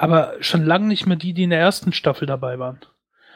aber 0.00 0.32
schon 0.40 0.64
lange 0.64 0.86
nicht 0.86 1.06
mehr 1.06 1.16
die, 1.16 1.34
die 1.34 1.42
in 1.42 1.50
der 1.50 1.60
ersten 1.60 1.92
Staffel 1.92 2.26
dabei 2.26 2.58
waren. 2.58 2.78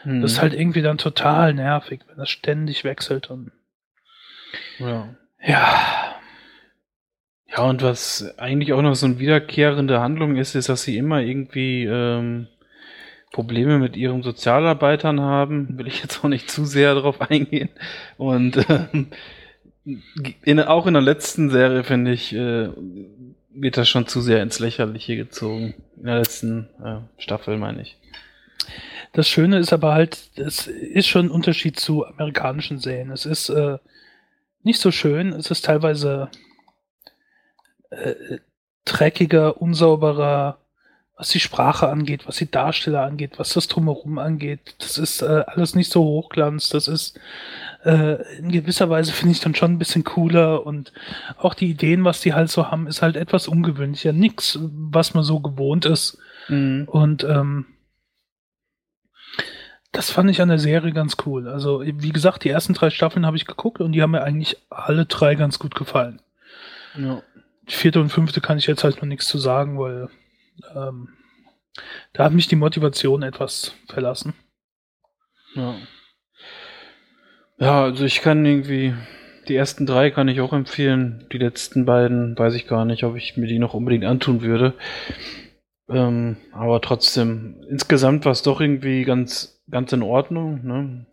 Hm. 0.03 0.23
Das 0.23 0.33
ist 0.33 0.41
halt 0.41 0.55
irgendwie 0.55 0.81
dann 0.81 0.97
total 0.97 1.53
nervig, 1.53 2.01
wenn 2.09 2.17
das 2.17 2.31
ständig 2.31 2.85
wechselt 2.85 3.29
und 3.31 3.53
ja. 4.79 5.15
Ja. 5.43 6.15
Ja, 7.47 7.65
und 7.65 7.83
was 7.83 8.35
eigentlich 8.39 8.73
auch 8.73 8.81
noch 8.81 8.95
so 8.95 9.05
eine 9.05 9.19
wiederkehrende 9.19 10.01
Handlung 10.01 10.37
ist, 10.37 10.55
ist, 10.55 10.71
dass 10.71 10.83
sie 10.83 10.97
immer 10.97 11.21
irgendwie 11.21 11.85
ähm, 11.85 12.49
Probleme 13.31 13.79
mit 13.79 13.95
ihren 13.95 14.23
Sozialarbeitern 14.23 15.21
haben. 15.21 15.77
Will 15.77 15.87
ich 15.87 16.01
jetzt 16.01 16.25
auch 16.25 16.29
nicht 16.29 16.51
zu 16.51 16.65
sehr 16.65 16.95
darauf 16.95 17.21
eingehen. 17.21 17.69
Und 18.17 18.59
ähm, 18.71 19.09
in, 20.43 20.61
auch 20.61 20.87
in 20.87 20.95
der 20.95 21.03
letzten 21.03 21.51
Serie, 21.51 21.85
finde 21.85 22.13
ich, 22.13 22.35
äh, 22.35 22.71
wird 23.55 23.77
das 23.77 23.89
schon 23.89 24.07
zu 24.07 24.21
sehr 24.21 24.43
ins 24.43 24.59
Lächerliche 24.59 25.17
gezogen. 25.17 25.75
In 25.97 26.05
der 26.05 26.19
letzten 26.19 26.69
äh, 26.83 27.01
Staffel, 27.19 27.57
meine 27.57 27.83
ich. 27.83 27.97
Das 29.13 29.29
Schöne 29.29 29.59
ist 29.59 29.73
aber 29.73 29.95
halt, 29.95 30.31
es 30.37 30.67
ist 30.67 31.07
schon 31.07 31.27
ein 31.27 31.31
Unterschied 31.31 31.79
zu 31.79 32.05
amerikanischen 32.05 32.79
Serien. 32.79 33.11
Es 33.11 33.27
ist 33.27 33.49
äh, 33.49 33.79
nicht 34.63 34.81
so 34.81 34.91
schön, 34.91 35.33
es 35.33 35.51
ist 35.51 35.65
teilweise 35.65 36.31
äh, 37.91 38.39
dreckiger, 38.85 39.61
unsauberer, 39.61 40.59
was 41.17 41.29
die 41.29 41.41
Sprache 41.41 41.89
angeht, 41.89 42.27
was 42.27 42.37
die 42.37 42.51
Darsteller 42.51 43.03
angeht, 43.03 43.39
was 43.39 43.51
das 43.51 43.69
drumherum 43.69 44.19
angeht. 44.19 44.75
Das 44.79 44.99
ist 44.99 45.23
äh, 45.23 45.45
alles 45.47 45.77
nicht 45.77 45.91
so 45.93 46.03
hochglanz. 46.03 46.71
Das 46.71 46.89
ist 46.89 47.21
äh, 47.85 48.39
in 48.39 48.51
gewisser 48.51 48.91
Weise 48.91 49.13
finde 49.13 49.33
ich 49.33 49.41
dann 49.41 49.55
schon 49.55 49.73
ein 49.73 49.79
bisschen 49.79 50.03
cooler 50.03 50.67
und 50.67 50.93
auch 51.39 51.55
die 51.55 51.71
Ideen, 51.71 52.05
was 52.05 52.21
die 52.21 52.35
halt 52.35 52.51
so 52.51 52.71
haben, 52.71 52.89
ist 52.89 53.01
halt 53.01 53.17
etwas 53.17 53.47
ungewöhnlicher. 53.47 54.13
Nix, 54.13 54.59
was 54.61 55.15
man 55.15 55.23
so 55.23 55.39
gewohnt 55.39 55.85
ist. 55.87 56.19
Mhm. 56.49 56.89
Und 56.89 57.23
ähm, 57.23 57.67
das 59.93 60.11
fand 60.11 60.29
ich 60.31 60.43
an 60.43 60.49
der 60.49 60.59
Serie 60.59 60.93
ganz 60.93 61.17
cool. 61.25 61.47
Also, 61.47 61.83
wie 61.85 62.11
gesagt, 62.11 62.43
die 62.43 62.49
ersten 62.49 62.75
drei 62.75 62.91
Staffeln 62.91 63.25
habe 63.25 63.37
ich 63.37 63.47
geguckt 63.47 63.81
und 63.81 63.93
die 63.93 64.03
haben 64.03 64.11
mir 64.11 64.25
eigentlich 64.25 64.57
alle 64.69 65.07
drei 65.07 65.37
ganz 65.37 65.61
gut 65.61 65.77
gefallen. 65.77 66.21
Ja. 66.99 67.23
Die 67.69 67.75
vierte 67.75 68.01
und 68.01 68.11
fünfte 68.11 68.41
kann 68.41 68.59
ich 68.59 68.67
jetzt 68.67 68.83
halt 68.83 68.97
noch 68.97 69.09
nichts 69.09 69.29
zu 69.29 69.39
sagen, 69.39 69.79
weil 69.79 70.09
ähm, 70.75 71.09
Da 72.13 72.25
hat 72.25 72.33
mich 72.33 72.49
die 72.49 72.57
Motivation 72.57 73.23
etwas 73.23 73.75
verlassen. 73.89 74.35
Ja. 75.55 75.75
Ja, 77.59 77.85
also 77.85 78.05
ich 78.05 78.21
kann 78.21 78.45
irgendwie, 78.45 78.95
die 79.49 79.55
ersten 79.55 79.87
drei 79.87 80.11
kann 80.11 80.29
ich 80.29 80.41
auch 80.41 80.53
empfehlen. 80.53 81.27
Die 81.33 81.39
letzten 81.39 81.85
beiden 81.85 82.37
weiß 82.37 82.55
ich 82.55 82.67
gar 82.67 82.85
nicht, 82.85 83.05
ob 83.05 83.17
ich 83.17 83.37
mir 83.37 83.47
die 83.47 83.59
noch 83.59 83.75
unbedingt 83.75 84.05
antun 84.05 84.43
würde. 84.43 84.75
Ähm, 85.89 86.37
aber 86.53 86.81
trotzdem, 86.81 87.63
insgesamt 87.69 88.25
war 88.25 88.33
es 88.33 88.43
doch 88.43 88.61
irgendwie 88.61 89.05
ganz, 89.05 89.63
ganz 89.71 89.93
in 89.93 90.03
Ordnung. 90.03 90.65
Ne? 90.65 91.07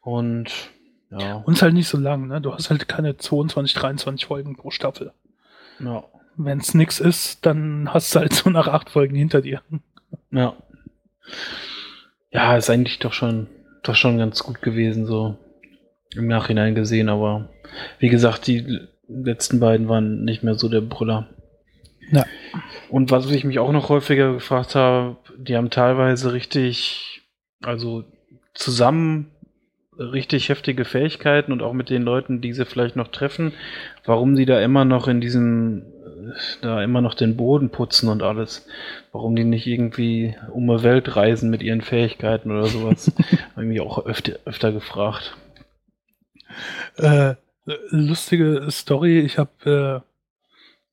Und 0.00 0.70
ja. 1.10 1.36
Und 1.36 1.54
es 1.54 1.62
halt 1.62 1.74
nicht 1.74 1.88
so 1.88 1.98
lang, 1.98 2.26
ne? 2.26 2.40
Du 2.40 2.52
hast 2.52 2.68
halt 2.68 2.88
keine 2.88 3.16
22, 3.16 3.74
23 3.74 4.26
Folgen 4.26 4.56
pro 4.56 4.70
Staffel. 4.70 5.12
Ja. 5.78 6.04
Wenn 6.36 6.58
es 6.58 6.74
nix 6.74 7.00
ist, 7.00 7.44
dann 7.46 7.92
hast 7.92 8.14
du 8.14 8.20
halt 8.20 8.32
so 8.32 8.50
nach 8.50 8.68
acht 8.68 8.90
Folgen 8.90 9.16
hinter 9.16 9.40
dir. 9.40 9.62
Ja. 10.30 10.54
Ja, 12.30 12.56
ist 12.56 12.70
eigentlich 12.70 12.98
doch 12.98 13.12
schon, 13.12 13.46
doch 13.82 13.94
schon 13.94 14.18
ganz 14.18 14.42
gut 14.42 14.60
gewesen, 14.60 15.06
so 15.06 15.38
im 16.14 16.26
Nachhinein 16.26 16.74
gesehen, 16.74 17.08
aber 17.08 17.48
wie 17.98 18.08
gesagt, 18.08 18.46
die 18.46 18.80
letzten 19.08 19.60
beiden 19.60 19.88
waren 19.88 20.24
nicht 20.24 20.42
mehr 20.42 20.54
so 20.54 20.68
der 20.68 20.80
Brüller. 20.80 21.28
Ja. 22.10 22.24
Und 22.88 23.10
was 23.10 23.30
ich 23.30 23.44
mich 23.44 23.58
auch 23.58 23.72
noch 23.72 23.88
häufiger 23.88 24.34
gefragt 24.34 24.74
habe, 24.74 25.16
die 25.36 25.56
haben 25.56 25.70
teilweise 25.70 26.32
richtig, 26.32 27.22
also 27.62 28.04
zusammen 28.54 29.30
richtig 29.98 30.48
heftige 30.48 30.84
Fähigkeiten 30.84 31.52
und 31.52 31.62
auch 31.62 31.72
mit 31.72 31.90
den 31.90 32.02
Leuten, 32.02 32.40
die 32.40 32.52
sie 32.52 32.66
vielleicht 32.66 32.96
noch 32.96 33.08
treffen, 33.08 33.52
warum 34.04 34.36
sie 34.36 34.46
da 34.46 34.60
immer 34.60 34.84
noch 34.84 35.08
in 35.08 35.20
diesem, 35.20 35.82
da 36.62 36.82
immer 36.82 37.00
noch 37.00 37.14
den 37.14 37.36
Boden 37.36 37.70
putzen 37.70 38.08
und 38.08 38.22
alles. 38.22 38.66
Warum 39.12 39.36
die 39.36 39.44
nicht 39.44 39.66
irgendwie 39.66 40.36
um 40.52 40.66
die 40.66 40.82
Welt 40.82 41.16
reisen 41.16 41.50
mit 41.50 41.62
ihren 41.62 41.80
Fähigkeiten 41.80 42.50
oder 42.50 42.66
sowas. 42.66 43.12
Habe 43.52 43.62
ich 43.62 43.68
mich 43.68 43.80
auch 43.80 44.04
öfter, 44.06 44.38
öfter 44.44 44.72
gefragt. 44.72 45.36
Äh, 46.96 47.34
lustige 47.64 48.66
Story, 48.70 49.20
ich 49.20 49.38
habe 49.38 50.02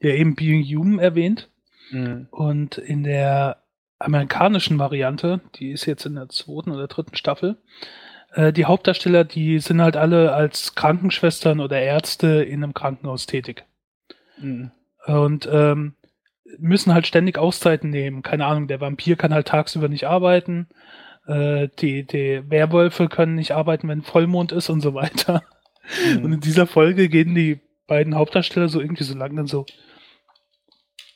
äh, 0.02 0.08
ja 0.08 0.16
eben 0.16 0.36
Being 0.36 0.64
Human 0.64 1.00
erwähnt. 1.00 1.50
Mhm. 1.92 2.28
Und 2.32 2.78
in 2.78 3.04
der 3.04 3.58
amerikanischen 4.00 4.80
Variante, 4.80 5.42
die 5.56 5.72
ist 5.72 5.86
jetzt 5.86 6.06
in 6.06 6.16
der 6.16 6.30
zweiten 6.30 6.72
oder 6.72 6.88
dritten 6.88 7.16
Staffel, 7.16 7.58
äh, 8.34 8.52
die 8.52 8.66
Hauptdarsteller, 8.66 9.24
die 9.24 9.60
sind 9.60 9.82
halt 9.82 9.96
alle 9.96 10.34
als 10.34 10.76
Krankenschwestern 10.76 11.60
oder 11.60 11.80
Ärzte 11.80 12.44
in 12.44 12.64
einem 12.64 12.74
Krankenhaus 12.74 13.26
tätig. 13.26 13.66
Mhm. 14.40 14.72
Und 15.06 15.48
ähm, 15.52 15.96
müssen 16.58 16.94
halt 16.94 17.08
ständig 17.08 17.38
Auszeiten 17.38 17.90
nehmen. 17.90 18.22
Keine 18.22 18.46
Ahnung, 18.46 18.68
der 18.68 18.82
Vampir 18.82 19.16
kann 19.16 19.34
halt 19.34 19.48
tagsüber 19.48 19.90
nicht 19.90 20.06
arbeiten. 20.06 20.68
Äh, 21.28 21.70
die, 21.80 22.06
die 22.06 22.44
Werwölfe 22.50 23.08
können 23.08 23.36
nicht 23.36 23.52
arbeiten, 23.52 23.88
wenn 23.88 24.02
Vollmond 24.02 24.52
ist 24.52 24.70
und 24.70 24.82
so 24.82 24.94
weiter. 24.94 25.44
Mhm. 26.16 26.26
Und 26.26 26.34
in 26.34 26.40
dieser 26.40 26.68
Folge 26.68 27.10
gehen 27.10 27.36
die 27.36 27.60
beiden 27.88 28.16
Hauptdarsteller 28.16 28.70
so 28.70 28.80
irgendwie 28.80 29.04
so 29.04 29.16
lang 29.16 29.36
dann 29.36 29.48
so. 29.48 29.66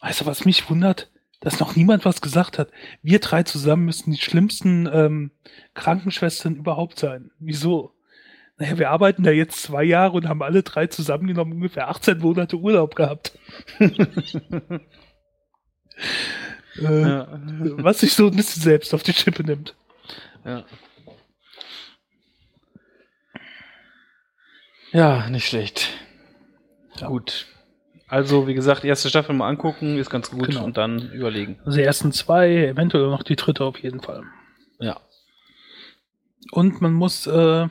Weißt 0.01 0.21
du, 0.21 0.25
was 0.25 0.45
mich 0.45 0.69
wundert? 0.69 1.11
Dass 1.39 1.59
noch 1.59 1.75
niemand 1.75 2.03
was 2.03 2.21
gesagt 2.21 2.57
hat. 2.57 2.71
Wir 3.01 3.19
drei 3.19 3.43
zusammen 3.43 3.85
müssten 3.85 4.11
die 4.11 4.17
schlimmsten 4.17 4.89
ähm, 4.91 5.31
Krankenschwestern 5.75 6.55
überhaupt 6.55 6.99
sein. 6.99 7.31
Wieso? 7.39 7.93
Naja, 8.57 8.77
wir 8.79 8.89
arbeiten 8.89 9.23
da 9.23 9.31
jetzt 9.31 9.61
zwei 9.61 9.83
Jahre 9.83 10.13
und 10.13 10.27
haben 10.27 10.41
alle 10.41 10.63
drei 10.63 10.87
zusammengenommen 10.87 11.53
ungefähr 11.53 11.89
18 11.89 12.17
Monate 12.19 12.57
Urlaub 12.57 12.95
gehabt. 12.95 13.37
äh, 13.79 14.81
Ja. 16.81 17.27
Was 17.77 17.99
sich 17.99 18.13
so 18.13 18.27
ein 18.27 18.35
bisschen 18.35 18.61
selbst 18.61 18.93
auf 18.93 19.03
die 19.03 19.13
Schippe 19.13 19.43
nimmt. 19.43 19.75
Ja. 20.45 20.63
Ja, 24.91 25.29
nicht 25.29 25.47
schlecht. 25.47 25.89
Ja. 26.99 27.07
Gut. 27.07 27.45
Also, 28.07 28.47
wie 28.47 28.53
gesagt, 28.53 28.85
erste 28.85 29.09
Staffel 29.09 29.35
mal 29.35 29.49
angucken, 29.49 29.97
ist 29.97 30.09
ganz 30.09 30.31
gut 30.31 30.47
Genau. 30.47 30.63
und 30.63 30.77
dann 30.77 31.11
überlegen. 31.11 31.59
Also 31.65 31.77
die 31.77 31.83
ersten 31.83 32.13
zwei, 32.13 32.67
eventuell 32.67 33.07
noch 33.09 33.23
die 33.23 33.35
dritte 33.35 33.65
auf 33.65 33.77
jeden 33.79 33.99
Fall. 34.01 34.23
Ja. 34.79 35.01
Und 36.51 36.79
man 36.81 36.93
muss, 36.93 37.27
äh, 37.27 37.67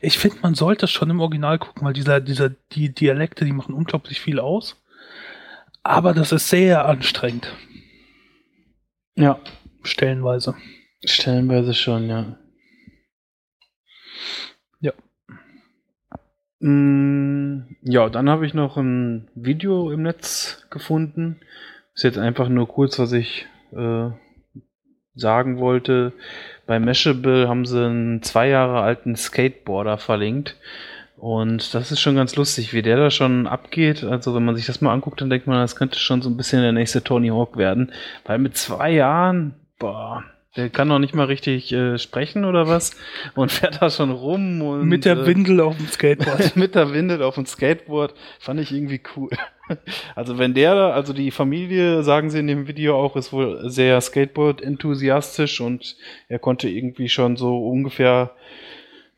ich 0.00 0.18
finde, 0.18 0.38
man 0.42 0.54
sollte 0.54 0.86
es 0.86 0.90
schon 0.90 1.10
im 1.10 1.20
Original 1.20 1.58
gucken, 1.58 1.84
weil 1.86 1.92
dieser, 1.92 2.20
dieser, 2.20 2.50
die 2.72 2.94
Dialekte, 2.94 3.44
die 3.44 3.52
machen 3.52 3.74
unglaublich 3.74 4.20
viel 4.20 4.40
aus. 4.40 4.76
Aber 5.82 6.12
das 6.14 6.32
ist 6.32 6.48
sehr 6.48 6.84
anstrengend, 6.86 7.52
Ja. 9.14 9.38
stellenweise. 9.82 10.54
Stellenweise 11.04 11.72
schon, 11.74 12.08
ja. 12.08 12.36
Ja. 14.80 14.92
Mm, 16.60 17.76
Ja, 17.82 18.08
dann 18.10 18.28
habe 18.28 18.46
ich 18.46 18.54
noch 18.54 18.76
ein 18.76 19.30
Video 19.34 19.90
im 19.90 20.02
Netz 20.02 20.66
gefunden. 20.70 21.40
Ist 21.94 22.02
jetzt 22.04 22.18
einfach 22.18 22.48
nur 22.48 22.68
kurz, 22.68 22.98
was 22.98 23.12
ich 23.12 23.46
äh, 23.72 24.10
sagen 25.18 25.58
wollte. 25.58 26.12
Bei 26.66 26.78
Mashable 26.78 27.48
haben 27.48 27.64
sie 27.64 27.84
einen 27.84 28.22
zwei 28.22 28.48
Jahre 28.48 28.80
alten 28.80 29.16
Skateboarder 29.16 29.98
verlinkt. 29.98 30.56
Und 31.16 31.74
das 31.74 31.90
ist 31.90 32.00
schon 32.00 32.14
ganz 32.14 32.36
lustig, 32.36 32.72
wie 32.72 32.82
der 32.82 32.96
da 32.96 33.10
schon 33.10 33.46
abgeht. 33.46 34.04
Also 34.04 34.34
wenn 34.34 34.44
man 34.44 34.54
sich 34.54 34.66
das 34.66 34.80
mal 34.80 34.92
anguckt, 34.92 35.20
dann 35.20 35.30
denkt 35.30 35.46
man, 35.46 35.60
das 35.60 35.74
könnte 35.74 35.98
schon 35.98 36.22
so 36.22 36.30
ein 36.30 36.36
bisschen 36.36 36.62
der 36.62 36.72
nächste 36.72 37.02
Tony 37.02 37.28
Hawk 37.28 37.56
werden. 37.56 37.92
Weil 38.24 38.38
mit 38.38 38.56
zwei 38.56 38.92
Jahren, 38.92 39.54
boah, 39.78 40.22
der 40.58 40.68
kann 40.70 40.88
noch 40.88 40.98
nicht 40.98 41.14
mal 41.14 41.26
richtig 41.26 41.72
äh, 41.72 41.98
sprechen 41.98 42.44
oder 42.44 42.66
was 42.66 42.96
und 43.34 43.52
fährt 43.52 43.80
da 43.80 43.88
schon 43.90 44.10
rum 44.10 44.60
und 44.60 44.88
Mit 44.88 45.04
der 45.04 45.18
äh, 45.18 45.26
Windel 45.26 45.60
auf 45.60 45.76
dem 45.76 45.86
Skateboard. 45.86 46.56
mit 46.56 46.74
der 46.74 46.92
Windel 46.92 47.22
auf 47.22 47.36
dem 47.36 47.46
Skateboard 47.46 48.14
fand 48.40 48.60
ich 48.60 48.72
irgendwie 48.72 49.00
cool. 49.16 49.30
Also 50.14 50.38
wenn 50.38 50.54
der, 50.54 50.72
also 50.72 51.12
die 51.12 51.30
Familie, 51.30 52.02
sagen 52.02 52.30
sie 52.30 52.38
in 52.38 52.46
dem 52.46 52.68
Video 52.68 52.96
auch, 52.96 53.16
ist 53.16 53.34
wohl 53.34 53.68
sehr 53.68 54.00
Skateboard-enthusiastisch 54.00 55.60
und 55.60 55.94
er 56.26 56.38
konnte 56.38 56.70
irgendwie 56.70 57.10
schon 57.10 57.36
so 57.36 57.68
ungefähr 57.68 58.30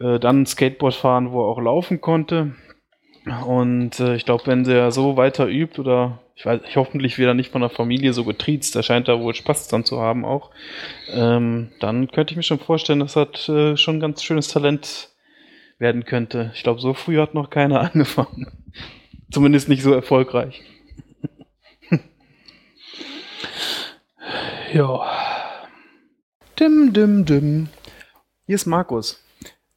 äh, 0.00 0.18
dann 0.18 0.46
Skateboard 0.46 0.94
fahren, 0.94 1.30
wo 1.30 1.42
er 1.42 1.46
auch 1.46 1.60
laufen 1.60 2.00
konnte. 2.00 2.56
Und 3.26 4.00
äh, 4.00 4.16
ich 4.16 4.24
glaube, 4.24 4.46
wenn 4.46 4.64
der 4.64 4.90
so 4.92 5.16
weiter 5.16 5.46
übt 5.46 5.80
oder 5.80 6.20
ich 6.36 6.46
weiß, 6.46 6.62
ich 6.66 6.76
hoffentlich 6.76 7.18
wird 7.18 7.28
er 7.28 7.34
nicht 7.34 7.52
von 7.52 7.60
der 7.60 7.68
Familie 7.68 8.14
so 8.14 8.24
getriezt, 8.24 8.74
da 8.74 8.82
scheint 8.82 9.08
er 9.08 9.20
wohl 9.20 9.34
Spaß 9.34 9.68
dran 9.68 9.84
zu 9.84 10.00
haben 10.00 10.24
auch, 10.24 10.50
ähm, 11.12 11.70
dann 11.80 12.10
könnte 12.10 12.32
ich 12.32 12.38
mir 12.38 12.42
schon 12.42 12.58
vorstellen, 12.58 13.00
dass 13.00 13.12
das 13.12 13.46
äh, 13.48 13.76
schon 13.76 13.96
ein 13.96 14.00
ganz 14.00 14.22
schönes 14.22 14.48
Talent 14.48 15.10
werden 15.78 16.06
könnte. 16.06 16.50
Ich 16.54 16.62
glaube, 16.62 16.80
so 16.80 16.94
früh 16.94 17.18
hat 17.18 17.34
noch 17.34 17.50
keiner 17.50 17.80
angefangen. 17.92 18.46
Zumindest 19.30 19.68
nicht 19.68 19.82
so 19.82 19.92
erfolgreich. 19.92 20.62
ja. 24.72 25.00
Dim, 26.58 26.92
dim, 26.94 27.24
dim. 27.26 27.68
Hier 28.46 28.54
ist 28.54 28.66
Markus. 28.66 29.22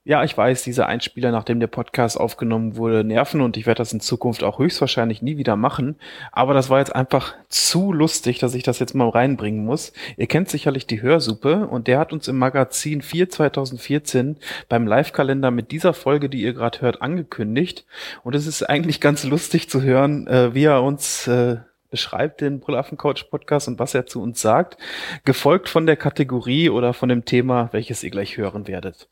Ja, 0.05 0.21
ich 0.25 0.37
weiß, 0.37 0.63
diese 0.63 0.85
Einspieler, 0.85 1.31
nachdem 1.31 1.61
der 1.61 1.67
Podcast 1.67 2.19
aufgenommen 2.19 2.75
wurde, 2.75 3.05
nerven 3.05 3.39
und 3.39 3.55
ich 3.55 3.65
werde 3.65 3.77
das 3.77 3.93
in 3.93 4.01
Zukunft 4.01 4.43
auch 4.43 4.59
höchstwahrscheinlich 4.59 5.21
nie 5.21 5.37
wieder 5.37 5.55
machen. 5.55 5.95
Aber 6.33 6.53
das 6.53 6.69
war 6.69 6.79
jetzt 6.79 6.93
einfach 6.93 7.35
zu 7.47 7.93
lustig, 7.93 8.37
dass 8.39 8.53
ich 8.53 8.63
das 8.63 8.79
jetzt 8.79 8.95
mal 8.95 9.07
reinbringen 9.07 9.63
muss. 9.63 9.93
Ihr 10.17 10.27
kennt 10.27 10.49
sicherlich 10.49 10.87
die 10.87 11.01
Hörsuppe 11.01 11.67
und 11.67 11.87
der 11.87 11.99
hat 11.99 12.11
uns 12.11 12.27
im 12.27 12.37
Magazin 12.37 13.01
4 13.01 13.29
2014 13.29 14.39
beim 14.67 14.87
Live-Kalender 14.87 15.51
mit 15.51 15.71
dieser 15.71 15.93
Folge, 15.93 16.27
die 16.27 16.41
ihr 16.41 16.53
gerade 16.53 16.81
hört, 16.81 17.01
angekündigt. 17.01 17.85
Und 18.25 18.35
es 18.35 18.45
ist 18.45 18.63
eigentlich 18.63 18.99
ganz 18.99 19.23
lustig 19.23 19.69
zu 19.69 19.83
hören, 19.83 20.27
äh, 20.27 20.53
wie 20.53 20.65
er 20.65 20.83
uns 20.83 21.27
äh, 21.27 21.59
beschreibt, 21.93 22.41
den 22.41 22.59
Brüllaffen-Couch 22.59 23.29
Podcast 23.29 23.67
und 23.67 23.77
was 23.77 23.93
er 23.93 24.07
zu 24.07 24.19
uns 24.19 24.41
sagt, 24.41 24.77
gefolgt 25.25 25.69
von 25.69 25.85
der 25.85 25.95
Kategorie 25.95 26.71
oder 26.71 26.95
von 26.95 27.07
dem 27.07 27.23
Thema, 27.23 27.69
welches 27.71 28.01
ihr 28.01 28.09
gleich 28.09 28.35
hören 28.35 28.67
werdet. 28.67 29.09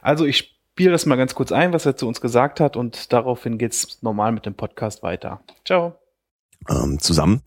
Also 0.00 0.24
ich 0.26 0.56
spiele 0.70 0.92
das 0.92 1.06
mal 1.06 1.16
ganz 1.16 1.34
kurz 1.34 1.50
ein, 1.50 1.72
was 1.72 1.86
er 1.86 1.96
zu 1.96 2.06
uns 2.06 2.20
gesagt 2.20 2.60
hat 2.60 2.76
und 2.76 3.12
daraufhin 3.12 3.58
geht's 3.58 4.00
normal 4.00 4.30
mit 4.30 4.46
dem 4.46 4.54
Podcast 4.54 5.02
weiter. 5.02 5.40
Ciao. 5.66 5.98
ähm, 6.68 7.00
zusammen. 7.00 7.42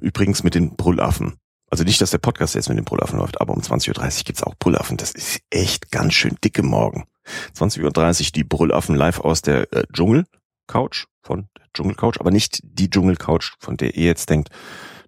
Übrigens 0.00 0.44
mit 0.44 0.54
den 0.54 0.76
Brüllaffen. 0.76 1.40
Also 1.68 1.82
nicht, 1.82 2.00
dass 2.00 2.12
der 2.12 2.18
Podcast 2.18 2.54
jetzt 2.54 2.68
mit 2.68 2.78
den 2.78 2.84
Brüllaffen 2.84 3.18
läuft, 3.18 3.40
aber 3.40 3.52
um 3.52 3.60
20.30 3.60 3.90
Uhr 3.90 4.24
gibt's 4.24 4.44
auch 4.44 4.54
Brüllaffen. 4.60 4.96
Das 4.96 5.10
ist 5.10 5.40
echt 5.50 5.90
ganz 5.90 6.14
schön 6.14 6.36
dicke 6.44 6.62
Morgen. 6.62 7.06
20.30 7.56 8.26
Uhr 8.26 8.32
die 8.32 8.44
Brüllaffen 8.44 8.94
live 8.94 9.18
aus 9.18 9.42
der 9.42 9.72
äh, 9.72 9.82
Dschungel-Couch 9.92 11.06
von 11.22 11.48
der 11.56 11.66
Dschungel-Couch, 11.74 12.18
aber 12.20 12.30
nicht 12.30 12.60
die 12.62 12.90
Dschungel-Couch, 12.90 13.54
von 13.58 13.76
der 13.76 13.96
ihr 13.96 14.06
jetzt 14.06 14.30
denkt. 14.30 14.50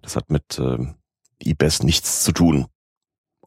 Das 0.01 0.15
hat 0.15 0.29
mit 0.29 0.59
ähm, 0.59 0.95
IBES 1.43 1.83
nichts 1.83 2.23
zu 2.23 2.31
tun. 2.31 2.67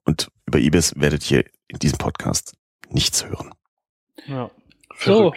Und 0.04 0.28
über 0.46 0.58
IBES 0.58 0.94
werdet 0.96 1.30
ihr 1.30 1.44
in 1.68 1.78
diesem 1.78 1.98
Podcast 1.98 2.54
nichts 2.88 3.24
hören. 3.24 3.52
Ja. 4.26 4.50
So, 4.98 5.34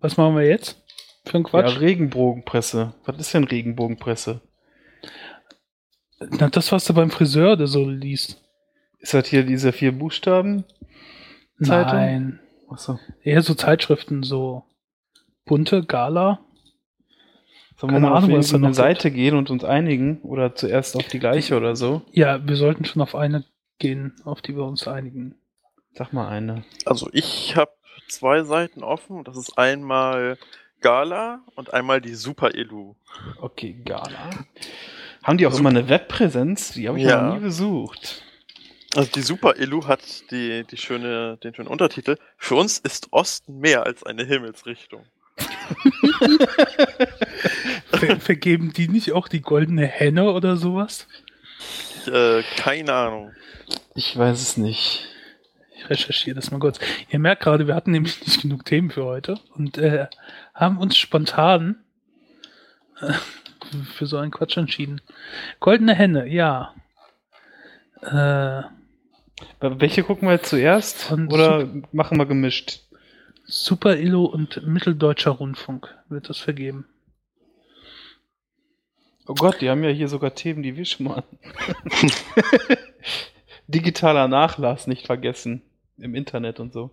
was 0.00 0.16
machen 0.16 0.36
wir 0.36 0.46
jetzt? 0.46 0.82
Für 1.24 1.34
einen 1.34 1.44
Ja, 1.44 1.50
Quatsch? 1.50 1.80
Regenbogenpresse. 1.80 2.94
Was 3.04 3.18
ist 3.18 3.34
denn 3.34 3.44
Regenbogenpresse? 3.44 4.40
Na, 6.20 6.48
das, 6.48 6.72
was 6.72 6.84
du 6.84 6.94
beim 6.94 7.10
Friseur 7.10 7.52
oder 7.52 7.66
so 7.66 7.88
liest. 7.88 8.40
Ist 8.98 9.14
das 9.14 9.26
hier 9.28 9.44
diese 9.44 9.72
vier 9.72 9.92
Buchstaben? 9.92 10.64
Zeitung? 11.62 11.92
Nein. 11.98 12.40
Achso. 12.68 12.98
Eher 13.22 13.42
so 13.42 13.54
Zeitschriften, 13.54 14.22
so 14.22 14.64
bunte 15.44 15.84
Gala. 15.84 16.40
Sollen 17.76 17.92
wir 17.92 17.96
Keine 17.96 18.10
mal 18.10 18.16
Ahnung, 18.16 18.38
auf 18.38 18.54
eine 18.54 18.74
Seite 18.74 19.10
gehen 19.10 19.36
und 19.36 19.50
uns 19.50 19.64
einigen? 19.64 20.20
Oder 20.22 20.54
zuerst 20.54 20.96
auf 20.96 21.08
die 21.08 21.18
gleiche 21.18 21.56
oder 21.56 21.74
so? 21.74 22.02
Ja, 22.12 22.46
wir 22.46 22.56
sollten 22.56 22.84
schon 22.84 23.02
auf 23.02 23.14
eine 23.14 23.44
gehen, 23.78 24.14
auf 24.24 24.40
die 24.42 24.54
wir 24.56 24.64
uns 24.64 24.86
einigen. 24.86 25.34
Sag 25.94 26.12
mal 26.12 26.28
eine. 26.28 26.64
Also 26.84 27.08
ich 27.12 27.56
habe 27.56 27.72
zwei 28.08 28.44
Seiten 28.44 28.82
offen. 28.84 29.24
Das 29.24 29.36
ist 29.36 29.58
einmal 29.58 30.38
Gala 30.80 31.40
und 31.56 31.74
einmal 31.74 32.00
die 32.00 32.14
Super 32.14 32.54
Elu. 32.54 32.94
Okay, 33.40 33.82
Gala. 33.84 34.30
Haben 35.22 35.38
die 35.38 35.46
auch 35.46 35.58
immer 35.58 35.70
eine 35.70 35.88
Webpräsenz? 35.88 36.72
Die 36.74 36.88
habe 36.88 36.98
ich 36.98 37.04
Ja. 37.06 37.22
noch 37.22 37.34
nie 37.34 37.40
besucht. 37.40 38.22
Also 38.94 39.10
die 39.10 39.22
Super 39.22 39.56
Elu 39.56 39.86
hat 39.86 40.30
die, 40.30 40.64
die 40.70 40.76
schöne, 40.76 41.38
den 41.38 41.54
schönen 41.54 41.68
Untertitel. 41.68 42.16
Für 42.36 42.56
uns 42.56 42.78
ist 42.78 43.08
Osten 43.12 43.58
mehr 43.58 43.84
als 43.84 44.04
eine 44.04 44.24
Himmelsrichtung. 44.24 45.04
Ver 47.92 48.20
vergeben 48.20 48.72
die 48.72 48.88
nicht 48.88 49.12
auch 49.12 49.28
die 49.28 49.40
goldene 49.40 49.86
Henne 49.86 50.32
oder 50.32 50.56
sowas? 50.56 51.06
Ich, 52.06 52.12
äh, 52.12 52.42
keine 52.56 52.92
Ahnung. 52.92 53.32
Ich 53.94 54.16
weiß 54.16 54.40
es 54.40 54.56
nicht. 54.56 55.08
Ich 55.76 55.88
recherchiere 55.90 56.36
das 56.36 56.50
mal 56.50 56.60
kurz. 56.60 56.78
Ihr 57.10 57.18
merkt 57.18 57.42
gerade, 57.42 57.66
wir 57.66 57.74
hatten 57.74 57.90
nämlich 57.90 58.24
nicht 58.26 58.42
genug 58.42 58.64
Themen 58.64 58.90
für 58.90 59.04
heute 59.04 59.38
und 59.56 59.78
äh, 59.78 60.06
haben 60.54 60.78
uns 60.78 60.96
spontan 60.96 61.76
äh, 63.00 63.12
für 63.94 64.06
so 64.06 64.18
einen 64.18 64.30
Quatsch 64.30 64.56
entschieden. 64.56 65.00
Goldene 65.60 65.94
Henne, 65.94 66.28
ja. 66.28 66.74
Äh, 68.02 68.62
Welche 69.60 70.02
gucken 70.02 70.28
wir 70.28 70.34
jetzt 70.34 70.50
zuerst? 70.50 71.10
Oder 71.12 71.68
machen 71.92 72.18
wir 72.18 72.26
gemischt? 72.26 72.80
Super 73.44 73.96
Illo 73.96 74.24
und 74.24 74.66
Mitteldeutscher 74.66 75.32
Rundfunk 75.32 75.94
wird 76.08 76.28
das 76.28 76.38
vergeben. 76.38 76.86
Oh 79.26 79.34
Gott, 79.34 79.60
die 79.60 79.70
haben 79.70 79.84
ja 79.84 79.90
hier 79.90 80.08
sogar 80.08 80.34
Themen, 80.34 80.62
die 80.62 80.76
wir 80.76 80.84
schon 80.84 81.06
mal. 81.06 81.24
Digitaler 83.68 84.28
Nachlass 84.28 84.86
nicht 84.86 85.06
vergessen. 85.06 85.62
Im 85.98 86.14
Internet 86.14 86.58
und 86.58 86.72
so. 86.72 86.90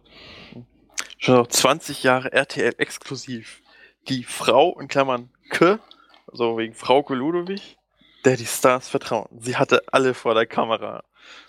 Schon 1.18 1.36
noch 1.36 1.48
20 1.48 2.04
Jahre 2.04 2.32
RTL 2.32 2.76
exklusiv. 2.78 3.62
Die 4.08 4.24
Frau, 4.24 4.80
in 4.80 4.88
Klammern 4.88 5.30
K, 5.50 5.80
also 6.28 6.58
wegen 6.58 6.74
Frauke 6.76 7.16
Ludowig, 7.16 7.78
der 8.26 8.38
die 8.38 8.46
Stars 8.46 8.90
vertrauen. 8.90 9.28
Sie 9.40 9.56
hatte 9.56 9.82
alle 9.92 10.14
vor 10.14 10.36
der 10.36 10.46
Kamera. 10.46 11.04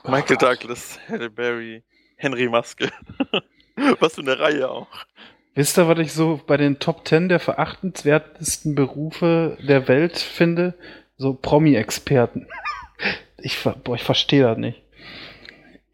Michael 0.04 0.36
Douglas, 0.36 0.98
Halle 1.08 1.30
Berry, 1.30 1.82
Henry 2.16 2.48
Maske. 2.48 2.90
Was 4.00 4.14
für 4.14 4.20
eine 4.22 4.38
Reihe 4.38 4.68
auch. 4.70 4.88
Wisst 5.54 5.78
ihr, 5.78 5.88
was 5.88 5.98
ich 5.98 6.12
so 6.12 6.40
bei 6.46 6.56
den 6.56 6.78
Top 6.78 7.06
10 7.06 7.28
der 7.28 7.40
verachtenswertesten 7.40 8.74
Berufe 8.76 9.58
der 9.66 9.88
Welt 9.88 10.18
finde? 10.18 10.74
So 11.16 11.34
Promi-Experten. 11.34 12.46
Ich, 13.42 13.56
ver- 13.56 13.76
boah, 13.82 13.94
ich 13.94 14.02
verstehe 14.04 14.42
das 14.42 14.58
nicht. 14.58 14.82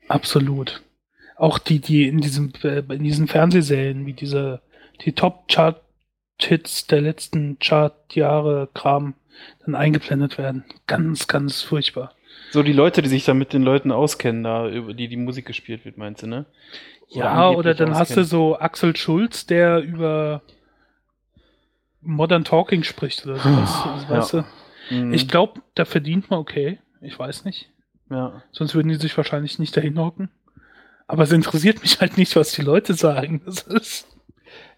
Absolut. 0.08 0.82
Auch 1.36 1.60
die, 1.60 1.78
die 1.78 2.08
in 2.08 2.20
diesem, 2.20 2.52
äh, 2.64 2.80
in 2.92 3.04
diesen 3.04 3.28
Fernsehserien, 3.28 4.04
wie 4.04 4.14
diese, 4.14 4.60
die 5.04 5.12
Top-Chart-Hits 5.12 6.88
der 6.88 7.02
letzten 7.02 7.58
Chart-Jahre 7.60 8.68
Kram 8.74 9.14
dann 9.64 9.76
eingeblendet 9.76 10.38
werden. 10.38 10.64
Ganz, 10.88 11.28
ganz 11.28 11.62
furchtbar. 11.62 12.12
So 12.50 12.64
die 12.64 12.72
Leute, 12.72 13.00
die 13.02 13.08
sich 13.08 13.24
da 13.24 13.32
mit 13.34 13.52
den 13.52 13.62
Leuten 13.62 13.92
auskennen, 13.92 14.42
da, 14.42 14.68
über 14.68 14.92
die 14.94 15.06
die 15.06 15.16
Musik 15.16 15.46
gespielt 15.46 15.84
wird, 15.84 15.98
meinst 15.98 16.22
du, 16.22 16.26
ne? 16.26 16.46
Ja, 17.08 17.50
oder 17.50 17.74
dann 17.74 17.94
hast 17.94 18.16
du 18.16 18.24
so 18.24 18.58
Axel 18.58 18.96
Schulz, 18.96 19.46
der 19.46 19.78
über 19.80 20.42
Modern 22.00 22.44
Talking 22.44 22.82
spricht 22.82 23.24
oder 23.26 23.38
sowas. 23.38 23.82
Also, 23.84 24.08
weißt 24.08 24.32
du? 24.34 24.44
Mhm. 24.90 25.14
Ich 25.14 25.28
glaube, 25.28 25.62
da 25.74 25.84
verdient 25.84 26.30
man 26.30 26.38
okay. 26.38 26.78
Ich 27.00 27.18
weiß 27.18 27.44
nicht. 27.44 27.70
ja. 28.10 28.42
Sonst 28.52 28.74
würden 28.74 28.88
die 28.88 28.96
sich 28.96 29.16
wahrscheinlich 29.16 29.58
nicht 29.58 29.76
dahin 29.76 29.98
hocken. 29.98 30.30
Aber 31.08 31.22
es 31.22 31.32
interessiert 31.32 31.82
mich 31.82 32.00
halt 32.00 32.16
nicht, 32.18 32.34
was 32.34 32.52
die 32.52 32.62
Leute 32.62 32.94
sagen. 32.94 33.42
Das 33.44 33.62
ist. 33.62 34.08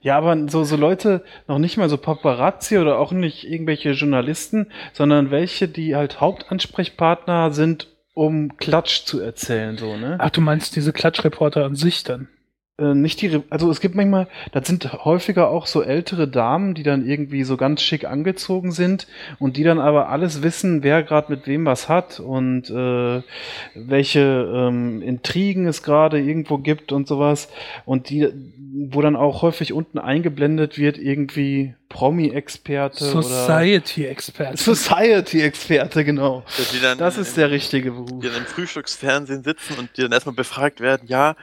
Ja, 0.01 0.17
aber 0.17 0.49
so, 0.49 0.65
so 0.65 0.77
Leute, 0.77 1.25
noch 1.47 1.59
nicht 1.59 1.77
mal 1.77 1.89
so 1.89 1.97
Paparazzi 1.97 2.79
oder 2.79 2.99
auch 2.99 3.13
nicht 3.13 3.45
irgendwelche 3.45 3.93
Journalisten, 3.93 4.71
sondern 4.93 5.31
welche, 5.31 5.69
die 5.69 5.97
halt 5.97 6.21
Hauptansprechpartner 6.21 7.51
sind, 7.53 7.89
um 8.19 8.57
Klatsch 8.57 9.05
zu 9.05 9.21
erzählen, 9.21 9.79
so, 9.79 9.97
ne? 9.97 10.17
Ach, 10.19 10.31
du 10.31 10.41
meinst 10.41 10.75
diese 10.75 10.93
Klatschreporter 10.93 11.65
an 11.65 11.77
sich 11.77 12.03
dann? 12.03 12.27
Äh, 12.81 12.95
nicht 12.95 13.21
die, 13.21 13.43
also 13.51 13.71
es 13.71 13.81
gibt 13.81 13.97
manchmal, 13.97 14.29
das 14.53 14.67
sind 14.69 15.05
häufiger 15.05 15.49
auch 15.51 15.67
so 15.67 15.83
ältere 15.83 16.29
Damen, 16.29 16.75
die 16.75 16.85
dann 16.85 17.05
irgendwie 17.05 17.43
so 17.43 17.57
ganz 17.57 17.83
schick 17.83 18.05
angezogen 18.05 18.71
sind 18.71 19.09
und 19.41 19.57
die 19.57 19.65
dann 19.65 19.81
aber 19.81 20.09
alles 20.11 20.43
wissen, 20.43 20.85
wer 20.85 21.03
gerade 21.03 21.33
mit 21.33 21.47
wem 21.49 21.65
was 21.65 21.89
hat 21.89 22.21
und 22.21 22.71
äh, 22.71 23.23
welche 23.75 24.21
ähm, 24.55 25.03
Intrigen 25.03 25.67
es 25.67 25.83
gerade 25.83 26.21
irgendwo 26.21 26.59
gibt 26.59 26.93
und 26.93 27.09
sowas 27.09 27.49
und 27.85 28.11
die, 28.11 28.29
wo 28.91 29.03
dann 29.03 29.17
auch 29.17 29.43
häufig 29.43 29.73
unten 29.73 29.99
eingeblendet 29.99 30.79
wird 30.79 30.99
irgendwie 30.99 31.75
Promi-Experte 31.89 33.11
oder 33.13 33.23
Society-Experte. 33.23 34.57
Society-Experte, 34.57 36.05
genau. 36.05 36.45
Die 36.73 36.81
dann 36.81 36.97
Das 36.99 37.17
in- 37.17 37.23
ist 37.23 37.37
der 37.37 37.51
richtige 37.51 37.91
Beruf. 37.91 38.21
die 38.23 38.29
dann 38.29 38.37
im 38.39 38.45
Frühstücksfernsehen 38.47 39.43
sitzen 39.43 39.79
und 39.81 39.89
die 39.97 40.03
dann 40.03 40.13
erstmal 40.13 40.37
befragt 40.37 40.81
werden, 40.81 41.03
ja, 41.09 41.35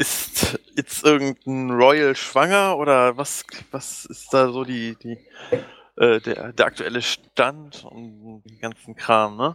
ist 0.00 0.58
jetzt 0.76 1.04
irgendein 1.04 1.70
Royal 1.70 2.16
schwanger 2.16 2.78
oder 2.78 3.18
was, 3.18 3.44
was 3.70 4.06
ist 4.06 4.32
da 4.32 4.50
so 4.50 4.64
die, 4.64 4.96
die, 5.02 5.18
äh, 5.96 6.20
der, 6.20 6.52
der 6.54 6.66
aktuelle 6.66 7.02
Stand 7.02 7.84
und 7.84 8.42
den 8.44 8.58
ganzen 8.60 8.96
Kram, 8.96 9.36
ne? 9.36 9.54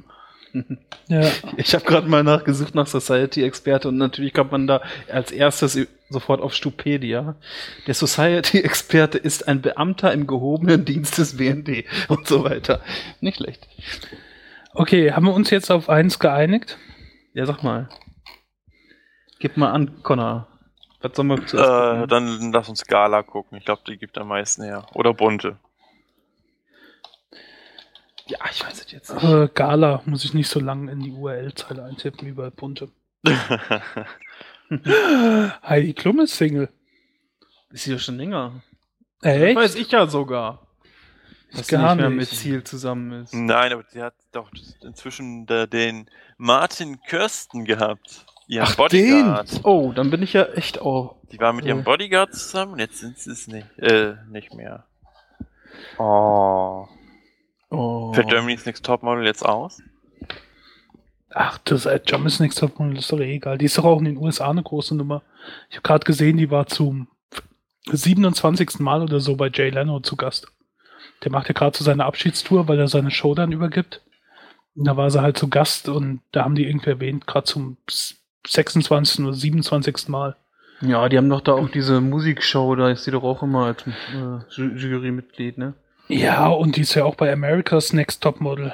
Ja. 1.08 1.30
Ich 1.58 1.76
habe 1.76 1.84
gerade 1.86 2.08
mal 2.08 2.24
nachgesucht 2.24 2.74
nach 2.74 2.88
Society-Experte 2.88 3.90
und 3.90 3.98
natürlich 3.98 4.34
kommt 4.34 4.52
man 4.52 4.66
da 4.66 4.82
als 5.12 5.32
erstes 5.32 5.78
sofort 6.10 6.42
auf 6.42 6.54
Stupedia. 6.54 7.36
Der 7.86 7.94
Society-Experte 7.94 9.18
ist 9.18 9.48
ein 9.48 9.62
Beamter 9.62 10.14
im 10.14 10.26
gehobenen 10.26 10.86
Dienst 10.86 11.18
des 11.18 11.38
BND 11.38 11.84
und 12.08 12.28
so 12.28 12.44
weiter. 12.44 12.82
Nicht 13.20 13.38
schlecht. 13.38 13.68
Okay, 14.74 15.12
haben 15.12 15.26
wir 15.26 15.34
uns 15.34 15.50
jetzt 15.50 15.70
auf 15.70 15.90
eins 15.90 16.18
geeinigt? 16.18 16.78
Ja, 17.34 17.46
sag 17.46 17.62
mal. 17.62 17.90
Gib 19.40 19.58
mal 19.58 19.72
an, 19.72 20.02
Connor. 20.04 20.48
Was 21.02 21.16
sollen 21.16 21.28
wir 21.30 21.46
zuerst 21.46 21.70
Äh, 21.70 21.94
gucken? 22.02 22.08
dann 22.10 22.52
lass 22.52 22.70
uns 22.70 22.86
Gala 22.86 23.22
gucken. 23.24 23.58
Ich 23.58 23.66
glaube, 23.66 23.82
die 23.88 23.98
gibt 23.98 24.18
am 24.18 24.30
meisten 24.30 24.64
her. 24.64 24.86
Oder 24.94 25.14
Bunte. 25.14 25.58
Ja, 28.28 28.40
ich 28.52 28.66
weiß 28.66 28.86
es 28.86 28.92
jetzt 28.92 29.14
nicht. 29.14 29.24
Äh, 29.24 29.50
Gala 29.54 30.02
muss 30.06 30.26
ich 30.26 30.34
nicht 30.34 30.50
so 30.50 30.60
lange 30.60 30.92
in 30.92 31.00
die 31.02 31.12
URL-Zeile 31.12 31.84
eintippen 31.84 32.28
wie 32.28 32.32
bei 32.32 32.50
Bunte. 32.50 32.90
Heidi 35.64 35.94
Klum 35.94 36.20
ist 36.22 36.36
Single. 36.36 36.70
Ist 37.72 37.84
sie 37.84 37.94
doch 37.94 38.00
schon 38.00 38.18
länger. 38.18 38.64
Echt? 39.22 39.56
Weiß 39.58 39.76
ich 39.76 39.92
ja 39.92 40.08
sogar. 40.08 40.66
Dass 41.52 41.68
sie 41.68 41.76
Gar 41.76 41.96
nicht 41.96 42.02
mehr 42.02 42.10
nicht. 42.10 42.32
mit 42.32 42.40
Ziel 42.40 42.64
zusammen 42.64 43.24
ist. 43.24 43.34
Nein, 43.34 43.72
aber 43.74 43.84
sie 43.90 44.02
hat 44.02 44.16
doch 44.32 44.50
inzwischen 44.82 45.46
den 45.46 46.10
Martin 46.38 47.00
Kirsten 47.02 47.64
gehabt. 47.66 48.26
Ihren 48.48 48.76
Bodyguard. 48.76 49.62
Oh, 49.64 49.92
dann 49.96 50.10
bin 50.12 50.22
ich 50.22 50.34
ja 50.34 50.44
echt 50.44 50.80
auch. 50.80 51.16
Die 51.32 51.40
war 51.40 51.54
mit 51.54 51.66
ihrem 51.66 51.80
Äh. 51.80 51.84
Bodyguard 51.84 52.34
zusammen 52.34 52.74
und 52.74 52.80
jetzt 52.80 53.00
sind 53.00 53.18
sie 53.18 53.32
es 53.32 53.48
nicht, 53.48 53.68
äh, 53.80 54.16
nicht 54.30 54.54
mehr. 54.54 54.86
Oh. 55.98 56.88
Oh. 57.70 58.14
Fällt 58.14 58.30
Germany's 58.30 58.66
Next 58.66 58.86
Topmodel 58.86 59.26
jetzt 59.26 59.44
aus? 59.44 59.82
Ach, 61.32 61.58
das 61.66 61.86
äh, 61.86 62.00
Germany's 62.06 62.40
Next 62.40 62.60
Topmodel 62.60 62.98
ist 62.98 63.12
doch 63.12 63.20
eh 63.20 63.36
egal. 63.36 63.58
Die 63.58 63.66
ist 63.66 63.78
doch 63.78 63.86
auch 63.86 64.00
in 64.00 64.06
den 64.06 64.18
USA 64.18 64.50
eine 64.50 64.64
große 64.64 64.96
Nummer. 64.96 65.24
Ich 65.70 65.78
habe 65.78 65.84
gerade 65.84 66.06
gesehen, 66.06 66.38
die 66.38 66.52
war 66.52 66.68
zum 66.68 67.08
27. 67.92 68.80
Mal 68.80 69.02
oder 69.02 69.20
so 69.20 69.36
bei 69.36 69.50
Jay 69.54 69.70
Leno 69.70 70.00
zu 70.00 70.16
Gast. 70.16 70.48
Der 71.24 71.32
macht 71.32 71.48
ja 71.48 71.54
gerade 71.54 71.78
so 71.78 71.84
seine 71.84 72.06
Abschiedstour, 72.06 72.68
weil 72.68 72.80
er 72.80 72.88
seine 72.88 73.12
Show 73.12 73.36
dann 73.36 73.52
übergibt. 73.52 74.02
Und 74.76 74.86
da 74.86 74.98
war 74.98 75.10
sie 75.10 75.22
halt 75.22 75.38
zu 75.38 75.50
Gast 75.50 75.90
und 75.90 76.22
da 76.32 76.44
haben 76.44 76.56
die 76.56 76.66
irgendwie 76.68 76.90
erwähnt, 76.90 77.28
gerade 77.28 77.46
zum 77.46 77.78
26. 78.48 79.26
oder 79.26 79.34
27. 79.34 80.08
Mal. 80.10 80.36
Ja, 80.82 81.08
die 81.10 81.18
haben 81.18 81.30
doch 81.30 81.42
da 81.42 81.54
auch 81.54 81.70
diese 81.70 82.02
Musikshow, 82.02 82.76
da 82.76 82.90
ist 82.90 83.06
sie 83.06 83.12
doch 83.12 83.24
auch 83.24 83.42
immer 83.44 83.66
als 83.68 83.84
äh, 83.88 83.92
Ju- 84.62 84.76
Jurymitglied, 84.76 85.58
ne? 85.58 85.74
Ja, 86.08 86.48
und 86.50 86.76
die 86.76 86.82
ist 86.82 86.94
ja 86.96 87.06
auch 87.06 87.16
bei 87.16 87.32
America's 87.32 87.94
Next 87.94 88.22
Topmodel. 88.22 88.74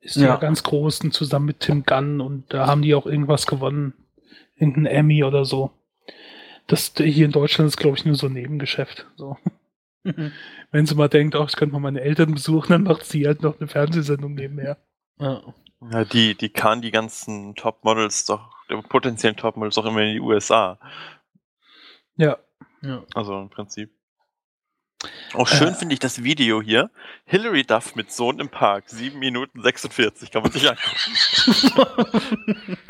Ist 0.00 0.16
ja. 0.16 0.28
Ja. 0.28 0.36
ganz 0.36 0.62
groß 0.62 1.00
und 1.02 1.12
zusammen 1.12 1.46
mit 1.46 1.60
Tim 1.60 1.84
Gunn 1.84 2.20
und 2.20 2.44
da 2.52 2.66
haben 2.66 2.82
die 2.82 2.94
auch 2.94 3.06
irgendwas 3.06 3.46
gewonnen. 3.46 3.92
Irgendein 4.56 4.86
Emmy 4.86 5.22
oder 5.24 5.44
so. 5.44 5.70
Das 6.66 6.92
hier 6.96 7.26
in 7.26 7.32
Deutschland 7.32 7.68
ist, 7.68 7.76
glaube 7.76 7.96
ich, 7.98 8.04
nur 8.04 8.14
so 8.14 8.26
ein 8.26 8.32
Nebengeschäft. 8.32 9.06
So. 9.16 9.36
Wenn 10.70 10.86
sie 10.86 10.94
mal 10.94 11.08
denkt, 11.08 11.34
oh, 11.36 11.44
ich 11.48 11.56
könnte 11.56 11.72
mal 11.74 11.80
meine 11.80 12.00
Eltern 12.00 12.32
besuchen, 12.34 12.72
dann 12.72 12.82
macht 12.84 13.04
sie 13.04 13.26
halt 13.26 13.42
noch 13.42 13.58
eine 13.60 13.68
Fernsehsendung 13.68 14.34
nebenher. 14.34 14.78
Ja. 15.20 15.42
Ja, 15.80 16.04
die, 16.04 16.34
die 16.34 16.48
kann 16.48 16.80
die 16.82 16.90
ganzen 16.90 17.54
Topmodels 17.54 18.24
doch, 18.24 18.50
potenziellen 18.88 19.36
Topmodels 19.36 19.74
doch 19.74 19.84
immer 19.84 20.00
in 20.00 20.14
die 20.14 20.20
USA. 20.20 20.78
Ja. 22.16 22.38
ja. 22.82 23.04
Also 23.14 23.38
im 23.38 23.50
Prinzip. 23.50 23.92
Auch 25.34 25.46
schön 25.46 25.68
Äh. 25.68 25.74
finde 25.74 25.92
ich 25.92 26.00
das 26.00 26.24
Video 26.24 26.62
hier. 26.62 26.90
Hillary 27.26 27.64
Duff 27.64 27.94
mit 27.94 28.10
Sohn 28.10 28.40
im 28.40 28.48
Park, 28.48 28.88
7 28.88 29.18
Minuten 29.18 29.62
46, 29.62 30.30
kann 30.30 30.42
man 30.42 30.52
sich 30.52 30.68
angucken. 30.68 32.78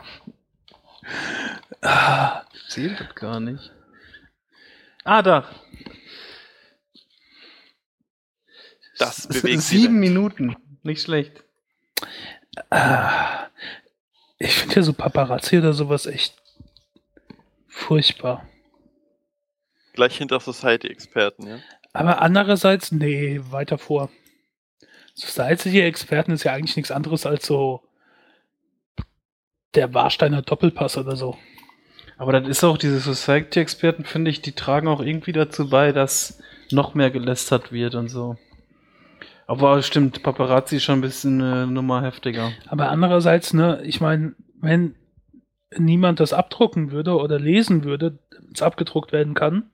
Ah, 1.82 2.42
Zählt 2.68 2.98
das 2.98 3.14
gar 3.14 3.38
nicht. 3.38 3.70
Ah, 5.04 5.22
da. 5.22 5.48
Das 8.98 9.28
bewegt 9.28 9.62
Sieben 9.62 9.94
Welt. 9.94 10.00
Minuten. 10.00 10.56
Nicht 10.82 11.02
schlecht. 11.02 11.44
Ah. 12.70 13.46
Ich 14.38 14.54
finde 14.54 14.76
ja 14.76 14.82
so 14.82 14.92
Paparazzi 14.92 15.58
oder 15.58 15.72
sowas 15.72 16.06
echt 16.06 16.34
furchtbar. 17.68 18.46
Gleich 19.94 20.18
hinter 20.18 20.40
Society-Experten, 20.40 21.46
ja. 21.46 21.58
Aber 21.92 22.20
andererseits, 22.20 22.92
nee, 22.92 23.40
weiter 23.50 23.78
vor. 23.78 24.10
Society-Experten 25.14 26.32
ist 26.32 26.44
ja 26.44 26.52
eigentlich 26.52 26.76
nichts 26.76 26.90
anderes 26.90 27.24
als 27.24 27.46
so 27.46 27.82
der 29.74 29.94
Warsteiner 29.94 30.42
Doppelpass 30.42 30.98
oder 30.98 31.16
so. 31.16 31.38
Aber 32.18 32.32
das 32.32 32.48
ist 32.48 32.64
auch, 32.64 32.76
diese 32.76 33.00
Society-Experten, 33.00 34.04
finde 34.04 34.30
ich, 34.30 34.42
die 34.42 34.52
tragen 34.52 34.88
auch 34.88 35.00
irgendwie 35.00 35.32
dazu 35.32 35.70
bei, 35.70 35.92
dass 35.92 36.38
noch 36.70 36.94
mehr 36.94 37.10
gelästert 37.10 37.72
wird 37.72 37.94
und 37.94 38.08
so. 38.08 38.36
Aber 39.46 39.80
stimmt, 39.82 40.22
Paparazzi 40.22 40.76
ist 40.76 40.84
schon 40.84 40.98
ein 40.98 41.02
bisschen 41.02 41.40
eine 41.40 41.66
Nummer 41.66 42.02
heftiger. 42.02 42.52
Aber 42.66 42.90
andererseits, 42.90 43.52
ne, 43.54 43.80
ich 43.84 44.00
meine, 44.00 44.34
wenn 44.60 44.96
niemand 45.76 46.20
das 46.20 46.32
abdrucken 46.32 46.90
würde 46.90 47.16
oder 47.16 47.38
lesen 47.38 47.84
würde, 47.84 48.18
es 48.52 48.62
abgedruckt 48.62 49.12
werden 49.12 49.34
kann, 49.34 49.70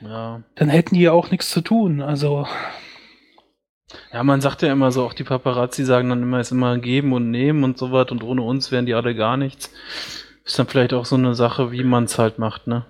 Ja. 0.00 0.42
dann 0.54 0.68
hätten 0.68 0.94
die 0.94 1.02
ja 1.02 1.12
auch 1.12 1.30
nichts 1.30 1.50
zu 1.50 1.60
tun. 1.62 2.00
Also, 2.00 2.46
Ja, 4.12 4.22
man 4.22 4.40
sagt 4.40 4.62
ja 4.62 4.70
immer 4.72 4.92
so, 4.92 5.04
auch 5.04 5.14
die 5.14 5.24
Paparazzi 5.24 5.84
sagen 5.84 6.08
dann 6.10 6.22
immer, 6.22 6.38
es 6.38 6.48
ist 6.48 6.52
immer 6.52 6.78
geben 6.78 7.12
und 7.12 7.30
nehmen 7.30 7.64
und 7.64 7.76
so 7.76 7.90
was 7.90 8.10
und 8.12 8.22
ohne 8.22 8.42
uns 8.42 8.70
wären 8.70 8.86
die 8.86 8.94
alle 8.94 9.16
gar 9.16 9.36
nichts. 9.36 9.72
Ist 10.44 10.58
dann 10.58 10.68
vielleicht 10.68 10.92
auch 10.94 11.04
so 11.04 11.16
eine 11.16 11.34
Sache, 11.34 11.72
wie 11.72 11.82
man 11.84 12.04
es 12.04 12.18
halt 12.18 12.38
macht, 12.38 12.66
ne? 12.68 12.84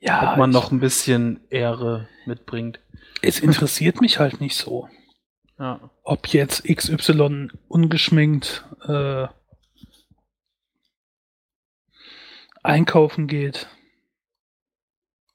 ja, 0.00 0.32
Ob 0.32 0.38
man 0.38 0.50
noch 0.50 0.70
ein 0.70 0.80
bisschen 0.80 1.40
Ehre 1.50 2.08
mitbringt. 2.26 2.78
Es 3.24 3.40
interessiert 3.40 4.00
mich 4.00 4.18
halt 4.18 4.40
nicht 4.40 4.56
so. 4.56 4.88
Ja. 5.56 5.88
ob 6.02 6.26
jetzt 6.26 6.64
XY 6.64 7.48
ungeschminkt 7.68 8.64
äh, 8.88 9.28
einkaufen 12.64 13.28
geht 13.28 13.68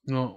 ja. 0.04 0.36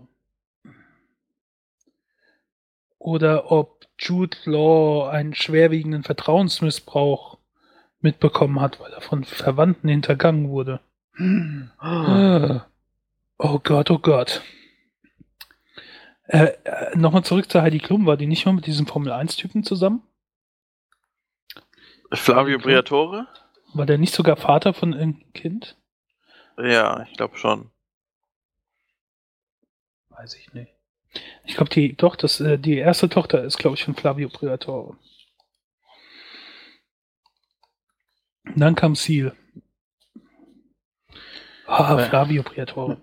oder 2.98 3.50
ob 3.50 3.86
Jude 3.98 4.36
Law 4.44 5.10
einen 5.10 5.34
schwerwiegenden 5.34 6.04
Vertrauensmissbrauch 6.04 7.38
mitbekommen 7.98 8.60
hat, 8.60 8.78
weil 8.78 8.92
er 8.92 9.00
von 9.00 9.24
Verwandten 9.24 9.88
hintergangen 9.88 10.48
wurde. 10.48 10.78
Äh, 11.18 12.60
Oh 13.44 13.58
Gott, 13.58 13.90
oh 13.90 13.98
Gott. 13.98 14.40
Äh, 16.32 16.52
äh, 16.64 16.96
Nochmal 16.96 17.24
zurück 17.24 17.50
zu 17.50 17.60
Heidi 17.60 17.78
Klum. 17.78 18.06
War 18.06 18.16
die 18.16 18.26
nicht 18.26 18.46
mal 18.46 18.52
mit 18.52 18.66
diesem 18.66 18.86
Formel-1-Typen 18.86 19.64
zusammen? 19.64 20.02
Flavio. 22.10 22.58
Briatore? 22.58 23.26
War 23.74 23.84
der 23.86 23.98
nicht 23.98 24.14
sogar 24.14 24.36
Vater 24.36 24.72
von 24.74 24.92
irgendeinem 24.94 25.32
Kind? 25.34 25.76
Ja, 26.58 27.02
ich 27.02 27.12
glaube 27.16 27.36
schon. 27.36 27.70
Weiß 30.08 30.34
ich 30.34 30.52
nicht. 30.54 30.72
Ich 31.44 31.54
glaube, 31.56 31.70
die, 31.70 31.94
doch, 31.96 32.16
das, 32.16 32.40
äh, 32.40 32.58
die 32.58 32.76
erste 32.78 33.08
Tochter 33.10 33.44
ist, 33.44 33.58
glaube 33.58 33.76
ich, 33.76 33.84
von 33.84 33.94
Flavio 33.94 34.28
Briatore. 34.30 34.96
Und 38.44 38.58
dann 38.58 38.74
kam 38.74 38.94
Seal. 38.94 39.36
Ah, 41.66 41.98
Ja. 41.98 42.08
Flavio 42.08 42.42
Briatore. 42.42 43.00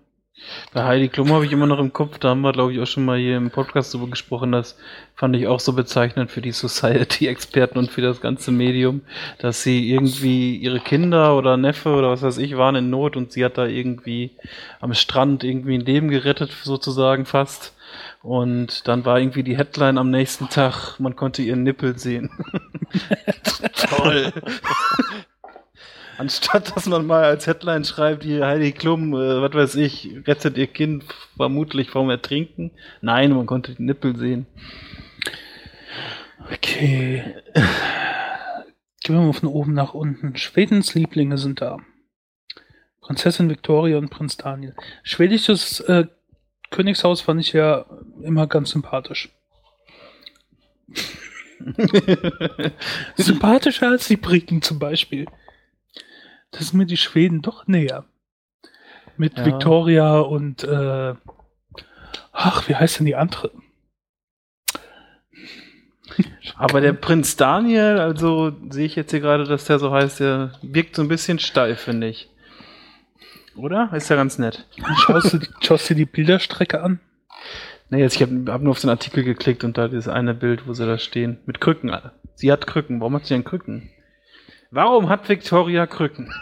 Bei 0.74 0.84
Heidi 0.84 1.10
Klum 1.10 1.32
habe 1.32 1.46
ich 1.46 1.52
immer 1.52 1.66
noch 1.68 1.80
im 1.80 1.94
Kopf, 1.94 2.20
da 2.20 2.30
haben 2.30 2.42
wir, 2.42 2.52
glaube 2.52 2.74
ich, 2.74 2.80
auch 2.80 2.88
schon 2.88 3.06
mal 3.06 3.18
hier 3.18 3.38
im 3.38 3.52
Podcast 3.52 3.94
drüber 3.94 4.08
gesprochen. 4.08 4.52
Das 4.52 4.78
fand 5.16 5.36
ich 5.36 5.48
auch 5.48 5.60
so 5.60 5.74
bezeichnend 5.74 6.32
für 6.32 6.42
die 6.42 6.52
Society-Experten 6.52 7.78
und 7.78 7.92
für 7.92 8.02
das 8.02 8.22
ganze 8.22 8.52
Medium, 8.52 9.02
dass 9.40 9.64
sie 9.64 9.92
irgendwie 9.92 10.56
ihre 10.56 10.80
Kinder 10.80 11.36
oder 11.36 11.58
Neffe 11.58 11.90
oder 11.90 12.12
was 12.12 12.22
weiß 12.22 12.38
ich 12.38 12.58
waren 12.58 12.76
in 12.76 12.90
Not 12.90 13.18
und 13.18 13.32
sie 13.32 13.44
hat 13.44 13.58
da 13.58 13.66
irgendwie 13.66 14.32
am 14.80 14.94
Strand 14.94 15.44
irgendwie 15.44 15.76
ein 15.76 15.86
Leben 15.86 16.10
gerettet, 16.10 16.52
sozusagen 16.64 17.26
fast. 17.26 17.74
Und 18.22 18.88
dann 18.88 19.06
war 19.06 19.20
irgendwie 19.20 19.44
die 19.44 19.58
Headline 19.58 19.98
am 19.98 20.12
nächsten 20.12 20.50
Tag, 20.50 21.00
man 21.00 21.16
konnte 21.16 21.42
ihren 21.42 21.64
Nippel 21.64 21.98
sehen. 21.98 22.30
Toll. 23.90 24.34
Anstatt 26.20 26.76
dass 26.76 26.86
man 26.86 27.08
mal 27.08 27.24
als 27.24 27.48
Headline 27.48 27.86
schreibt, 27.86 28.26
hier 28.26 28.46
Heidi 28.46 28.74
Klum, 28.74 29.14
äh, 29.14 29.42
was 29.42 29.54
weiß 29.54 29.76
ich, 29.76 30.18
rettet 30.28 30.58
ihr 30.58 30.68
Kind 30.68 31.06
vermutlich 31.38 31.90
vom 31.92 32.10
Ertrinken. 32.10 32.72
Nein, 33.00 33.32
man 33.32 33.46
konnte 33.46 33.74
die 33.74 33.84
Nippel 33.84 34.18
sehen. 34.18 34.46
Okay. 36.52 37.24
Gehen 39.02 39.16
wir 39.16 39.22
mal 39.22 39.32
von 39.32 39.48
oben 39.48 39.74
nach 39.74 39.94
unten. 39.94 40.36
Schwedens 40.36 40.94
Lieblinge 40.94 41.38
sind 41.38 41.62
da. 41.62 41.78
Prinzessin 43.00 43.50
Victoria 43.50 43.98
und 43.98 44.10
Prinz 44.10 44.36
Daniel. 44.36 44.76
Schwedisches 45.04 45.80
äh, 45.80 46.06
Königshaus 46.70 47.22
fand 47.22 47.40
ich 47.40 47.54
ja 47.54 47.86
immer 48.22 48.46
ganz 48.46 48.72
sympathisch. 48.72 49.30
Sympathischer 53.16 53.88
als 53.92 54.10
die 54.10 54.18
Briten 54.18 54.62
zum 54.62 54.80
Beispiel. 54.80 55.26
Das 56.52 56.70
sind 56.70 56.78
mir 56.78 56.86
die 56.86 56.98
Schweden 56.98 57.42
doch 57.42 57.68
näher. 57.68 58.06
Mit 59.18 59.38
Ja. 59.38 59.46
Victoria 59.46 60.20
und 60.20 60.64
äh, 60.64 61.14
ach, 62.32 62.68
wie 62.68 62.76
heißt 62.76 63.00
denn 63.00 63.06
die 63.06 63.16
andere? 63.16 63.52
Aber 66.56 66.82
der 66.82 66.94
Prinz 66.94 67.36
Daniel, 67.38 68.00
also 68.00 68.52
sehe 68.70 68.86
ich 68.86 68.96
jetzt 68.96 69.12
hier 69.12 69.20
gerade, 69.20 69.46
dass 69.46 69.66
der 69.66 69.80
so 69.80 69.92
heißt, 69.92 70.20
der 70.20 70.54
wirkt 70.62 70.96
so 70.96 71.02
ein 71.02 71.08
bisschen 71.08 71.40
steif, 71.40 71.82
finde 71.82 72.08
ich. 72.08 72.30
Oder? 73.56 73.92
Ist 73.94 74.10
ja 74.10 74.16
ganz 74.16 74.38
nett. 74.38 74.66
Schaust 74.98 75.34
du, 75.34 75.40
schaust 75.62 75.90
du 75.90 75.94
die 75.94 76.06
Bilderstrecke 76.06 76.82
an? 76.82 77.00
Nee, 77.90 78.00
jetzt 78.00 78.16
ich 78.16 78.22
habe 78.22 78.52
hab 78.52 78.62
nur 78.62 78.72
auf 78.72 78.82
den 78.82 78.90
Artikel 78.90 79.24
geklickt 79.24 79.64
und 79.64 79.78
da 79.78 79.86
ist 79.86 80.08
eine 80.08 80.34
Bild, 80.34 80.68
wo 80.68 80.74
sie 80.74 80.86
da 80.86 80.98
stehen. 80.98 81.40
Mit 81.46 81.60
Krücken. 81.60 81.96
Sie 82.36 82.52
hat 82.52 82.68
Krücken. 82.68 83.00
Warum 83.00 83.16
hat 83.16 83.26
sie 83.26 83.34
denn 83.34 83.44
Krücken? 83.44 83.90
Warum 84.72 85.10
hat 85.10 85.28
Victoria 85.28 85.88
Krücken? 85.88 86.34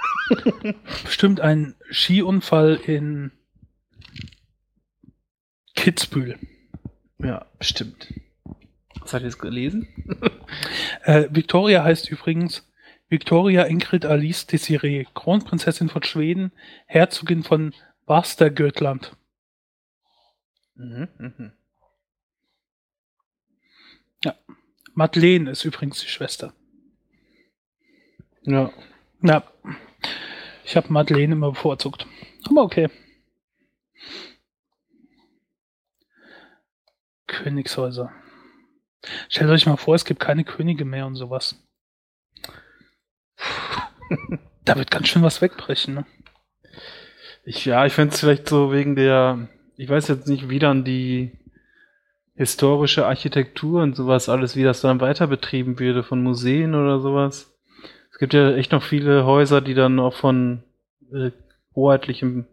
Bestimmt 1.04 1.40
ein 1.40 1.76
Skiunfall 1.92 2.76
in 2.76 3.32
Kitzbühel. 5.76 6.38
Ja, 7.20 7.46
bestimmt. 7.58 8.14
Was 9.00 9.14
hat 9.14 9.22
ihr 9.22 9.28
jetzt 9.28 9.40
gelesen? 9.40 9.88
Äh, 11.04 11.28
Victoria 11.32 11.84
heißt 11.84 12.10
übrigens 12.10 12.70
Victoria 13.10 13.64
Ingrid 13.64 14.06
Alice 14.06 14.48
Desiree, 14.48 15.06
Kronprinzessin 15.14 15.90
von 15.90 16.04
Schweden, 16.04 16.52
Herzogin 16.86 17.44
von 17.44 17.74
Wastergötland. 18.06 19.16
Mhm, 20.76 21.08
mhm. 21.18 21.52
Madeleine 24.94 25.52
ist 25.52 25.64
übrigens 25.64 26.00
die 26.00 26.08
Schwester. 26.08 26.54
Ja. 28.48 28.72
Na, 29.20 29.44
ich 30.64 30.78
habe 30.78 30.92
Madeleine 30.92 31.34
immer 31.34 31.52
bevorzugt. 31.52 32.08
Aber 32.50 32.64
okay. 32.64 32.90
Königshäuser. 37.28 38.14
Stellt 39.28 39.50
euch 39.50 39.66
mal 39.66 39.76
vor, 39.76 39.96
es 39.96 40.06
gibt 40.06 40.22
keine 40.22 40.46
Könige 40.46 40.86
mehr 40.86 41.06
und 41.06 41.16
sowas. 41.16 41.62
da 44.64 44.78
wird 44.78 44.92
ganz 44.92 45.10
schön 45.10 45.24
was 45.24 45.42
wegbrechen. 45.42 45.96
Ne? 45.96 46.06
Ich, 47.44 47.66
ja, 47.66 47.86
ich 47.86 47.92
fände 47.92 48.14
es 48.14 48.22
vielleicht 48.22 48.48
so 48.48 48.72
wegen 48.72 48.96
der, 48.96 49.50
ich 49.76 49.90
weiß 49.90 50.08
jetzt 50.08 50.30
nicht, 50.30 50.48
wie 50.48 50.60
dann 50.60 50.86
die 50.86 51.38
historische 52.36 53.06
Architektur 53.08 53.82
und 53.84 53.98
sowas 53.98 54.30
alles, 54.30 54.56
wie 54.56 54.64
das 54.64 54.80
dann 54.80 55.02
weiter 55.02 55.28
betrieben 55.28 55.80
würde 55.80 56.04
von 56.04 56.24
Museen 56.24 56.76
oder 56.76 57.02
sowas. 57.02 57.57
Es 58.18 58.20
gibt 58.20 58.34
ja 58.34 58.56
echt 58.56 58.72
noch 58.72 58.82
viele 58.82 59.26
Häuser, 59.26 59.62
die 59.62 59.76
dann 59.76 60.00
auch 60.00 60.16
von 60.16 60.64
äh, 61.14 61.30
hoheitlichem, 61.76 62.48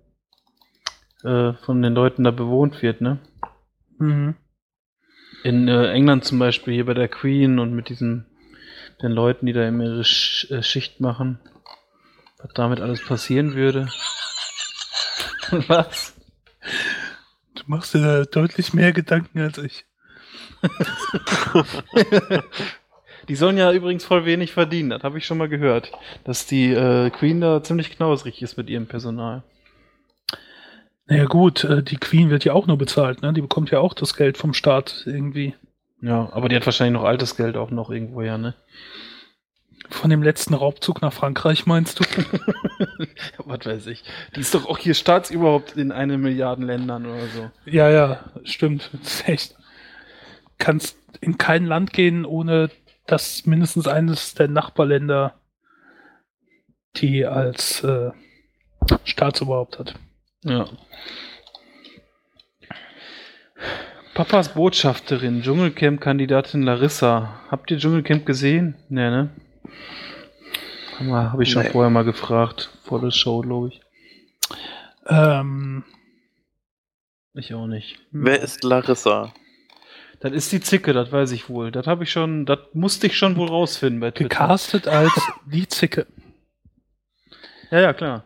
äh, 1.23 1.55
von 1.55 1.81
den 1.81 1.95
Leuten 1.95 2.23
da 2.23 2.33
bewohnt 2.33 2.83
wird, 2.83 3.01
ne? 3.01 3.19
Mhm. 3.97 4.35
In 5.43 5.67
äh, 5.67 5.91
England 5.91 6.27
zum 6.27 6.39
Beispiel, 6.39 6.75
hier 6.75 6.85
bei 6.85 6.93
der 6.93 7.09
Queen 7.09 7.59
und 7.59 7.73
mit 7.73 7.89
diesem 7.89 8.27
den 9.01 9.12
Leuten, 9.12 9.47
die 9.47 9.55
da 9.55 9.67
immer 9.67 9.85
ihre 9.85 10.05
Sch 10.05 10.51
äh, 10.51 10.62
Schicht 10.62 11.01
machen, 11.01 11.39
was 12.43 12.53
damit 12.53 12.81
alles 12.81 13.03
passieren 13.03 13.55
würde. 13.55 13.89
was? 15.67 16.15
Du 17.55 17.62
machst 17.69 17.95
dir 17.95 18.03
da 18.03 18.25
deutlich 18.27 18.75
mehr 18.75 18.93
Gedanken 18.93 19.41
als 19.41 19.57
ich. 19.57 19.87
Die 23.29 23.37
sollen 23.37 23.57
ja 23.57 23.72
übrigens 23.72 24.05
voll 24.05 24.25
wenig 24.25 24.53
verdienen, 24.53 24.91
das 24.91 25.03
habe 25.03 25.18
ich 25.18 25.27
schon 25.27 25.39
mal 25.39 25.49
gehört. 25.49 25.93
Dass 26.25 26.47
die 26.47 26.72
äh, 26.72 27.11
Queen 27.11 27.41
da 27.41 27.62
ziemlich 27.62 27.91
knausrig 27.91 28.43
ist 28.43 28.57
mit 28.57 28.68
ihrem 28.68 28.87
Personal. 28.87 29.43
Naja 31.07 31.25
gut, 31.27 31.64
äh, 31.64 31.83
die 31.83 31.97
Queen 31.97 32.31
wird 32.31 32.45
ja 32.45 32.53
auch 32.55 32.66
nur 32.66 32.79
bezahlt, 32.79 33.22
ne? 33.22 33.33
Die 33.33 33.43
bekommt 33.43 33.70
ja 33.70 33.81
auch 33.81 33.95
das 33.95 34.16
Geld 34.16 34.39
vom 34.39 34.55
Staat 34.55 35.05
irgendwie. 35.07 35.55
Ja, 36.01 36.31
aber 36.33 36.49
die 36.49 36.57
hat 36.57 36.66
wahrscheinlich 36.66 37.01
noch 37.01 37.07
altes 37.07 37.37
Geld 37.37 37.57
auch 37.57 37.70
noch 37.70 37.91
irgendwoher, 37.91 38.39
ne? 38.39 38.55
Von 39.91 40.09
dem 40.11 40.22
letzten 40.22 40.55
Raubzug 40.55 41.03
nach 41.03 41.12
Frankreich 41.12 41.66
meinst 41.66 42.01
du? 42.01 42.05
Was 43.45 43.66
weiß 43.66 43.87
ich. 43.89 44.03
Die 44.35 44.41
ist 44.41 44.55
doch 44.55 44.66
auch 44.66 44.79
hier 44.79 44.95
Staatsüberhaupt 44.95 45.77
in 45.77 45.93
eine 45.93 46.16
Milliarden 46.16 46.64
Ländern 46.64 47.05
oder 47.05 47.27
so. 47.29 47.51
ja, 47.66 47.91
ja, 47.91 48.25
stimmt. 48.45 48.91
Das 48.93 49.03
ist 49.20 49.29
echt. 49.29 49.57
Kannst 50.59 50.97
in 51.20 51.37
kein 51.37 51.66
Land 51.66 51.93
gehen, 51.93 52.25
ohne 52.25 52.70
dass 53.07 53.47
mindestens 53.47 53.87
eines 53.87 54.35
der 54.35 54.49
Nachbarländer 54.49 55.35
die 56.97 57.27
als 57.27 57.83
äh, 57.85 58.11
Staatsoberhaupt 59.05 59.79
hat. 59.79 59.95
Ja. 60.45 60.69
Papas 64.15 64.55
Botschafterin, 64.55 65.43
Dschungelcamp-Kandidatin 65.43 66.63
Larissa. 66.63 67.41
Habt 67.51 67.71
ihr 67.71 67.79
Dschungelcamp 67.79 68.25
gesehen? 68.25 68.77
Nee, 68.89 69.11
ne? 69.11 69.31
Habe 70.99 71.33
hab 71.33 71.41
ich 71.41 71.51
schon 71.51 71.65
Nee. 71.65 71.71
vorher 71.71 71.91
mal 71.91 72.05
gefragt. 72.05 72.71
Vor 72.85 73.01
der 73.01 73.11
Show, 73.11 73.41
glaube 73.41 73.69
ich. 73.69 73.81
Ähm, 75.07 75.83
Ich 77.37 77.53
auch 77.55 77.67
nicht. 77.67 77.99
Wer 78.13 78.41
ist 78.41 78.63
Larissa? 78.63 79.35
Das 80.25 80.33
ist 80.33 80.53
die 80.53 80.61
Zicke, 80.62 80.95
das 80.95 81.12
weiß 81.12 81.33
ich 81.33 81.51
wohl. 81.51 81.70
Das 81.70 81.87
habe 81.87 82.05
ich 82.05 82.11
schon, 82.11 82.47
das 82.47 82.59
musste 82.72 83.09
ich 83.09 83.18
schon 83.18 83.37
wohl 83.37 83.47
rausfinden 83.49 84.01
bei 84.01 84.11
Twitter. 84.11 84.31
gecastet 84.31 84.89
als 84.89 85.12
die 85.45 85.68
Zicke. 85.68 86.07
Ja, 87.70 87.83
ja, 87.83 87.93
klar. 87.93 88.25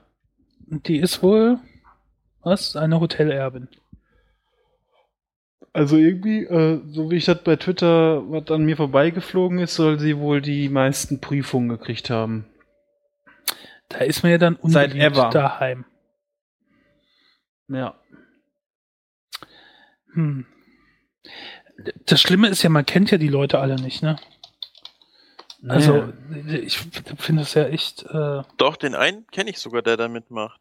Und 0.70 0.86
Die 0.86 0.98
ist 0.98 1.24
wohl, 1.24 1.58
was? 2.44 2.76
Eine 2.76 3.00
Hotelerbin. 3.00 3.66
Also 5.72 5.96
irgendwie, 5.96 6.44
äh, 6.44 6.80
so 6.86 7.10
wie 7.10 7.16
ich 7.16 7.24
das 7.24 7.42
bei 7.42 7.56
Twitter, 7.56 8.22
was 8.30 8.48
an 8.48 8.64
mir 8.64 8.76
vorbeigeflogen 8.76 9.58
ist, 9.58 9.74
soll 9.74 9.98
sie 9.98 10.18
wohl 10.18 10.40
die 10.40 10.68
meisten 10.68 11.20
Prüfungen 11.20 11.68
gekriegt 11.68 12.10
haben. 12.10 12.46
Da 13.88 13.98
ist 13.98 14.22
man 14.22 14.30
ja 14.30 14.38
dann 14.38 14.56
ever. 14.62 15.30
daheim. 15.30 15.84
Ja. 17.66 17.96
Hm. 20.12 20.46
Das 22.06 22.20
Schlimme 22.20 22.48
ist 22.48 22.62
ja, 22.62 22.70
man 22.70 22.86
kennt 22.86 23.10
ja 23.10 23.18
die 23.18 23.28
Leute 23.28 23.58
alle 23.58 23.76
nicht, 23.76 24.02
ne? 24.02 24.16
Also, 25.66 26.12
ich 26.46 26.78
finde 27.18 27.42
es 27.42 27.54
ja 27.54 27.64
echt. 27.64 28.04
Äh, 28.04 28.42
Doch, 28.58 28.76
den 28.76 28.94
einen 28.94 29.26
kenne 29.28 29.50
ich 29.50 29.58
sogar, 29.58 29.82
der 29.82 29.96
da 29.96 30.08
mitmacht. 30.08 30.60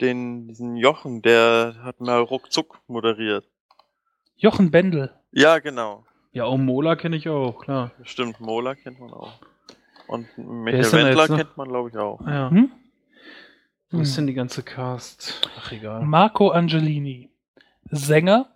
Den, 0.00 0.46
diesen 0.46 0.76
Jochen, 0.76 1.22
der 1.22 1.76
hat 1.82 2.00
mal 2.00 2.20
ruckzuck 2.20 2.80
moderiert. 2.86 3.44
Jochen 4.36 4.70
Bendel. 4.70 5.12
Ja, 5.32 5.58
genau. 5.58 6.04
Ja, 6.32 6.44
auch 6.44 6.56
Mola 6.56 6.94
kenne 6.94 7.16
ich 7.16 7.28
auch, 7.28 7.60
klar. 7.60 7.90
Stimmt, 8.04 8.38
Mola 8.40 8.76
kennt 8.76 9.00
man 9.00 9.12
auch. 9.12 9.32
Und 10.06 10.26
Michael 10.38 10.92
Wendler 10.92 11.26
jetzt 11.26 11.36
kennt 11.36 11.56
man, 11.56 11.68
glaube 11.68 11.88
ich, 11.88 11.96
auch. 11.96 12.20
Ja. 12.24 12.50
Hm? 12.50 12.70
Wo 13.90 14.00
ist 14.00 14.16
denn 14.16 14.26
die 14.26 14.34
ganze 14.34 14.62
Cast? 14.62 15.48
Ach, 15.58 15.72
egal. 15.72 16.02
Marco 16.04 16.50
Angelini. 16.50 17.30
Sänger, 17.90 18.48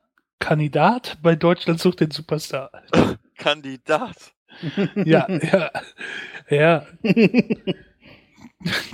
Kandidat 0.42 1.18
bei 1.22 1.36
Deutschland 1.36 1.80
sucht 1.80 2.00
den 2.00 2.10
Superstar. 2.10 2.70
Kandidat. 3.38 4.16
Ja, 4.96 5.26
ja, 5.30 5.70
ja. 6.50 6.86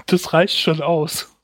Das 0.07 0.33
reicht 0.33 0.59
schon 0.59 0.83
aus. 0.83 1.35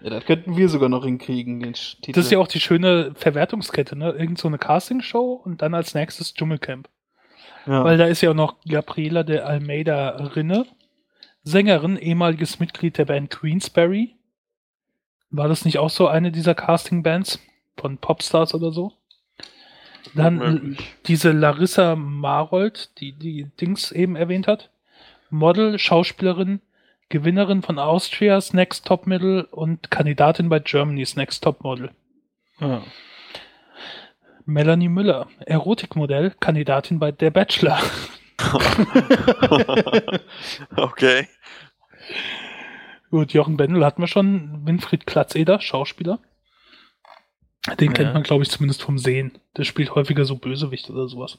Ja, 0.00 0.10
das 0.10 0.24
könnten 0.24 0.56
wir 0.56 0.68
sogar 0.68 0.88
noch 0.88 1.04
hinkriegen, 1.04 1.60
den 1.60 1.74
Titel. 1.74 2.12
Das 2.12 2.26
ist 2.26 2.30
ja 2.30 2.38
auch 2.38 2.48
die 2.48 2.60
schöne 2.60 3.12
Verwertungskette, 3.14 3.96
ne? 3.96 4.10
Irgend 4.12 4.38
so 4.38 4.48
eine 4.48 4.58
Castingshow 4.58 5.32
und 5.32 5.62
dann 5.62 5.74
als 5.74 5.94
nächstes 5.94 6.34
Dschungelcamp. 6.34 6.88
ja. 7.66 7.84
Weil 7.84 7.98
da 7.98 8.06
ist 8.06 8.22
ja 8.22 8.30
auch 8.30 8.34
noch 8.34 8.56
Gabriela 8.68 9.22
de 9.22 9.40
Almeida 9.40 10.10
Rinne, 10.34 10.66
Sängerin, 11.44 11.96
ehemaliges 11.96 12.58
Mitglied 12.58 12.98
der 12.98 13.04
Band 13.04 13.30
Queensberry. 13.30 14.16
War 15.30 15.48
das 15.48 15.64
nicht 15.64 15.78
auch 15.78 15.90
so 15.90 16.08
eine 16.08 16.32
dieser 16.32 16.54
Casting-Bands 16.54 17.40
von 17.76 17.98
Popstars 17.98 18.54
oder 18.54 18.72
so? 18.72 18.92
Dann 20.14 20.36
Möglich. 20.38 20.94
diese 21.06 21.32
Larissa 21.32 21.96
Marold, 21.96 22.90
die 23.00 23.12
die 23.12 23.48
Dings 23.60 23.92
eben 23.92 24.16
erwähnt 24.16 24.46
hat. 24.46 24.70
Model, 25.30 25.78
Schauspielerin, 25.78 26.60
Gewinnerin 27.08 27.62
von 27.62 27.78
Austria's 27.78 28.52
Next 28.52 28.86
Top 28.86 29.06
Model 29.06 29.42
und 29.50 29.90
Kandidatin 29.90 30.48
bei 30.48 30.58
Germany's 30.58 31.16
Next 31.16 31.42
Top 31.42 31.62
Model. 31.62 31.90
ja. 32.60 32.82
Melanie 34.48 34.88
Müller, 34.88 35.26
Erotikmodell, 35.40 36.32
Kandidatin 36.38 37.00
bei 37.00 37.10
Der 37.10 37.32
Bachelor. 37.32 37.80
okay. 40.76 41.26
Gut, 43.10 43.32
Jochen 43.32 43.56
Bendel 43.56 43.84
hatten 43.84 44.02
wir 44.02 44.06
schon. 44.06 44.64
Winfried 44.64 45.04
Klatzeder, 45.04 45.60
Schauspieler. 45.60 46.20
Den 47.80 47.88
Ja. 47.88 47.92
kennt 47.94 48.14
man, 48.14 48.22
glaube 48.22 48.42
ich, 48.44 48.50
zumindest 48.50 48.82
vom 48.82 48.98
Sehen. 48.98 49.38
Der 49.56 49.64
spielt 49.64 49.94
häufiger 49.94 50.24
so 50.24 50.36
Bösewicht 50.36 50.88
oder 50.90 51.08
sowas. 51.08 51.38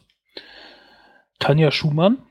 Tanja 1.40 1.72
Schumann, 1.72 2.22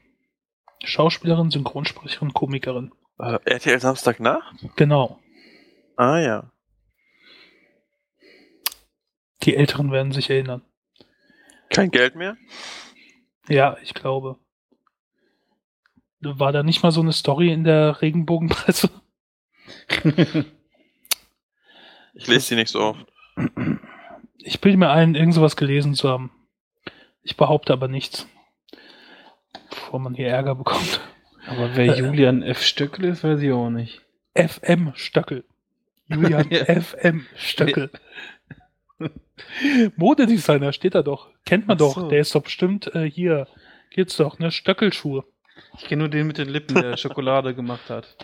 Schauspielerin, 0.84 1.50
Synchronsprecherin, 1.50 2.32
Komikerin. 2.34 2.92
Äh, 3.18 3.38
RTL 3.44 3.80
Samstagnacht? 3.80 4.54
Genau. 4.76 5.18
Ah 5.96 6.18
ja. 6.18 6.50
Die 9.44 9.56
Älteren 9.56 9.92
werden 9.92 10.12
sich 10.12 10.28
erinnern. 10.28 10.62
Kein 11.70 11.90
Geld 11.90 12.16
mehr? 12.16 12.36
Ja, 13.48 13.76
ich 13.82 13.94
glaube. 13.94 14.38
War 16.20 16.50
da 16.52 16.62
nicht 16.62 16.82
mal 16.82 16.90
so 16.90 17.00
eine 17.00 17.12
Story 17.12 17.52
in 17.52 17.62
der 17.64 18.02
Regenbogenpresse? 18.02 18.90
Ich 22.14 22.26
lese 22.26 22.48
die 22.50 22.54
nicht 22.56 22.70
so 22.70 22.80
oft. 22.80 23.06
Ich 24.48 24.60
bilde 24.60 24.78
mir 24.78 24.90
ein, 24.90 25.16
irgend 25.16 25.34
sowas 25.34 25.56
gelesen 25.56 25.94
zu 25.94 26.08
haben. 26.08 26.30
Ich 27.22 27.36
behaupte 27.36 27.72
aber 27.72 27.88
nichts. 27.88 28.28
Bevor 29.70 29.98
man 29.98 30.14
hier 30.14 30.28
Ärger 30.28 30.54
bekommt. 30.54 31.00
Aber 31.48 31.74
wer 31.74 31.96
Julian 31.98 32.42
F. 32.42 32.62
Stöckel 32.62 33.06
ist, 33.06 33.24
weiß 33.24 33.40
ich 33.40 33.50
auch 33.52 33.70
nicht. 33.70 34.02
FM 34.36 34.92
Stöckel. 34.94 35.44
Julian 36.06 36.48
Ja. 36.50 36.64
FM 36.80 37.26
Stöckel. 37.34 37.90
Modedesigner 39.96 40.72
steht 40.72 40.94
da 40.94 41.02
doch. 41.02 41.28
Kennt 41.44 41.66
man 41.66 41.74
Ach 41.76 41.78
doch. 41.80 41.94
so. 41.94 42.08
Der 42.08 42.20
ist 42.20 42.34
doch 42.34 42.42
bestimmt 42.42 42.94
äh, 42.94 43.10
hier. 43.10 43.48
Geht's 43.90 44.16
doch, 44.16 44.38
ne? 44.38 44.52
Stöckelschuhe. 44.52 45.24
Ich 45.78 45.86
kenne 45.86 46.00
nur 46.00 46.08
den 46.08 46.26
mit 46.28 46.38
den 46.38 46.48
Lippen, 46.48 46.74
der 46.80 46.96
Schokolade 46.96 47.52
gemacht 47.54 47.90
hat. 47.90 48.16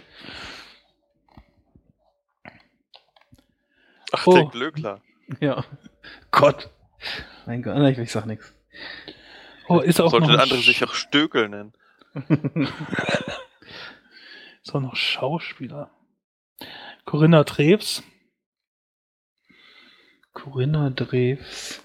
Ach, 4.12 4.26
Oh. 4.26 4.34
der 4.34 4.44
Glöckler. 4.46 5.00
Ja. 5.40 5.64
Gott. 6.30 6.70
Mein 7.46 7.62
Gott, 7.62 7.74
nein, 7.76 7.98
ich 8.00 8.12
sag 8.12 8.26
nichts. 8.26 8.54
Oh, 9.68 9.80
ist 9.80 10.00
auch 10.00 10.10
Sollte 10.10 10.26
noch 10.26 10.34
der 10.34 10.42
andere 10.42 10.58
Sch- 10.60 10.66
sich 10.66 10.84
auch 10.84 10.94
Stökel 10.94 11.48
nennen. 11.48 11.72
ist 14.62 14.74
auch 14.74 14.80
noch 14.80 14.96
Schauspieler. 14.96 15.90
Corinna 17.04 17.44
Treves. 17.44 18.02
Corinna 20.32 20.90
Drews. 20.90 21.82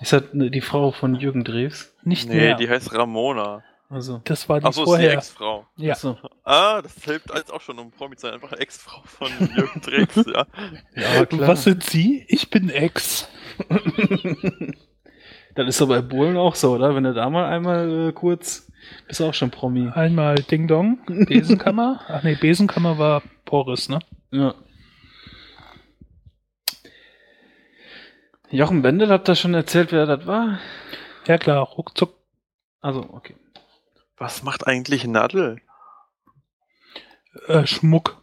Ist 0.00 0.12
das 0.12 0.22
die 0.32 0.60
Frau 0.60 0.92
von 0.92 1.14
Jürgen 1.14 1.44
Drews? 1.44 1.94
Nicht 2.02 2.28
Nee, 2.28 2.34
mehr. 2.36 2.54
die 2.56 2.68
heißt 2.68 2.92
Ramona. 2.94 3.64
Also. 3.90 4.20
das 4.24 4.46
war 4.50 4.60
die 4.60 4.66
Achso, 4.66 4.82
ist 4.82 4.86
die 4.86 4.90
vorher. 4.90 5.12
Ex-Frau. 5.14 5.66
ja. 5.76 5.92
Achso. 5.94 6.18
Ah, 6.44 6.82
das 6.82 6.94
hilft 7.02 7.34
jetzt 7.34 7.50
auch 7.50 7.62
schon 7.62 7.78
um 7.78 7.90
Promi 7.90 8.16
zu 8.16 8.26
sein. 8.26 8.34
Einfach 8.34 8.52
Ex-Frau 8.52 9.00
von 9.04 9.28
Jürgen 9.56 9.80
Drews, 10.14 10.26
ja. 10.26 10.46
Ja, 10.94 11.24
klar. 11.24 11.48
Was 11.48 11.64
sind 11.64 11.82
Sie? 11.82 12.24
Ich 12.28 12.50
bin 12.50 12.68
Ex. 12.68 13.28
das 15.54 15.68
ist 15.68 15.80
doch 15.80 15.88
bei 15.88 16.02
Bohlen 16.02 16.36
auch 16.36 16.54
so, 16.54 16.74
oder? 16.74 16.94
Wenn 16.94 17.04
du 17.04 17.14
da 17.14 17.30
mal 17.30 17.46
einmal 17.46 18.08
äh, 18.08 18.12
kurz. 18.12 18.70
Bist 19.06 19.20
du 19.20 19.24
auch 19.24 19.34
schon 19.34 19.50
Promi. 19.50 19.88
Einmal 19.88 20.34
Ding 20.36 20.68
Dong, 20.68 20.98
Besenkammer. 21.26 22.00
Ach 22.08 22.22
nee, 22.22 22.34
Besenkammer 22.36 22.98
war 22.98 23.22
Boris, 23.46 23.88
ne? 23.88 24.00
Ja. 24.30 24.54
Jochen 28.50 28.82
Bendel 28.82 29.08
hat 29.08 29.28
da 29.28 29.34
schon 29.34 29.54
erzählt, 29.54 29.92
wer 29.92 30.06
das 30.06 30.26
war? 30.26 30.58
Ja 31.26 31.36
klar, 31.38 31.62
ruckzuck. 31.64 32.14
Also, 32.80 33.00
okay. 33.12 33.34
Was 34.18 34.42
macht 34.42 34.66
eigentlich 34.66 35.06
Nadel? 35.06 35.60
Äh, 37.46 37.66
Schmuck. 37.66 38.22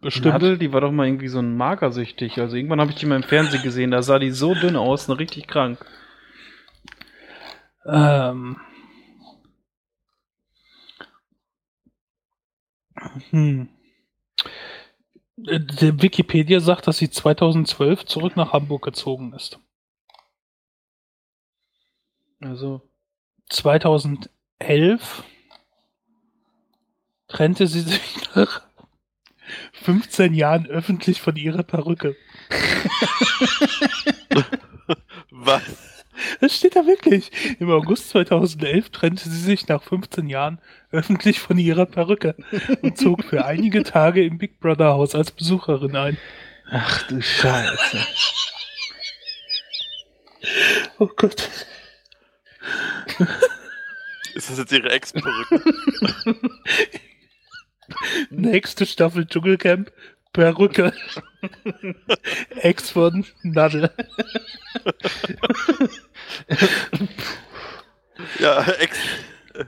Bestimmt. 0.00 0.26
Nadel, 0.26 0.58
die 0.58 0.72
war 0.72 0.80
doch 0.80 0.90
mal 0.90 1.06
irgendwie 1.06 1.28
so 1.28 1.38
ein 1.40 1.56
magersüchtig. 1.56 2.38
Also 2.38 2.56
irgendwann 2.56 2.80
habe 2.80 2.90
ich 2.90 2.96
die 2.96 3.06
mal 3.06 3.16
im 3.16 3.22
Fernsehen 3.22 3.62
gesehen, 3.62 3.90
da 3.90 4.02
sah 4.02 4.18
die 4.18 4.30
so 4.30 4.54
dünn 4.54 4.76
aus, 4.76 5.08
ne, 5.08 5.18
richtig 5.18 5.46
krank. 5.46 5.84
Ähm. 7.86 8.56
Hm. 13.30 13.68
Äh, 15.46 15.60
Der 15.60 16.02
Wikipedia 16.02 16.60
sagt, 16.60 16.86
dass 16.86 16.98
sie 16.98 17.10
2012 17.10 18.04
zurück 18.06 18.36
nach 18.36 18.52
Hamburg 18.52 18.82
gezogen 18.82 19.32
ist. 19.34 19.58
Also, 22.40 22.80
2011 23.50 24.39
trennte 27.28 27.66
sie 27.66 27.80
sich 27.80 28.00
nach 28.34 28.62
15 29.72 30.34
Jahren 30.34 30.66
öffentlich 30.66 31.20
von 31.20 31.36
ihrer 31.36 31.62
Perücke. 31.62 32.16
Was? 35.30 35.62
Das 36.40 36.54
steht 36.56 36.76
da 36.76 36.86
wirklich. 36.86 37.30
Im 37.58 37.70
August 37.70 38.10
2011 38.10 38.90
trennte 38.90 39.28
sie 39.28 39.40
sich 39.40 39.66
nach 39.68 39.82
15 39.82 40.28
Jahren 40.28 40.60
öffentlich 40.90 41.40
von 41.40 41.56
ihrer 41.58 41.86
Perücke 41.86 42.34
und 42.82 42.98
zog 42.98 43.24
für 43.24 43.46
einige 43.46 43.82
Tage 43.82 44.24
im 44.24 44.36
Big 44.38 44.60
Brother 44.60 44.92
Haus 44.92 45.14
als 45.14 45.30
Besucherin 45.30 45.96
ein. 45.96 46.18
ach 46.70 47.02
du 47.04 47.22
Scheiße. 47.22 47.98
Oh 50.98 51.08
Gott. 51.16 51.48
Ist 54.34 54.50
das 54.50 54.58
jetzt 54.58 54.72
ihre 54.72 54.90
Ex-Perücke? 54.90 55.62
Nächste 58.30 58.86
Staffel 58.86 59.26
Dschungelcamp. 59.26 59.92
Perücke. 60.32 60.92
Ex 62.60 62.90
von 62.90 63.26
Nadel. 63.42 63.90
ja, 68.38 68.62
Ex. 68.78 68.98
äh, 69.54 69.64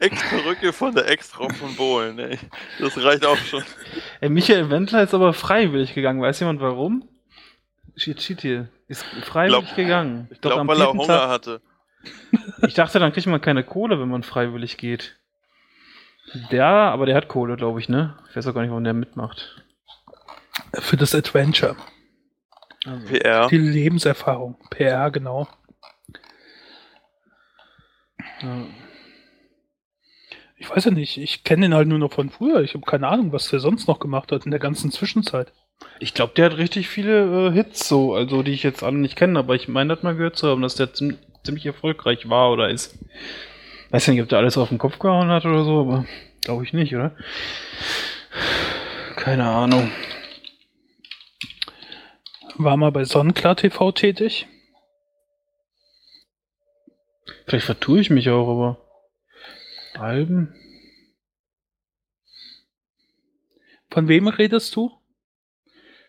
Ex-Perücke 0.00 0.72
von 0.72 0.94
der 0.94 1.08
Ex-Frau 1.08 1.48
von 1.50 1.76
Bohlen, 1.76 2.18
ey. 2.18 2.38
Das 2.80 2.96
reicht 3.02 3.24
auch 3.24 3.36
schon. 3.36 3.62
Ey, 4.20 4.28
Michael 4.30 4.68
Wendler 4.70 5.02
ist 5.04 5.14
aber 5.14 5.32
freiwillig 5.32 5.94
gegangen. 5.94 6.20
Weiß 6.20 6.40
jemand 6.40 6.60
warum? 6.60 7.08
Shit, 7.96 8.20
shit 8.20 8.40
hier. 8.40 8.68
Ist 8.88 9.04
freiwillig 9.04 9.64
Glaub- 9.66 9.76
gegangen. 9.76 10.28
Ich 10.32 10.40
glaube, 10.40 10.66
weil 10.66 10.80
er 10.80 10.88
Hunger 10.92 11.06
Tag- 11.06 11.28
hatte. 11.28 11.60
Ich 12.66 12.74
dachte, 12.74 12.98
dann 12.98 13.12
kriegt 13.12 13.26
man 13.26 13.40
keine 13.40 13.64
Kohle, 13.64 14.00
wenn 14.00 14.08
man 14.08 14.22
freiwillig 14.22 14.76
geht. 14.76 15.16
Der, 16.50 16.66
aber 16.66 17.06
der 17.06 17.16
hat 17.16 17.28
Kohle, 17.28 17.56
glaube 17.56 17.80
ich, 17.80 17.88
ne? 17.88 18.16
Ich 18.30 18.36
weiß 18.36 18.46
auch 18.46 18.54
gar 18.54 18.62
nicht, 18.62 18.70
warum 18.70 18.84
der 18.84 18.94
mitmacht. 18.94 19.62
Für 20.74 20.96
das 20.96 21.14
Adventure. 21.14 21.76
Also, 22.86 23.06
PR. 23.06 23.48
Die 23.48 23.58
Lebenserfahrung. 23.58 24.56
PR, 24.70 25.10
genau. 25.10 25.48
ja. 28.40 28.66
Ich 30.56 30.70
weiß 30.70 30.84
ja 30.84 30.90
nicht. 30.92 31.18
Ich 31.18 31.42
kenne 31.42 31.62
den 31.62 31.74
halt 31.74 31.88
nur 31.88 31.98
noch 31.98 32.12
von 32.12 32.30
früher. 32.30 32.60
Ich 32.62 32.74
habe 32.74 32.86
keine 32.86 33.08
Ahnung, 33.08 33.32
was 33.32 33.48
der 33.48 33.58
sonst 33.58 33.88
noch 33.88 33.98
gemacht 33.98 34.30
hat 34.30 34.44
in 34.44 34.52
der 34.52 34.60
ganzen 34.60 34.92
Zwischenzeit. 34.92 35.52
Ich 35.98 36.14
glaube, 36.14 36.34
der 36.36 36.46
hat 36.46 36.56
richtig 36.56 36.88
viele 36.88 37.48
äh, 37.48 37.52
Hits 37.52 37.88
so, 37.88 38.14
also 38.14 38.44
die 38.44 38.52
ich 38.52 38.62
jetzt 38.62 38.84
alle 38.84 38.96
nicht 38.96 39.16
kenne, 39.16 39.40
aber 39.40 39.56
ich 39.56 39.66
meine, 39.66 39.94
das 39.94 40.04
mal 40.04 40.14
gehört 40.14 40.36
zu 40.36 40.48
haben, 40.48 40.62
dass 40.62 40.76
der 40.76 40.92
ziemlich 41.44 41.66
erfolgreich 41.66 42.28
war 42.28 42.50
oder 42.52 42.70
ist. 42.70 42.98
Weiß 43.90 44.06
ja 44.06 44.12
nicht, 44.12 44.22
ob 44.22 44.28
der 44.28 44.38
alles 44.38 44.56
auf 44.56 44.68
den 44.68 44.78
Kopf 44.78 44.98
gehauen 44.98 45.28
hat 45.28 45.44
oder 45.44 45.64
so, 45.64 45.80
aber 45.80 46.06
glaube 46.42 46.64
ich 46.64 46.72
nicht, 46.72 46.94
oder? 46.94 47.14
Keine 49.16 49.48
Ahnung. 49.48 49.90
War 52.56 52.76
mal 52.76 52.92
bei 52.92 53.04
Sonnenklar 53.04 53.56
TV 53.56 53.92
tätig. 53.92 54.46
Vielleicht 57.46 57.66
vertue 57.66 58.00
ich 58.00 58.10
mich 58.10 58.30
auch, 58.30 58.48
aber 58.48 58.78
Alben? 59.94 60.54
Von 63.90 64.08
wem 64.08 64.28
redest 64.28 64.74
du? 64.74 64.90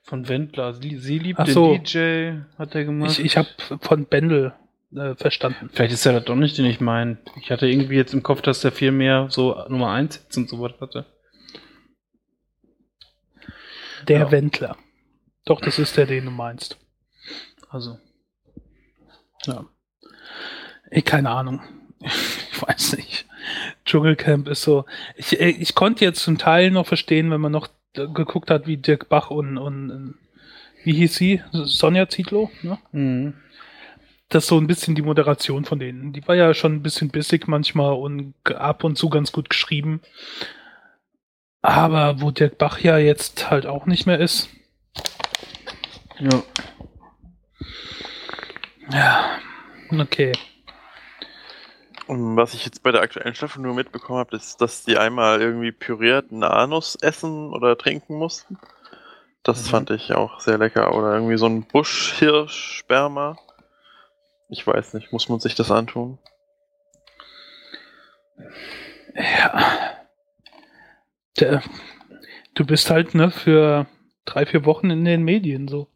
Von 0.04 0.28
Wendler. 0.30 0.74
Sie, 0.74 0.98
sie 0.98 1.20
liebt 1.20 1.40
Ach 1.40 1.46
den 1.46 1.54
so. 1.54 1.78
DJ, 1.78 2.34
hat 2.58 2.76
er 2.76 2.86
gemacht. 2.86 3.20
Ich, 3.20 3.26
ich 3.26 3.38
habe 3.38 3.50
von 3.82 4.06
Bendel 4.06 4.54
äh, 4.96 5.16
verstanden. 5.16 5.70
Vielleicht 5.74 5.94
ist 5.94 6.06
er 6.06 6.14
das 6.14 6.26
doch 6.26 6.36
nicht, 6.36 6.58
den 6.58 6.66
ich 6.66 6.80
meine. 6.80 7.18
Ich 7.40 7.52
hatte 7.52 7.68
irgendwie 7.68 7.96
jetzt 7.96 8.14
im 8.14 8.24
Kopf, 8.24 8.42
dass 8.42 8.62
der 8.62 8.72
viel 8.72 8.92
mehr 8.92 9.28
so 9.30 9.56
Nummer 9.70 9.92
1 9.92 10.16
Hits 10.18 10.38
und 10.38 10.50
sowas 10.50 10.74
hatte. 10.80 11.06
Der 14.08 14.20
Ja. 14.20 14.32
Wendler. 14.32 14.78
Doch, 15.46 15.62
das 15.62 15.80
ist 15.80 15.98
der, 15.98 16.06
den 16.06 16.26
du 16.26 16.32
meinst. 16.32 16.78
Also. 17.70 17.98
Ja. 19.46 19.66
Ich, 20.92 21.06
keine 21.06 21.30
Ahnung. 21.30 21.62
Ich 22.56 22.62
weiß 22.70 22.96
nicht. 22.98 23.26
Dschungelcamp 23.84 24.48
ist 24.48 24.62
so. 24.62 24.86
Ich, 25.18 25.38
ich 25.42 25.76
konnte 25.76 26.06
jetzt 26.06 26.22
zum 26.24 26.38
Teil 26.38 26.72
noch 26.72 26.88
verstehen, 26.88 27.30
wenn 27.30 27.42
man 27.42 27.52
noch 27.52 27.68
geguckt 27.94 28.50
hat, 28.50 28.68
wie 28.68 28.78
Dirk 28.78 29.10
Bach 29.10 29.32
und, 29.32 29.58
und 29.58 29.90
äh, 29.90 30.86
wie 30.86 30.94
hieß 30.94 31.16
sie? 31.16 31.42
Sonja 31.52 32.08
Zietlow, 32.08 32.50
ne? 32.62 32.78
Mhm. 32.94 33.34
Das 34.34 34.46
ist 34.46 34.50
so 34.50 34.58
ein 34.58 34.66
bisschen 34.66 34.96
die 34.96 35.04
Moderation 35.04 35.64
von 35.64 35.78
denen. 35.78 36.12
Die 36.12 36.28
war 36.28 36.34
ja 36.34 36.56
schon 36.56 36.74
ein 36.74 36.82
bisschen 36.82 37.10
bissig 37.10 37.48
manchmal 37.48 37.94
und 37.94 38.34
ab 38.48 38.84
und 38.84 38.98
zu 38.98 39.08
ganz 39.08 39.32
gut 39.32 39.48
geschrieben. 39.48 40.02
Aber 41.62 42.20
wo 42.20 42.32
Dirk 42.32 42.58
Bach 42.58 42.80
ja 42.80 42.98
jetzt 42.98 43.52
halt 43.52 43.68
auch 43.68 43.86
nicht 43.86 44.08
mehr 44.08 44.20
ist. 44.20 44.50
Ja. 46.18 46.44
Ja. 48.90 49.40
Okay. 49.92 50.32
Und 52.08 52.36
was 52.36 52.56
ich 52.56 52.66
jetzt 52.66 52.82
bei 52.82 52.92
der 52.92 53.02
aktuellen 53.02 53.36
Staffel 53.36 53.62
nur 53.62 53.76
mitbekommen 53.76 54.18
habe, 54.18 54.36
ist, 54.36 54.62
dass 54.62 54.84
die 54.84 54.98
einmal 54.98 55.42
irgendwie 55.42 55.72
pürierten 55.72 56.44
Anus 56.44 56.96
essen 56.96 57.54
oder 57.54 57.78
trinken 57.78 58.16
mussten. 58.16 58.58
Das 59.44 59.66
Mhm. 59.66 59.70
fand 59.70 59.90
ich 59.92 60.14
auch 60.16 60.40
sehr 60.40 60.58
lecker. 60.58 60.96
Oder 60.96 61.14
irgendwie 61.14 61.38
so 61.38 61.46
ein 61.46 61.66
Buschhirschsperma. 61.68 63.38
Ich 64.54 64.68
weiß 64.68 64.94
nicht, 64.94 65.12
muss 65.12 65.30
man 65.30 65.40
sich 65.40 65.56
das 65.56 65.72
antun? 65.72 66.20
Ja. 69.16 69.98
Der, 71.40 71.64
du 72.54 72.64
bist 72.64 72.92
halt, 72.92 73.16
ne, 73.16 73.32
für 73.32 73.88
drei, 74.26 74.46
vier 74.46 74.64
Wochen 74.66 74.92
in 74.92 75.06
den 75.06 75.24
Medien 75.24 75.68
so. 75.68 75.88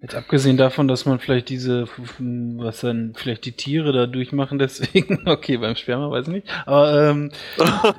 Jetzt 0.00 0.14
abgesehen 0.14 0.56
davon, 0.56 0.86
dass 0.86 1.06
man 1.06 1.18
vielleicht 1.18 1.48
diese, 1.48 1.88
was 2.18 2.82
dann, 2.82 3.14
vielleicht 3.16 3.44
die 3.44 3.52
Tiere 3.52 3.92
da 3.92 4.06
durchmachen, 4.06 4.60
deswegen, 4.60 5.22
okay, 5.28 5.56
beim 5.56 5.74
Sperma 5.74 6.08
weiß 6.08 6.28
ich 6.28 6.32
nicht, 6.34 6.46
aber, 6.66 7.10
ähm, 7.10 7.32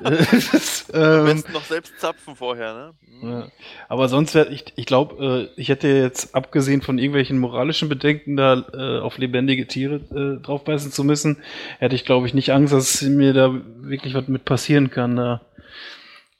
es 0.02 0.32
ist, 0.54 0.94
Am 0.94 1.02
ähm, 1.02 1.24
besten 1.26 1.52
noch 1.52 1.64
selbst 1.64 2.00
zapfen 2.00 2.36
vorher, 2.36 2.72
ne? 2.72 2.94
Mhm. 3.20 3.30
Ja. 3.30 3.48
Aber 3.90 4.08
sonst 4.08 4.34
wäre 4.34 4.48
ich, 4.48 4.64
ich 4.76 4.86
glaube, 4.86 5.50
äh, 5.56 5.60
ich 5.60 5.68
hätte 5.68 5.88
jetzt 5.88 6.34
abgesehen 6.34 6.80
von 6.80 6.96
irgendwelchen 6.96 7.38
moralischen 7.38 7.90
Bedenken 7.90 8.34
da 8.34 8.64
äh, 8.72 9.00
auf 9.00 9.18
lebendige 9.18 9.66
Tiere 9.66 9.96
äh, 9.96 10.42
draufbeißen 10.42 10.92
zu 10.92 11.04
müssen, 11.04 11.42
hätte 11.80 11.96
ich 11.96 12.06
glaube 12.06 12.26
ich 12.26 12.32
nicht 12.32 12.50
Angst, 12.50 12.72
dass 12.72 13.02
mir 13.02 13.34
da 13.34 13.52
wirklich 13.82 14.14
was 14.14 14.26
mit 14.26 14.46
passieren 14.46 14.90
kann 14.90 15.16
da 15.16 15.42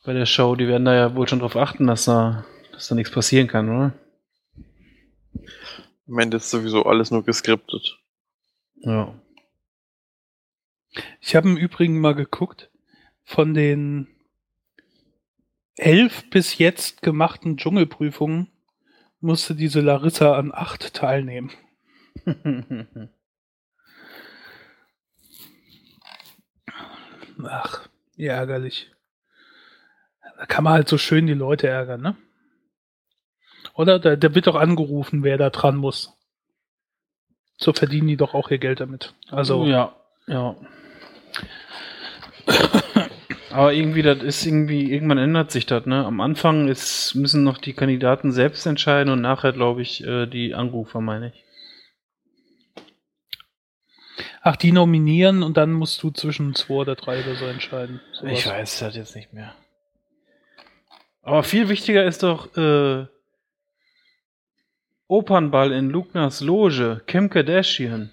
bei 0.06 0.14
der 0.14 0.24
Show. 0.24 0.54
Die 0.56 0.68
werden 0.68 0.86
da 0.86 0.94
ja 0.94 1.14
wohl 1.14 1.28
schon 1.28 1.40
drauf 1.40 1.56
achten, 1.56 1.86
dass 1.86 2.06
da, 2.06 2.46
dass 2.72 2.88
da 2.88 2.94
nichts 2.94 3.12
passieren 3.12 3.46
kann, 3.46 3.68
oder? 3.68 3.92
Am 6.10 6.18
Ende 6.18 6.38
ist 6.38 6.50
sowieso 6.50 6.84
alles 6.86 7.12
nur 7.12 7.24
geskriptet. 7.24 8.00
Ja. 8.74 9.14
Ich 11.20 11.36
habe 11.36 11.48
im 11.48 11.56
Übrigen 11.56 12.00
mal 12.00 12.16
geguckt, 12.16 12.68
von 13.22 13.54
den 13.54 14.08
elf 15.76 16.28
bis 16.30 16.58
jetzt 16.58 17.02
gemachten 17.02 17.56
Dschungelprüfungen 17.56 18.50
musste 19.20 19.54
diese 19.54 19.80
Larissa 19.80 20.36
an 20.36 20.50
acht 20.52 20.94
teilnehmen. 20.94 21.52
Ach, 27.44 27.88
wie 28.16 28.26
ärgerlich. 28.26 28.90
Da 30.36 30.46
kann 30.46 30.64
man 30.64 30.72
halt 30.72 30.88
so 30.88 30.98
schön 30.98 31.28
die 31.28 31.34
Leute 31.34 31.68
ärgern, 31.68 32.00
ne? 32.00 32.16
Oder? 33.74 33.98
Da, 33.98 34.16
da 34.16 34.34
wird 34.34 34.46
doch 34.46 34.56
angerufen, 34.56 35.22
wer 35.22 35.38
da 35.38 35.50
dran 35.50 35.76
muss. 35.76 36.12
So 37.56 37.72
verdienen 37.72 38.08
die 38.08 38.16
doch 38.16 38.34
auch 38.34 38.50
ihr 38.50 38.58
Geld 38.58 38.80
damit. 38.80 39.14
Also, 39.30 39.64
ja, 39.66 39.94
ja. 40.26 40.56
Aber 43.50 43.72
irgendwie, 43.72 44.02
das 44.02 44.22
ist 44.22 44.46
irgendwie, 44.46 44.92
irgendwann 44.92 45.18
ändert 45.18 45.50
sich 45.50 45.66
das, 45.66 45.84
ne? 45.84 46.04
Am 46.04 46.20
Anfang 46.20 46.68
ist, 46.68 47.14
müssen 47.14 47.42
noch 47.42 47.58
die 47.58 47.72
Kandidaten 47.72 48.32
selbst 48.32 48.64
entscheiden 48.64 49.12
und 49.12 49.20
nachher, 49.20 49.52
glaube 49.52 49.82
ich, 49.82 50.04
äh, 50.04 50.26
die 50.26 50.54
Anrufer, 50.54 51.00
meine 51.00 51.28
ich. 51.28 51.44
Ach, 54.42 54.56
die 54.56 54.72
nominieren 54.72 55.42
und 55.42 55.56
dann 55.56 55.72
musst 55.72 56.02
du 56.02 56.10
zwischen 56.10 56.54
zwei 56.54 56.74
oder 56.74 56.94
drei 56.94 57.22
oder 57.22 57.34
so 57.34 57.44
entscheiden. 57.44 58.00
Sowas. 58.12 58.32
Ich 58.32 58.46
weiß 58.46 58.78
das 58.78 58.96
jetzt 58.96 59.14
nicht 59.14 59.32
mehr. 59.32 59.54
Aber 61.22 61.42
viel 61.42 61.68
wichtiger 61.68 62.04
ist 62.04 62.22
doch 62.22 62.56
äh, 62.56 63.06
Opernball 65.10 65.72
in 65.72 65.90
Lugnas 65.90 66.40
Loge, 66.40 67.02
Kim 67.06 67.28
Kardashian. 67.30 68.10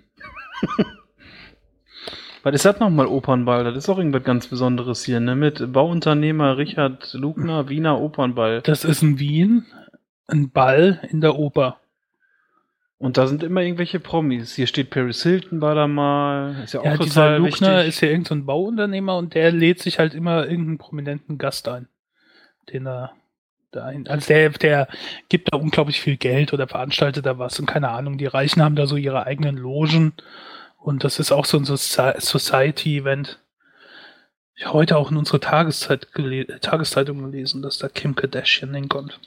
Was 2.44 2.56
ist 2.56 2.66
das 2.66 2.80
nochmal 2.80 3.06
Opernball? 3.06 3.64
Das 3.64 3.76
ist 3.76 3.88
auch 3.90 4.00
irgendwas 4.00 4.24
ganz 4.24 4.48
Besonderes 4.48 5.06
hier, 5.06 5.20
ne? 5.20 5.36
Mit 5.36 5.74
Bauunternehmer 5.74 6.58
Richard 6.58 7.14
Lugner, 7.14 7.70
Wiener 7.70 8.00
Opernball. 8.00 8.62
Das 8.62 8.84
ist 8.84 9.04
in 9.04 9.20
Wien 9.20 9.66
ein 10.28 10.50
Ball 10.50 11.00
in 11.12 11.22
der 11.22 11.38
Oper. 11.38 11.80
Und 12.98 13.18
da 13.18 13.28
sind 13.28 13.44
immer 13.44 13.62
irgendwelche 13.62 14.00
Promis. 14.00 14.56
Hier 14.56 14.66
steht 14.66 14.90
Paris 14.90 15.22
Hilton 15.22 15.62
war 15.62 15.76
da 15.76 15.88
mal. 15.88 16.64
Ist 16.64 16.74
ja 16.74 16.80
auch 16.80 16.86
Ja, 16.86 16.98
dieser 16.98 17.26
total 17.26 17.38
Lugner 17.38 17.78
wichtig. 17.78 17.90
ist 17.90 18.02
ja 18.02 18.08
irgendein 18.10 18.40
so 18.40 18.46
Bauunternehmer 18.46 19.18
und 19.18 19.36
der 19.36 19.52
lädt 19.52 19.80
sich 19.80 20.00
halt 20.00 20.16
immer 20.16 20.48
irgendeinen 20.48 20.80
prominenten 20.80 21.38
Gast 21.38 21.68
ein. 21.68 21.88
Den 22.74 22.88
er 22.88 23.12
da 23.78 23.86
ein. 23.86 24.08
Also 24.08 24.28
der, 24.28 24.50
der 24.50 24.88
gibt 25.30 25.54
da 25.54 25.58
unglaublich 25.58 26.02
viel 26.02 26.18
Geld 26.18 26.54
oder 26.54 26.68
veranstaltet 26.68 27.26
da 27.26 27.38
was 27.40 27.60
und 27.60 27.66
keine 27.66 27.90
Ahnung. 27.90 28.18
Die 28.18 28.26
Reichen 28.26 28.62
haben 28.62 28.76
da 28.76 28.86
so 28.88 28.96
ihre 28.98 29.26
eigenen 29.26 29.56
Logen 29.58 30.14
und 30.78 31.04
das 31.04 31.20
ist 31.20 31.32
auch 31.32 31.46
so 31.46 31.58
ein 31.58 31.66
Soci- 31.66 32.20
Society-Event. 32.20 33.40
Ich 34.56 34.66
habe 34.66 34.74
heute 34.74 34.98
auch 34.98 35.12
in 35.12 35.18
unserer 35.18 35.40
Tageszeit 35.40 36.14
gele 36.14 36.60
Tageszeitung 36.60 37.20
gelesen, 37.32 37.62
dass 37.62 37.78
da 37.78 37.88
Kim 37.90 38.16
Kardashian 38.16 38.74
hinkommt. 38.74 39.20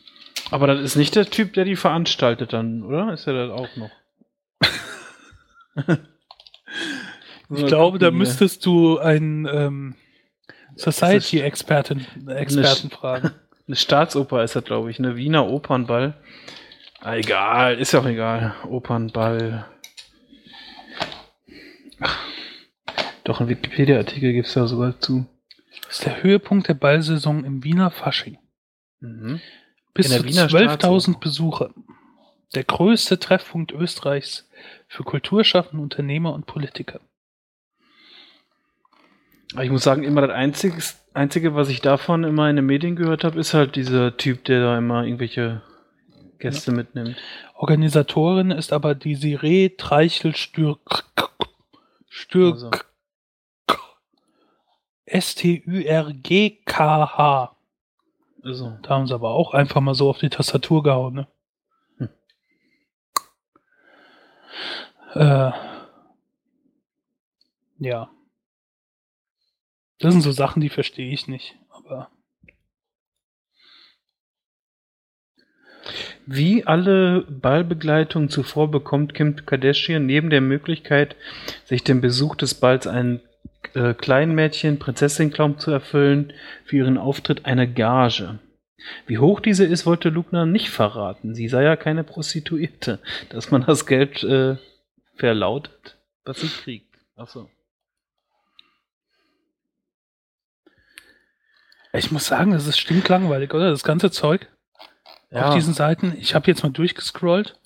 Aber 0.50 0.66
das 0.66 0.80
ist 0.80 0.96
nicht 0.96 1.14
der 1.14 1.26
Typ, 1.26 1.52
der 1.52 1.64
die 1.64 1.76
veranstaltet 1.76 2.52
dann, 2.52 2.82
oder? 2.82 3.12
Ist 3.12 3.26
er 3.28 3.46
das 3.48 3.50
auch 3.58 3.68
noch? 3.76 3.90
Ich 7.52 7.66
glaube, 7.66 7.98
da 7.98 8.12
müsstest 8.12 8.64
du 8.64 8.98
einen 8.98 9.44
ähm, 9.46 9.94
Society-Experten 10.76 12.06
Experten 12.28 12.90
fragen. 12.90 13.32
Eine 13.70 13.76
Staatsoper 13.76 14.42
ist 14.42 14.56
das, 14.56 14.64
glaube 14.64 14.90
ich. 14.90 14.98
Eine 14.98 15.14
Wiener 15.14 15.46
Opernball. 15.46 16.14
Ah, 16.98 17.14
egal, 17.14 17.78
ist 17.78 17.92
ja 17.92 18.00
auch 18.00 18.06
egal. 18.06 18.52
Opernball. 18.68 19.64
Ach, 22.00 22.18
doch, 23.22 23.40
ein 23.40 23.46
Wikipedia-Artikel 23.48 24.32
gibt 24.32 24.48
es 24.48 24.54
da 24.54 24.66
sogar 24.66 24.98
zu. 24.98 25.24
Das 25.86 25.98
ist 25.98 26.04
der 26.04 26.20
Höhepunkt 26.20 26.66
der 26.66 26.74
Ballsaison 26.74 27.44
im 27.44 27.62
Wiener 27.62 27.92
Fasching. 27.92 28.38
Mhm. 28.98 29.40
Bis 29.94 30.08
zu 30.08 30.24
Wiener 30.24 30.48
12.000 30.48 30.66
Staatsoper. 30.66 31.20
Besucher. 31.20 31.70
Der 32.56 32.64
größte 32.64 33.20
Treffpunkt 33.20 33.70
Österreichs 33.70 34.50
für 34.88 35.04
Kulturschaffende, 35.04 35.80
Unternehmer 35.80 36.34
und 36.34 36.46
Politiker. 36.46 36.98
Aber 39.52 39.64
ich 39.64 39.70
muss 39.70 39.82
sagen, 39.82 40.04
immer 40.04 40.20
das 40.20 40.30
Einzige, 40.30 40.80
Einzige, 41.12 41.54
was 41.54 41.68
ich 41.68 41.80
davon 41.80 42.22
immer 42.24 42.48
in 42.48 42.56
den 42.56 42.66
Medien 42.66 42.94
gehört 42.94 43.24
habe, 43.24 43.40
ist 43.40 43.52
halt 43.52 43.74
dieser 43.74 44.16
Typ, 44.16 44.44
der 44.44 44.60
da 44.60 44.78
immer 44.78 45.04
irgendwelche 45.04 45.62
Gäste 46.38 46.70
mitnimmt. 46.72 47.16
Organisatorin 47.54 48.52
ist 48.52 48.72
aber 48.72 48.94
die 48.94 49.16
Siree 49.16 49.70
Treichel 49.70 50.36
Stürk. 50.36 51.04
Stürk. 52.08 52.54
Also. 52.54 52.70
S-T-U-R-G-K-H. 55.04 55.96
Also, 58.42 58.78
Da 58.82 58.88
haben 58.90 59.06
sie 59.06 59.14
aber 59.14 59.30
auch 59.30 59.52
einfach 59.52 59.80
mal 59.80 59.94
so 59.94 60.08
auf 60.08 60.18
die 60.18 60.30
Tastatur 60.30 60.82
gehauen, 60.82 61.14
ne? 61.14 61.28
Hm. 61.98 62.08
Äh, 65.14 65.50
ja. 67.80 68.10
Das 70.00 70.12
sind 70.12 70.22
so 70.22 70.32
Sachen, 70.32 70.60
die 70.60 70.70
verstehe 70.70 71.12
ich 71.12 71.28
nicht. 71.28 71.56
Aber 71.70 72.10
Wie 76.26 76.64
alle 76.64 77.22
Ballbegleitungen 77.22 78.28
zuvor 78.28 78.70
bekommt 78.70 79.14
Kim 79.14 79.44
Kardashian 79.46 80.06
neben 80.06 80.30
der 80.30 80.40
Möglichkeit, 80.40 81.16
sich 81.64 81.82
den 81.82 82.00
Besuch 82.00 82.36
des 82.36 82.54
Balls 82.54 82.86
ein 82.86 83.20
äh, 83.74 83.94
Kleinmädchen 83.94 84.78
Prinzessin-Clown 84.78 85.58
zu 85.58 85.70
erfüllen, 85.70 86.32
für 86.64 86.76
ihren 86.76 86.98
Auftritt 86.98 87.46
eine 87.46 87.70
Gage. 87.70 88.38
Wie 89.06 89.18
hoch 89.18 89.40
diese 89.40 89.64
ist, 89.64 89.86
wollte 89.86 90.08
Lugner 90.08 90.46
nicht 90.46 90.70
verraten. 90.70 91.34
Sie 91.34 91.48
sei 91.48 91.64
ja 91.64 91.76
keine 91.76 92.04
Prostituierte, 92.04 93.00
dass 93.28 93.50
man 93.50 93.64
das 93.66 93.86
Geld 93.86 94.22
äh, 94.22 94.56
verlautet, 95.16 95.98
was 96.24 96.40
sie 96.40 96.48
kriegt. 96.48 96.96
Achso. 97.16 97.50
Ich 101.92 102.10
muss 102.12 102.26
sagen, 102.26 102.52
das 102.52 102.66
ist 102.66 102.78
stinklangweilig, 102.78 103.52
oder? 103.54 103.70
Das 103.70 103.82
ganze 103.82 104.10
Zeug 104.10 104.48
Ja. 105.30 105.48
auf 105.48 105.54
diesen 105.54 105.74
Seiten. 105.74 106.14
Ich 106.18 106.34
habe 106.34 106.46
jetzt 106.48 106.62
mal 106.62 106.70
durchgescrollt. 106.70 107.56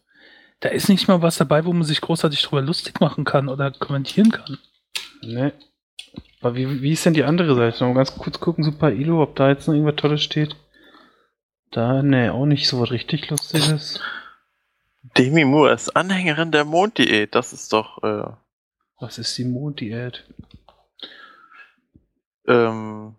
Da 0.61 0.68
ist 0.70 0.89
nicht 0.89 1.09
mal 1.09 1.20
was 1.22 1.37
dabei, 1.37 1.64
wo 1.64 1.72
man 1.72 1.83
sich 1.85 2.01
großartig 2.01 2.43
drüber 2.43 2.62
lustig 2.62 3.01
machen 3.01 3.25
kann 3.25 3.49
oder 3.49 3.70
kommentieren 3.70 4.31
kann. 4.31 4.59
Ne. 5.22 5.53
Aber 6.41 6.55
wie, 6.57 6.81
wie 6.83 6.93
ist 6.93 7.05
denn 7.07 7.14
die 7.14 7.25
andere 7.25 7.55
Seite? 7.55 7.85
Mal 7.85 7.95
ganz 7.95 8.14
kurz 8.16 8.39
gucken, 8.41 8.64
Super 8.64 8.91
Ilo, 8.93 9.22
ob 9.22 9.37
da 9.37 9.49
jetzt 9.49 9.66
noch 9.66 9.75
irgendwas 9.75 9.97
Tolles 9.97 10.22
steht. 10.22 10.57
Da, 11.70 12.03
ne, 12.03 12.33
auch 12.33 12.47
nicht 12.47 12.68
so 12.68 12.81
was 12.81 12.91
richtig 12.93 13.29
Lustiges. 13.31 14.01
Demi 15.18 15.45
Moore 15.45 15.72
ist 15.75 15.95
Anhängerin 15.97 16.53
der 16.53 16.64
Monddiät. 16.64 17.35
Das 17.35 17.53
ist 17.53 17.72
doch. 17.72 18.03
Äh, 18.03 18.31
Was 19.01 19.18
ist 19.18 19.37
die 19.39 19.45
Monddiät? 19.45 20.25
ähm, 22.47 23.14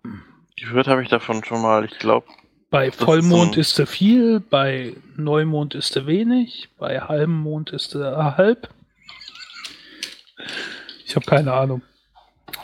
gehört 0.58 0.88
habe 0.88 1.03
ich 1.03 1.10
davon 1.10 1.43
schon 1.43 1.62
mal. 1.62 1.86
Ich 1.86 1.97
glaube, 1.99 2.28
Bei 2.70 2.88
ist 2.88 2.95
Vollmond 3.01 3.53
so 3.53 3.53
ein- 3.53 3.60
ist 3.60 3.80
er 3.80 3.88
viel, 3.88 4.39
bei 4.39 4.95
Neumond 5.16 5.76
ist 5.76 5.95
er 5.95 6.08
wenig, 6.08 6.70
bei 6.78 6.99
Halbmond 7.01 7.72
ist 7.72 7.95
er 7.95 8.38
halb. 8.38 8.70
Ich 11.06 11.16
habe 11.16 11.26
keine 11.26 11.53
Ahnung. 11.53 11.82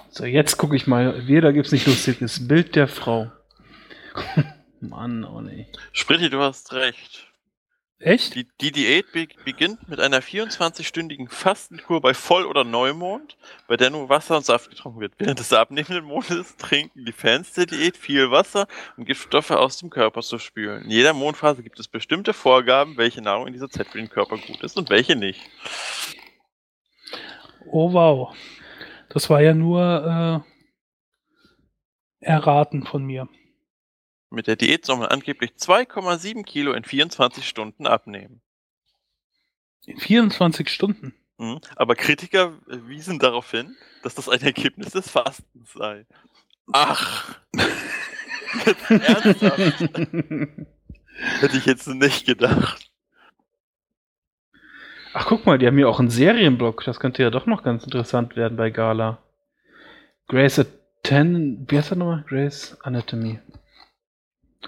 So, 0.09 0.25
jetzt 0.25 0.57
gucke 0.57 0.75
ich 0.75 0.87
mal. 0.87 1.27
Wieder 1.27 1.53
gibt's 1.53 1.71
nicht 1.71 1.87
lustiges. 1.87 2.47
Bild 2.47 2.75
der 2.75 2.87
Frau. 2.87 3.31
Mann, 4.81 5.23
oh 5.23 5.41
nee. 5.41 5.67
Spritti, 5.93 6.29
du 6.29 6.39
hast 6.41 6.73
recht. 6.73 7.27
Echt? 8.01 8.33
Die, 8.33 8.47
die 8.59 8.71
Diät 8.71 9.11
be 9.11 9.27
beginnt 9.45 9.87
mit 9.87 9.99
einer 9.99 10.21
24-stündigen 10.21 11.29
Fastenkur 11.29 12.01
bei 12.01 12.15
Voll- 12.15 12.47
oder 12.47 12.63
Neumond, 12.63 13.37
bei 13.67 13.77
der 13.77 13.91
nur 13.91 14.09
Wasser 14.09 14.37
und 14.37 14.45
Saft 14.45 14.71
getrunken 14.71 14.99
wird. 14.99 15.13
Während 15.19 15.39
des 15.39 15.53
abnehmenden 15.53 16.05
Mondes 16.05 16.55
trinken 16.57 17.05
die 17.05 17.11
Fans 17.11 17.53
der 17.53 17.67
Diät 17.67 17.97
viel 17.97 18.31
Wasser, 18.31 18.67
um 18.97 19.05
Giftstoffe 19.05 19.51
aus 19.51 19.77
dem 19.77 19.91
Körper 19.91 20.21
zu 20.21 20.39
spülen. 20.39 20.85
In 20.85 20.89
jeder 20.89 21.13
Mondphase 21.13 21.61
gibt 21.61 21.79
es 21.79 21.87
bestimmte 21.87 22.33
Vorgaben, 22.33 22.97
welche 22.97 23.21
Nahrung 23.21 23.45
in 23.45 23.53
dieser 23.53 23.69
Zeit 23.69 23.87
für 23.87 23.99
den 23.99 24.09
Körper 24.09 24.37
gut 24.37 24.61
ist 24.63 24.77
und 24.77 24.89
welche 24.89 25.15
nicht. 25.15 25.41
Oh 27.67 27.93
wow. 27.93 28.35
Das 29.09 29.29
war 29.29 29.41
ja 29.41 29.53
nur 29.53 30.43
äh, 32.21 32.25
erraten 32.25 32.83
von 32.83 33.03
mir. 33.03 33.27
Mit 34.31 34.47
der 34.47 34.55
Diät 34.55 34.85
soll 34.85 34.97
man 34.97 35.09
angeblich 35.09 35.51
2,7 35.59 36.43
Kilo 36.43 36.71
in 36.71 36.85
24 36.85 37.47
Stunden 37.47 37.85
abnehmen. 37.85 38.41
In 39.85 39.97
24 39.97 40.69
Stunden. 40.69 41.13
Mhm. 41.37 41.59
Aber 41.75 41.95
Kritiker 41.95 42.53
wiesen 42.67 43.19
darauf 43.19 43.51
hin, 43.51 43.75
dass 44.03 44.15
das 44.15 44.29
ein 44.29 44.41
Ergebnis 44.41 44.93
des 44.93 45.09
Fastens 45.09 45.73
sei. 45.73 46.05
Ach. 46.71 47.35
Ernsthaft? 48.89 49.81
Hätte 51.39 51.57
ich 51.57 51.65
jetzt 51.65 51.87
nicht 51.87 52.25
gedacht. 52.25 52.89
Ach, 55.13 55.25
guck 55.25 55.45
mal, 55.45 55.57
die 55.57 55.67
haben 55.67 55.75
hier 55.75 55.89
auch 55.89 55.99
einen 55.99 56.09
Serienblock. 56.09 56.85
Das 56.85 57.01
könnte 57.01 57.21
ja 57.21 57.31
doch 57.31 57.47
noch 57.47 57.63
ganz 57.63 57.83
interessant 57.83 58.37
werden 58.37 58.55
bei 58.55 58.69
Gala. 58.69 59.21
Grace 60.27 60.59
a 60.59 60.65
Ten, 61.03 61.65
wie 61.67 61.77
heißt 61.77 61.91
das 61.91 61.97
nochmal? 61.97 62.23
Grace 62.29 62.77
Anatomy. 62.81 63.39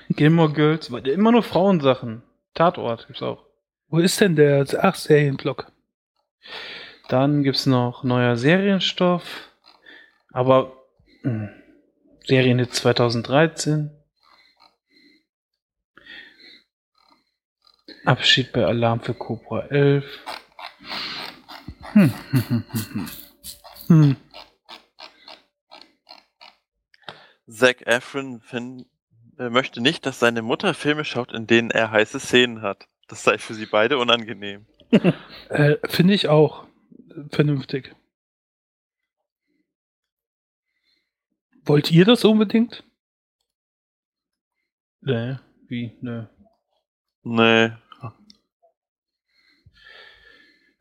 Gilmore 0.10 0.52
Girls, 0.54 0.90
immer 0.90 1.32
nur 1.32 1.44
Frauensachen. 1.44 2.24
Tatort 2.54 3.08
gibt's 3.08 3.22
auch. 3.22 3.46
Wo 3.90 4.00
ist 4.00 4.20
denn 4.22 4.36
der 4.36 4.66
ach, 4.82 4.96
Serienblock? 4.96 5.72
Dann 7.10 7.44
gibt's 7.44 7.66
noch 7.66 8.04
neuer 8.04 8.38
Serienstoff. 8.38 9.52
Aber 10.32 10.74
mh, 11.24 11.50
Serienhit 12.26 12.74
2013. 12.74 13.92
Abschied 18.06 18.52
bei 18.52 18.66
Alarm 18.66 19.02
für 19.02 19.14
Cobra 19.14 19.68
11. 19.68 20.06
Hm, 21.94 22.14
hm, 22.32 22.44
hm, 22.48 22.64
hm, 22.72 22.86
hm. 22.94 23.10
Hm. 23.88 24.16
Zac 27.48 27.82
Efron 27.86 28.40
fin- 28.42 28.82
äh, 28.82 28.93
äh, 29.38 29.50
möchte 29.50 29.82
nicht, 29.82 30.06
dass 30.06 30.20
seine 30.20 30.42
Mutter 30.42 30.74
Filme 30.74 31.06
schaut, 31.06 31.34
in 31.34 31.48
denen 31.48 31.72
er 31.72 31.92
heiße 31.92 32.20
Szenen 32.20 32.62
hat. 32.62 32.88
Das 33.08 33.24
sei 33.24 33.38
für 33.38 33.54
sie 33.54 33.66
beide 33.66 33.98
unangenehm. 33.98 34.66
äh, 35.50 35.78
Finde 35.86 36.14
ich 36.14 36.28
auch 36.28 36.68
äh, 37.10 37.24
vernünftig. 37.30 37.96
Wollt 41.66 41.92
ihr 41.92 42.06
das 42.06 42.26
unbedingt? 42.26 42.84
Nee, 45.02 45.38
wie? 45.68 45.98
Nee. 46.02 46.26
Nee. 47.24 47.72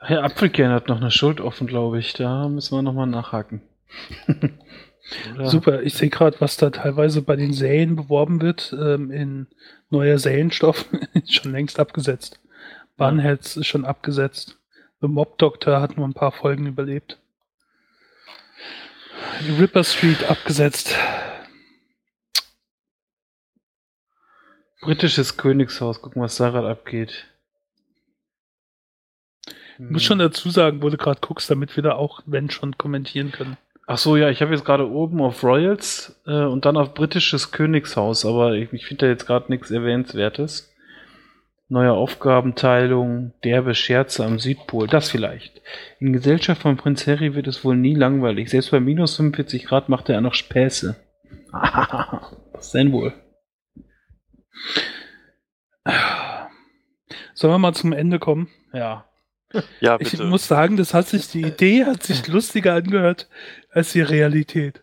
Herr 0.04 0.24
Apfelkern 0.24 0.72
hat 0.72 0.88
noch 0.88 0.96
eine 0.96 1.12
Schuld 1.12 1.40
offen, 1.40 1.68
glaube 1.68 2.00
ich. 2.00 2.12
Da 2.12 2.48
müssen 2.48 2.76
wir 2.76 2.82
nochmal 2.82 3.06
nachhaken. 3.06 3.62
Oder? 5.34 5.46
Super, 5.46 5.82
ich 5.82 5.94
sehe 5.94 6.10
gerade, 6.10 6.40
was 6.40 6.56
da 6.56 6.70
teilweise 6.70 7.22
bei 7.22 7.36
den 7.36 7.52
Serien 7.52 7.96
beworben 7.96 8.40
wird, 8.40 8.74
ähm, 8.78 9.10
in 9.10 9.46
neuer 9.90 10.18
Serienstoff, 10.18 10.86
ist 11.14 11.34
schon 11.34 11.52
längst 11.52 11.78
abgesetzt. 11.78 12.40
Bunheads 12.96 13.56
ist 13.56 13.66
schon 13.66 13.84
abgesetzt. 13.84 14.58
The 15.00 15.08
Mob 15.08 15.38
Doctor 15.38 15.80
hat 15.80 15.96
nur 15.96 16.06
ein 16.06 16.14
paar 16.14 16.32
Folgen 16.32 16.66
überlebt. 16.66 17.18
Ripper 19.58 19.84
Street 19.84 20.24
abgesetzt. 20.24 20.96
Britisches 24.80 25.36
Königshaus, 25.36 26.02
gucken, 26.02 26.22
was 26.22 26.36
da 26.36 26.50
gerade 26.50 26.68
abgeht. 26.68 27.26
Ich 29.78 29.90
muss 29.90 30.02
schon 30.04 30.18
dazu 30.18 30.50
sagen, 30.50 30.82
wo 30.82 30.90
du 30.90 30.96
gerade 30.96 31.20
guckst, 31.20 31.50
damit 31.50 31.74
wir 31.76 31.82
da 31.82 31.94
auch, 31.94 32.22
wenn 32.26 32.50
schon, 32.50 32.78
kommentieren 32.78 33.32
können. 33.32 33.56
Ach 33.86 33.98
so, 33.98 34.16
ja, 34.16 34.30
ich 34.30 34.40
habe 34.40 34.52
jetzt 34.52 34.64
gerade 34.64 34.88
oben 34.88 35.20
auf 35.20 35.42
Royals 35.42 36.20
äh, 36.26 36.44
und 36.44 36.64
dann 36.64 36.76
auf 36.76 36.94
britisches 36.94 37.50
Königshaus, 37.50 38.24
aber 38.24 38.54
ich, 38.54 38.72
ich 38.72 38.86
finde 38.86 39.06
da 39.06 39.10
jetzt 39.10 39.26
gerade 39.26 39.50
nichts 39.50 39.70
Erwähnenswertes. 39.70 40.72
Neue 41.68 41.92
Aufgabenteilung, 41.92 43.32
derbe 43.44 43.74
Scherze 43.74 44.24
am 44.24 44.38
Südpol, 44.38 44.86
das 44.86 45.10
vielleicht. 45.10 45.62
In 46.00 46.12
Gesellschaft 46.12 46.62
von 46.62 46.76
Prinz 46.76 47.06
Harry 47.06 47.34
wird 47.34 47.46
es 47.46 47.64
wohl 47.64 47.76
nie 47.76 47.94
langweilig. 47.94 48.50
Selbst 48.50 48.70
bei 48.70 48.78
minus 48.78 49.16
45 49.16 49.64
Grad 49.64 49.88
macht 49.88 50.08
er 50.10 50.20
noch 50.20 50.34
Späße. 50.34 50.96
Was 51.52 52.72
denn 52.72 52.92
wohl? 52.92 53.14
Sollen 57.34 57.54
wir 57.54 57.58
mal 57.58 57.74
zum 57.74 57.92
Ende 57.92 58.18
kommen? 58.18 58.48
Ja. 58.72 59.06
Ja, 59.80 59.96
Ich 60.00 60.10
bitte. 60.12 60.24
muss 60.24 60.46
sagen, 60.48 60.76
das 60.76 60.94
hat 60.94 61.08
sich, 61.08 61.28
die 61.28 61.42
Idee 61.42 61.84
hat 61.84 62.02
sich 62.02 62.26
lustiger 62.28 62.74
angehört 62.74 63.28
als 63.70 63.92
die 63.92 64.00
Realität. 64.00 64.82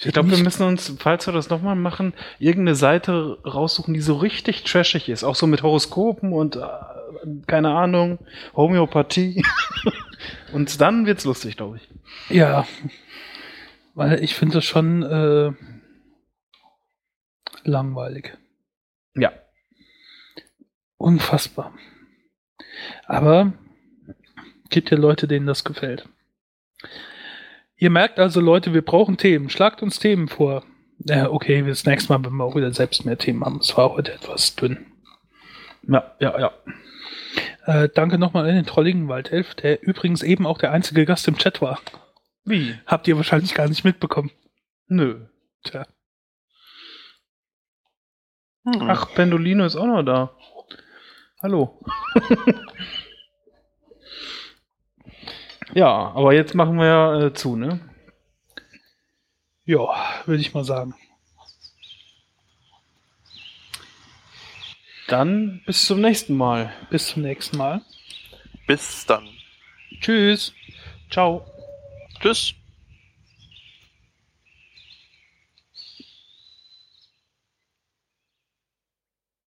Ich 0.00 0.12
glaube, 0.12 0.30
wir 0.30 0.38
müssen 0.38 0.62
uns, 0.62 0.94
falls 1.00 1.26
wir 1.26 1.32
das 1.34 1.50
nochmal 1.50 1.74
machen, 1.74 2.14
irgendeine 2.38 2.76
Seite 2.76 3.38
raussuchen, 3.44 3.94
die 3.94 4.00
so 4.00 4.16
richtig 4.16 4.62
trashig 4.62 5.08
ist. 5.08 5.24
Auch 5.24 5.34
so 5.34 5.48
mit 5.48 5.62
Horoskopen 5.64 6.32
und 6.32 6.54
äh, 6.56 6.60
keine 7.48 7.70
Ahnung, 7.74 8.18
Homöopathie. 8.54 9.42
und 10.52 10.80
dann 10.80 11.06
wird's 11.06 11.24
lustig, 11.24 11.56
glaube 11.56 11.78
ich. 11.78 11.88
Ja, 12.36 12.66
weil 13.94 14.22
ich 14.22 14.34
finde 14.36 14.54
das 14.54 14.64
schon 14.64 15.02
äh, 15.02 15.50
langweilig. 17.64 18.36
Ja. 19.16 19.32
Unfassbar. 20.96 21.72
Aber 23.06 23.52
gibt 24.70 24.90
ja 24.90 24.96
Leute, 24.96 25.28
denen 25.28 25.46
das 25.46 25.64
gefällt. 25.64 26.08
Ihr 27.76 27.90
merkt 27.90 28.18
also, 28.18 28.40
Leute, 28.40 28.74
wir 28.74 28.82
brauchen 28.82 29.16
Themen. 29.16 29.50
Schlagt 29.50 29.82
uns 29.82 29.98
Themen 29.98 30.28
vor. 30.28 30.64
Ja, 30.98 31.30
okay, 31.30 31.62
das 31.62 31.84
nächste 31.84 32.12
Mal, 32.12 32.24
wenn 32.24 32.36
wir 32.36 32.44
auch 32.44 32.56
wieder 32.56 32.72
selbst 32.72 33.04
mehr 33.04 33.18
Themen 33.18 33.44
haben. 33.44 33.58
Es 33.60 33.76
war 33.76 33.90
heute 33.90 34.12
etwas 34.12 34.56
dünn. 34.56 34.86
Ja, 35.86 36.12
ja, 36.18 36.38
ja. 36.38 36.52
Äh, 37.66 37.88
danke 37.94 38.18
nochmal 38.18 38.48
an 38.48 38.56
den 38.56 38.66
trolligen 38.66 39.08
Waldelf, 39.08 39.54
der 39.54 39.82
übrigens 39.82 40.22
eben 40.22 40.46
auch 40.46 40.58
der 40.58 40.72
einzige 40.72 41.06
Gast 41.06 41.28
im 41.28 41.38
Chat 41.38 41.62
war. 41.62 41.80
Wie? 42.44 42.74
Habt 42.86 43.06
ihr 43.06 43.16
wahrscheinlich 43.16 43.54
gar 43.54 43.68
nicht 43.68 43.84
mitbekommen. 43.84 44.30
Nö. 44.88 45.26
Tja. 45.62 45.86
Ach, 48.80 49.14
Pendolino 49.14 49.64
ist 49.64 49.76
auch 49.76 49.86
noch 49.86 50.02
da. 50.02 50.36
Hallo. 51.42 51.80
ja, 55.74 55.88
aber 55.88 56.32
jetzt 56.34 56.54
machen 56.54 56.76
wir 56.76 56.86
ja 56.86 57.26
äh, 57.26 57.32
zu, 57.34 57.56
ne? 57.56 57.80
Ja, 59.64 59.88
würde 60.26 60.40
ich 60.40 60.54
mal 60.54 60.64
sagen. 60.64 60.94
Dann 65.08 65.62
bis 65.64 65.86
zum 65.86 66.00
nächsten 66.00 66.36
Mal. 66.36 66.72
Bis 66.90 67.08
zum 67.08 67.22
nächsten 67.22 67.56
Mal. 67.56 67.80
Bis 68.66 69.06
dann. 69.06 69.26
Tschüss. 70.00 70.52
Ciao. 71.10 71.44
Tschüss. 72.20 72.57